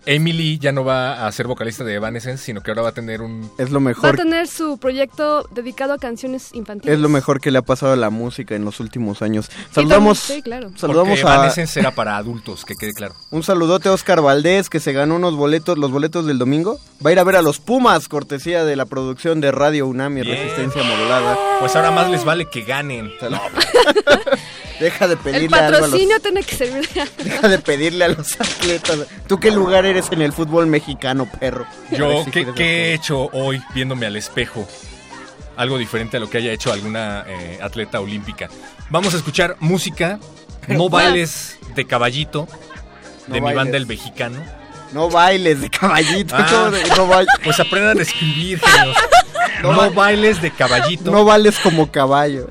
[0.03, 3.21] Lee ya no va a ser vocalista de Evanescence, sino que ahora va a tener
[3.21, 3.51] un...
[3.59, 4.15] Es lo Va a mejor.
[4.17, 6.95] tener su proyecto dedicado a canciones infantiles.
[6.95, 9.51] Es lo mejor que le ha pasado a la música en los últimos años.
[9.69, 10.71] Saludamos, Sí, claro.
[10.75, 13.13] saludamos porque a Evanescence era para adultos, que quede claro.
[13.29, 16.79] un saludote a Oscar Valdés que se ganó unos boletos, los boletos del domingo.
[17.05, 20.21] Va a ir a ver a los Pumas, cortesía de la producción de Radio Unami
[20.21, 20.35] Bien.
[20.35, 21.37] Resistencia Modulada.
[21.59, 23.11] Pues ahora más les vale que ganen.
[23.29, 23.39] No,
[24.81, 27.13] Deja de El pedirle algo a los, patrocinio tiene que servir de algo.
[27.23, 28.99] deja de pedirle a los atletas.
[29.27, 31.65] ¿Tú qué lugar eres en el fútbol mexicano, perro?
[31.91, 32.45] Yo, ¿qué,
[32.89, 34.67] he hecho hoy viéndome al espejo?
[35.55, 38.49] Algo diferente a lo que haya hecho alguna eh, atleta olímpica.
[38.89, 40.19] Vamos a escuchar música,
[40.67, 42.47] no bailes de caballito,
[43.27, 43.55] No de mi bailes.
[43.55, 44.43] banda El Mexicano.
[44.93, 46.35] No bailes de caballito.
[46.37, 46.47] Ah.
[46.49, 48.97] ¿cómo de- no, ba- Pues aprendan a escribir, genios.
[49.61, 51.11] No, bailes de caballito.
[51.11, 52.47] no vales como caballo.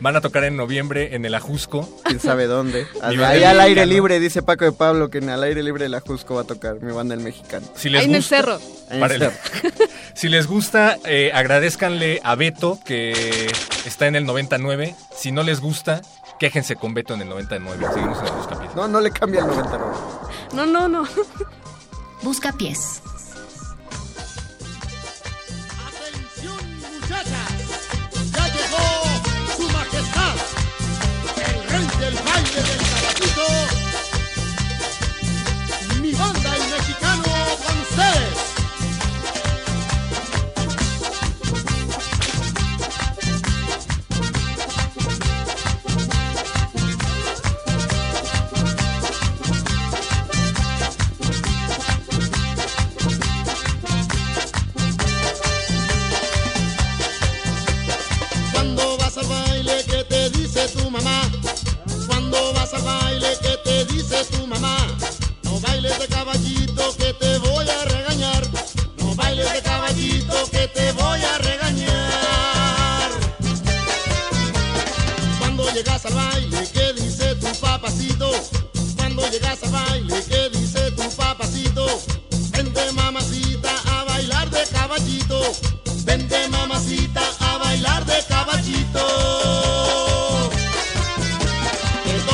[0.00, 1.88] Van a tocar en noviembre en el Ajusco.
[2.04, 2.86] ¿Quién sabe dónde?
[3.02, 5.88] Ahí al El aire libre, dice Paco de Pablo, que en al aire libre de
[5.88, 7.66] la Jusco va a tocar mi banda el mexicano.
[7.76, 8.58] Si les Ahí en el gusta, cerro.
[8.90, 9.36] En el para el- cerro.
[10.14, 13.52] si les gusta, eh, agradezcanle a Beto, que
[13.86, 14.94] está en el 99.
[15.16, 16.02] Si no les gusta,
[16.40, 17.86] quéjense con Beto en el 99.
[17.94, 18.74] Seguimos en el Buscapiés.
[18.74, 19.92] No, no le cambia el 99.
[20.54, 21.04] No, no, no.
[22.22, 22.52] Busca
[31.98, 33.46] del baile del caballito,
[36.00, 37.24] mi banda el mexicano
[62.74, 64.76] al baile que te dice tu mamá.
[65.42, 68.42] No bailes de caballito que te voy a regañar.
[68.98, 73.10] No bailes de caballito que te voy a regañar.
[75.38, 78.30] Cuando llegas al baile, ¿qué dice tu papacito?
[78.96, 80.43] Cuando llegas al baile, ¿qué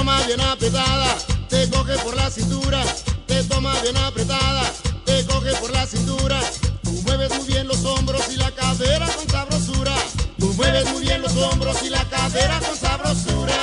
[0.00, 1.14] toma bien apretada,
[1.50, 2.82] te coge por la cintura,
[3.26, 4.62] te toma bien apretada,
[5.04, 6.40] te coge por la cintura.
[6.82, 9.94] Tú mueves muy bien los hombros y la cadera con sabrosura.
[10.38, 13.58] Tú mueves muy bien los hombros y la cadera con sabrosura.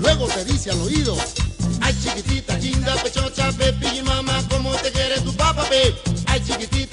[0.00, 1.16] Luego te dice al oído,
[1.80, 5.94] ay chiquitita, linda, pechocha, pepi, mamá, ¿cómo te quiere tu papá, pe?
[6.26, 6.89] Ay chiquitita.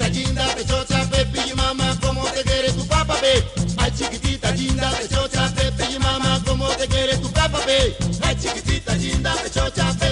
[7.64, 7.96] Pe?
[8.26, 10.07] Ay chiquitita, linda, pechocha,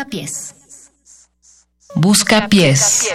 [0.00, 0.54] Busca pies.
[1.94, 3.12] Busca pies.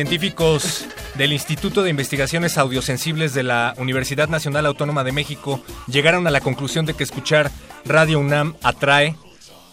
[0.01, 0.87] Científicos
[1.17, 6.41] del Instituto de Investigaciones Audiosensibles de la Universidad Nacional Autónoma de México llegaron a la
[6.41, 7.51] conclusión de que escuchar
[7.85, 9.15] Radio UNAM atrae,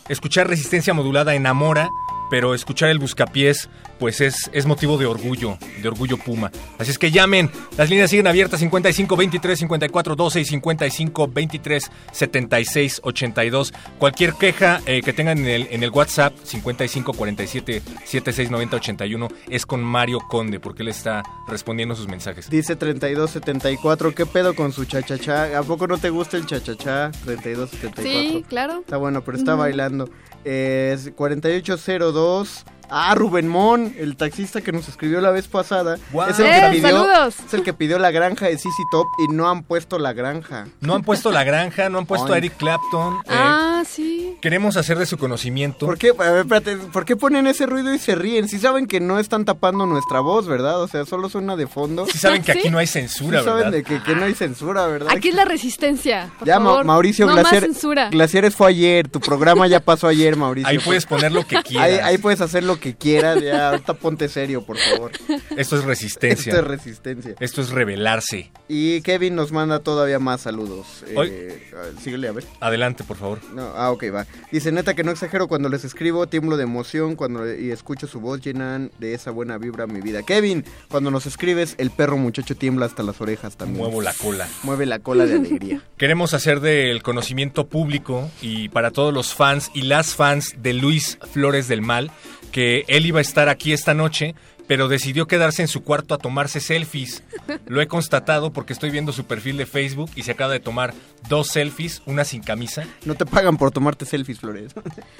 [0.10, 1.90] escuchar resistencia modulada enamora,
[2.30, 6.52] pero escuchar el buscapiés pues es, es motivo de orgullo, de orgullo puma.
[6.78, 11.92] Así es que llamen, las líneas siguen abiertas 55 23 54 12 y 55 23
[12.12, 13.74] 76 82.
[13.98, 19.28] Cualquier queja eh, que tengan en el, en el WhatsApp 55 47 76 90 81
[19.50, 22.50] es con Mario Conde porque él está respondiendo sus mensajes.
[22.50, 25.58] Dice 3274, ¿qué pedo con su chachachá?
[25.58, 27.12] ¿A poco no te gusta el chachachá?
[27.26, 28.04] 3274.
[28.04, 28.80] Sí, claro.
[28.80, 29.62] Está bueno, pero está Ujú.
[29.62, 30.10] bailando.
[30.44, 32.66] Es 4802.
[32.90, 35.96] Ah, Rubén Mon, el taxista que nos escribió la vez pasada.
[36.30, 37.36] Es el, ¡Eh, que pidió, saludos!
[37.46, 40.68] es el que pidió la granja de CC Top y no han puesto la granja.
[40.82, 42.38] No han puesto la granja, no han puesto a.
[42.38, 43.16] Eric Clapton.
[43.26, 44.38] eh, Ah, sí.
[44.42, 45.86] Queremos hacer de su conocimiento.
[45.86, 46.10] ¿Por qué?
[46.18, 48.48] A ver, espérate, ¿por qué ponen ese ruido y se ríen?
[48.48, 50.82] Si saben que no están tapando nuestra voz, ¿verdad?
[50.82, 52.06] O sea, solo suena de fondo.
[52.06, 52.60] Si saben que ¿Sí?
[52.60, 53.72] aquí no hay censura, Sí saben ¿verdad?
[53.72, 55.10] de que, que no hay censura, ¿verdad?
[55.16, 56.32] Aquí es la resistencia.
[56.40, 56.84] Por ya, Ma-.
[56.84, 58.10] Mauricio no Glaciar, más censura.
[58.10, 60.68] Glaciares fue ayer, tu programa ya pasó ayer, Mauricio.
[60.70, 61.88] Ahí puedes poner lo que quieras.
[61.88, 65.12] Ahí, ahí puedes hacer lo que quieras, ya, ahorita ponte serio, por favor.
[65.56, 66.52] Esto es resistencia.
[66.52, 67.36] Esto es resistencia.
[67.40, 68.52] Esto es rebelarse.
[68.68, 71.04] Y Kevin nos manda todavía más saludos.
[71.08, 71.72] Eh,
[72.02, 72.46] síguele, a ver.
[72.60, 73.40] Adelante, por favor.
[73.54, 74.26] No, ah, ok, va.
[74.52, 78.20] Dice, neta que no exagero cuando les escribo, tiemblo de emoción cuando y escucho su
[78.20, 80.24] voz, llenan de esa buena vibra mi vida.
[80.24, 83.80] Kevin, cuando nos escribes, el perro muchacho tiembla hasta las orejas también.
[83.80, 84.48] Muevo la cola.
[84.64, 85.82] Mueve la cola de alegría.
[85.98, 91.18] Queremos hacer del conocimiento público y para todos los fans y las fans de Luis
[91.32, 92.12] Flores del Mal
[92.52, 94.36] que él iba a estar aquí esta noche,
[94.68, 97.24] pero decidió quedarse en su cuarto a tomarse selfies.
[97.68, 100.94] Lo he constatado porque estoy viendo su perfil de Facebook y se acaba de tomar
[101.30, 102.84] dos selfies, una sin camisa.
[103.06, 104.74] No te pagan por tomarte selfies, Flores.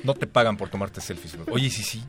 [0.04, 1.38] No te pagan por tomarte selfies.
[1.50, 2.04] Oye, sí, sí.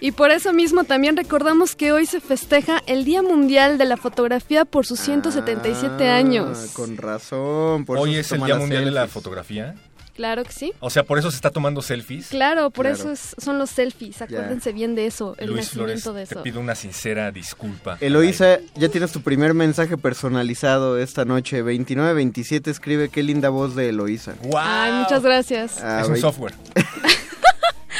[0.00, 3.96] Y por eso mismo también recordamos que hoy se festeja el Día Mundial de la
[3.96, 6.70] Fotografía por sus 177 Ah, años.
[6.74, 7.84] Con razón.
[7.84, 9.08] Por Hoy es el Día Mundial de la.
[9.08, 9.74] Fotografía.
[10.14, 10.72] Claro que sí.
[10.80, 12.28] O sea, por eso se está tomando selfies.
[12.28, 12.96] Claro, por Claro.
[13.00, 14.22] eso es- son los selfies.
[14.22, 17.98] Acuérdense bien de eso, el Luis Flores, te pido una sincera disculpa.
[18.00, 21.58] Eloísa, ya tienes tu primer mensaje personalizado esta noche.
[21.58, 24.34] 2927 escribe qué linda voz de Eloísa.
[24.56, 25.82] Ay, muchas gracias.
[25.82, 26.54] Ah, es un software.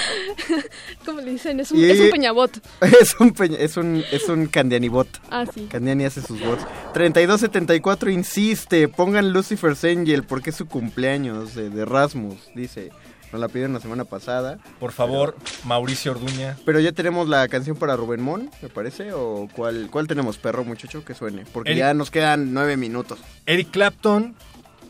[1.04, 1.60] ¿Cómo le dicen?
[1.60, 2.50] Es un, Y- es un peñabot.
[3.00, 5.08] Es un, peña- es un, es un Candianibot.
[5.30, 5.66] Ah, sí.
[5.70, 6.64] Candiani hace sus bots.
[6.94, 12.90] 3274 insiste, pongan Lucifer's Angel porque es su cumpleaños de, de Rasmus, dice.
[13.32, 14.58] Nos la pidieron la semana pasada.
[14.78, 16.56] Por favor, Mauricio Orduña.
[16.64, 19.12] Pero ya tenemos la canción para Rubén Mon, me parece.
[19.12, 21.04] ¿O cuál, cuál tenemos, perro muchacho?
[21.04, 21.44] Que suene.
[21.52, 23.18] Porque ya nos quedan nueve minutos.
[23.46, 24.36] Eric Clapton,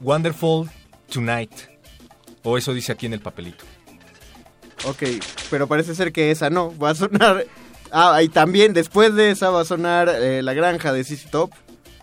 [0.03, 0.69] Wonderful
[1.11, 1.53] Tonight.
[2.43, 3.65] O eso dice aquí en el papelito.
[4.84, 5.02] Ok,
[5.51, 6.76] pero parece ser que esa no.
[6.78, 7.46] Va a sonar.
[7.90, 11.52] Ah, y también después de esa va a sonar eh, La Granja de CC Top.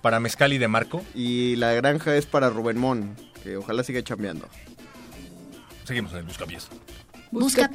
[0.02, 1.03] Para Mezcal y de Marco.
[1.14, 4.48] Y La Granja es para Rubén Mon, que ojalá siga chambeando.
[5.84, 6.69] Seguimos en el Buscapiés.
[7.31, 7.69] Busca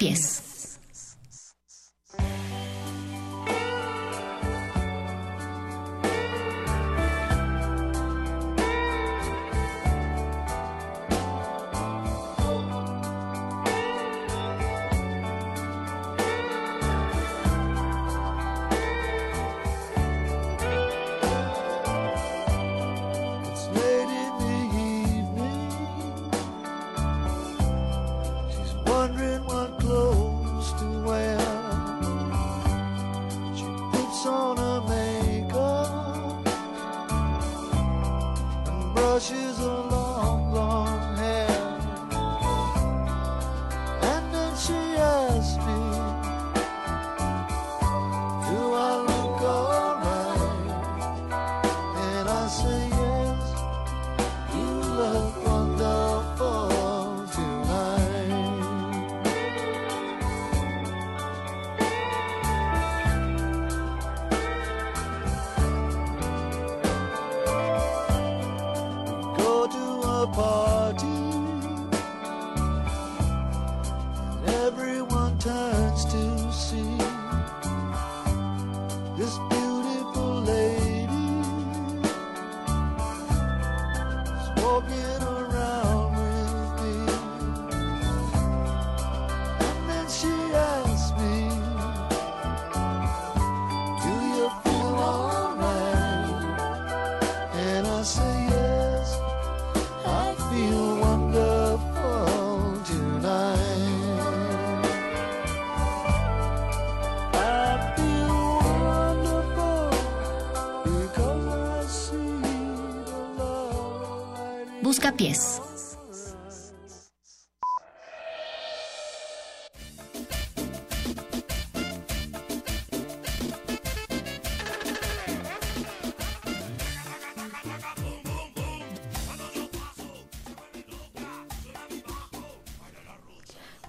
[84.81, 85.16] forgive.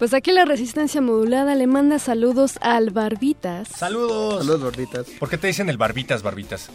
[0.07, 3.67] Pues aquí la resistencia modulada le manda saludos al Barbitas.
[3.67, 4.37] Saludos.
[4.37, 5.05] Saludos, Barbitas.
[5.19, 6.69] ¿Por qué te dicen el barbitas, barbitas?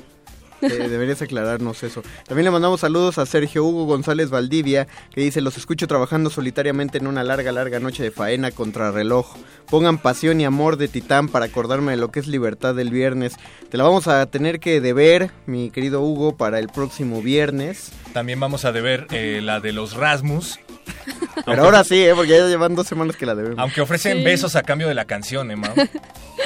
[0.61, 2.03] Eh, deberías aclararnos eso.
[2.27, 6.99] También le mandamos saludos a Sergio Hugo González Valdivia, que dice, los escucho trabajando solitariamente
[6.99, 9.35] en una larga, larga noche de faena contra reloj.
[9.69, 13.35] Pongan pasión y amor de Titán para acordarme de lo que es libertad del viernes.
[13.71, 17.93] Te la vamos a tener que deber, mi querido Hugo, para el próximo viernes.
[18.13, 20.61] También vamos a deber eh, la de los Rasmus.
[21.47, 22.13] Pero ahora sí, ¿eh?
[22.15, 23.59] porque ya llevan dos semanas que la debemos.
[23.59, 24.25] Aunque ofrecen Sí.
[24.25, 25.73] besos a cambio de la canción, ¿eh, Mau?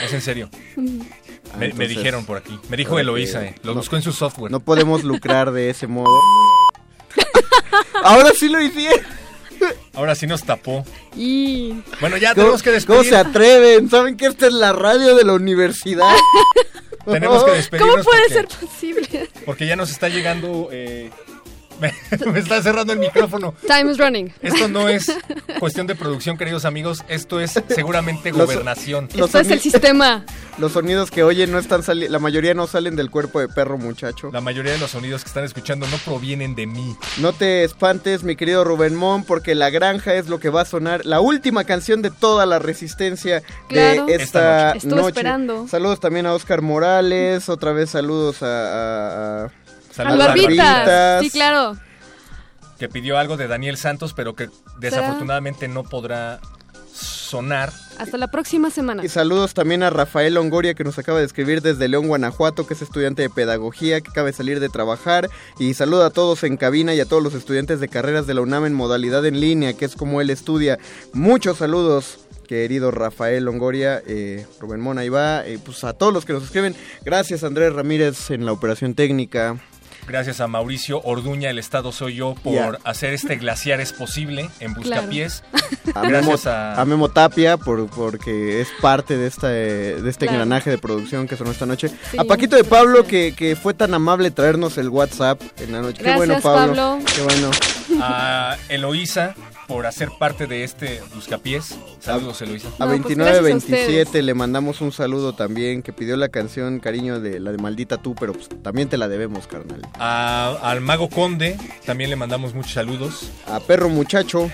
[0.03, 0.49] Es en serio.
[1.53, 2.59] Ah, Me, dijeron por aquí.
[2.69, 3.55] Me dijo Eloísa, eh.
[3.63, 4.51] Lo no- buscó en su software.
[4.53, 6.19] No podemos lucrar de ese modo.
[8.03, 9.01] Ahora sí lo hicieron.
[9.95, 10.85] Ahora sí nos tapó.
[11.17, 11.83] Y...
[12.01, 12.99] Bueno, ya ¿Cómo- tenemos que despedir.
[12.99, 13.89] ¿Cómo se atreven?
[13.91, 16.15] ¿Saben que esta es la radio de la universidad?
[17.07, 19.31] Tenemos que despedirnos ¿Cómo puede porque, ser posible?
[19.47, 20.69] porque ya nos está llegando...
[20.73, 21.11] eh,
[21.81, 21.93] me,
[22.33, 23.55] me está cerrando el micrófono.
[23.67, 24.33] Time is running.
[24.43, 25.11] Esto no es
[25.61, 27.03] cuestión de producción, queridos amigos.
[27.09, 29.09] Esto es seguramente Los- gobernación.
[29.15, 30.25] los Esto es el sistema.
[30.59, 33.77] Los sonidos que oyen no están saliendo, la mayoría no salen del cuerpo de perro
[33.77, 34.31] muchacho.
[34.33, 36.97] La mayoría de los sonidos que están escuchando no provienen de mí.
[37.19, 40.65] No te espantes, mi querido Rubén Mon, porque La Granja es lo que va a
[40.65, 44.07] sonar, la última canción de toda la resistencia Claro.
[44.07, 44.79] de esta, Esta noche.
[44.79, 45.09] Estuve noche.
[45.09, 45.69] esperando.
[45.69, 49.45] Saludos también a Oscar Morales, otra vez saludos a...
[49.45, 49.51] a-
[49.97, 50.57] Saludos a Barbitas.
[50.57, 51.23] Barbitas.
[51.23, 51.77] Sí, claro.
[52.79, 56.39] que pidió algo de Daniel Santos, pero que desafortunadamente no podrá
[56.93, 57.73] sonar.
[57.99, 59.03] Hasta la próxima semana.
[59.03, 62.75] Y saludos también a Rafael Longoria que nos acaba de escribir desde León, Guanajuato, que
[62.75, 65.31] es estudiante de pedagogía, que acaba de salir de trabajar.
[65.59, 68.43] Y saluda a todos en cabina y a todos los estudiantes de carreras de la
[68.43, 70.79] UNAM en modalidad en línea, que es como él estudia.
[71.15, 72.21] Muchos saludos.
[72.47, 76.45] Querido Rafael Longoria, eh, Rubén Mona, ahí va, eh, pues a todos los que nos
[76.45, 79.57] escriben, gracias Andrés Ramírez en la operación técnica,
[80.07, 84.73] Gracias a Mauricio Orduña, el Estado soy yo, por hacer este glaciar es posible en
[84.75, 85.43] Buscapiés.
[85.95, 86.81] a Memo, Gracias a...
[86.81, 90.43] a Memo Tapia por, porque es parte de, esta, eh, de este Claro.
[90.43, 91.89] engranaje de producción que sonó esta noche.
[92.11, 95.81] Sí, a Paquito de Pablo que, que fue tan amable traernos el WhatsApp en la
[95.83, 96.03] noche.
[96.03, 96.75] Qué bueno, Gracias, Pablo.
[96.77, 97.05] Pablo.
[97.15, 97.51] Qué bueno.
[98.01, 99.35] a Eloísa
[99.67, 101.77] por hacer parte de este Buscapiés.
[102.01, 102.69] Saludos, Eloísa.
[102.79, 106.79] A No, pues, 2927 gracias a le mandamos un saludo también que pidió la canción
[106.81, 109.83] cariño de la de Maldita tú, pero pues, también te la debemos, carnal.
[109.99, 113.31] A- al Mago Conde también le mandamos muchos saludos.
[113.47, 114.51] A Perro Muchacho,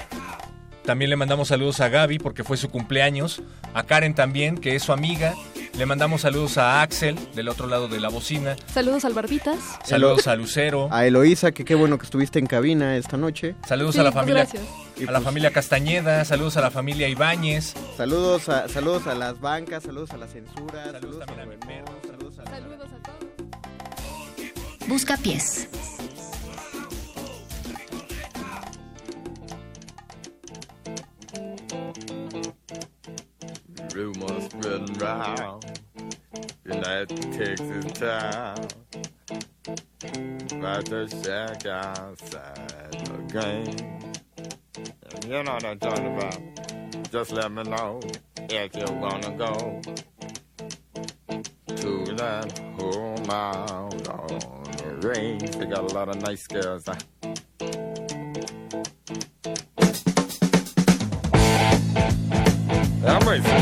[0.84, 3.40] También le mandamos saludos a Gaby porque fue su cumpleaños.
[3.72, 5.32] A Karen también, que es su amiga.
[5.77, 8.57] Le mandamos saludos a Axel, del otro lado de la bocina.
[8.73, 9.59] Saludos al Barbitas.
[9.85, 10.89] Saludos a Lucero.
[10.93, 13.55] a Eloísa, que qué bueno que estuviste en cabina esta noche.
[13.66, 14.62] Saludos Sí, a la pues, familia gracias.
[14.99, 17.74] Y a la pues- familia Castañeda, saludos a la familia Ibáñez.
[17.97, 21.99] Saludos a, saludos a las bancas, saludos a la censura, saludos, también a mi perro,
[22.07, 24.89] saludos a Saludos a todos.
[24.89, 25.69] Buscapiés.
[33.94, 35.61] Rumors spreading round
[36.82, 38.66] that Texas town
[40.59, 44.10] about the shack outside game.
[45.24, 46.38] You know what I'm talking about.
[47.12, 48.00] Just let me know
[48.50, 49.80] if you wanna go
[51.76, 55.52] to that home out on the range.
[55.52, 56.88] They got a lot of nice girls.
[63.04, 63.61] I'm racing.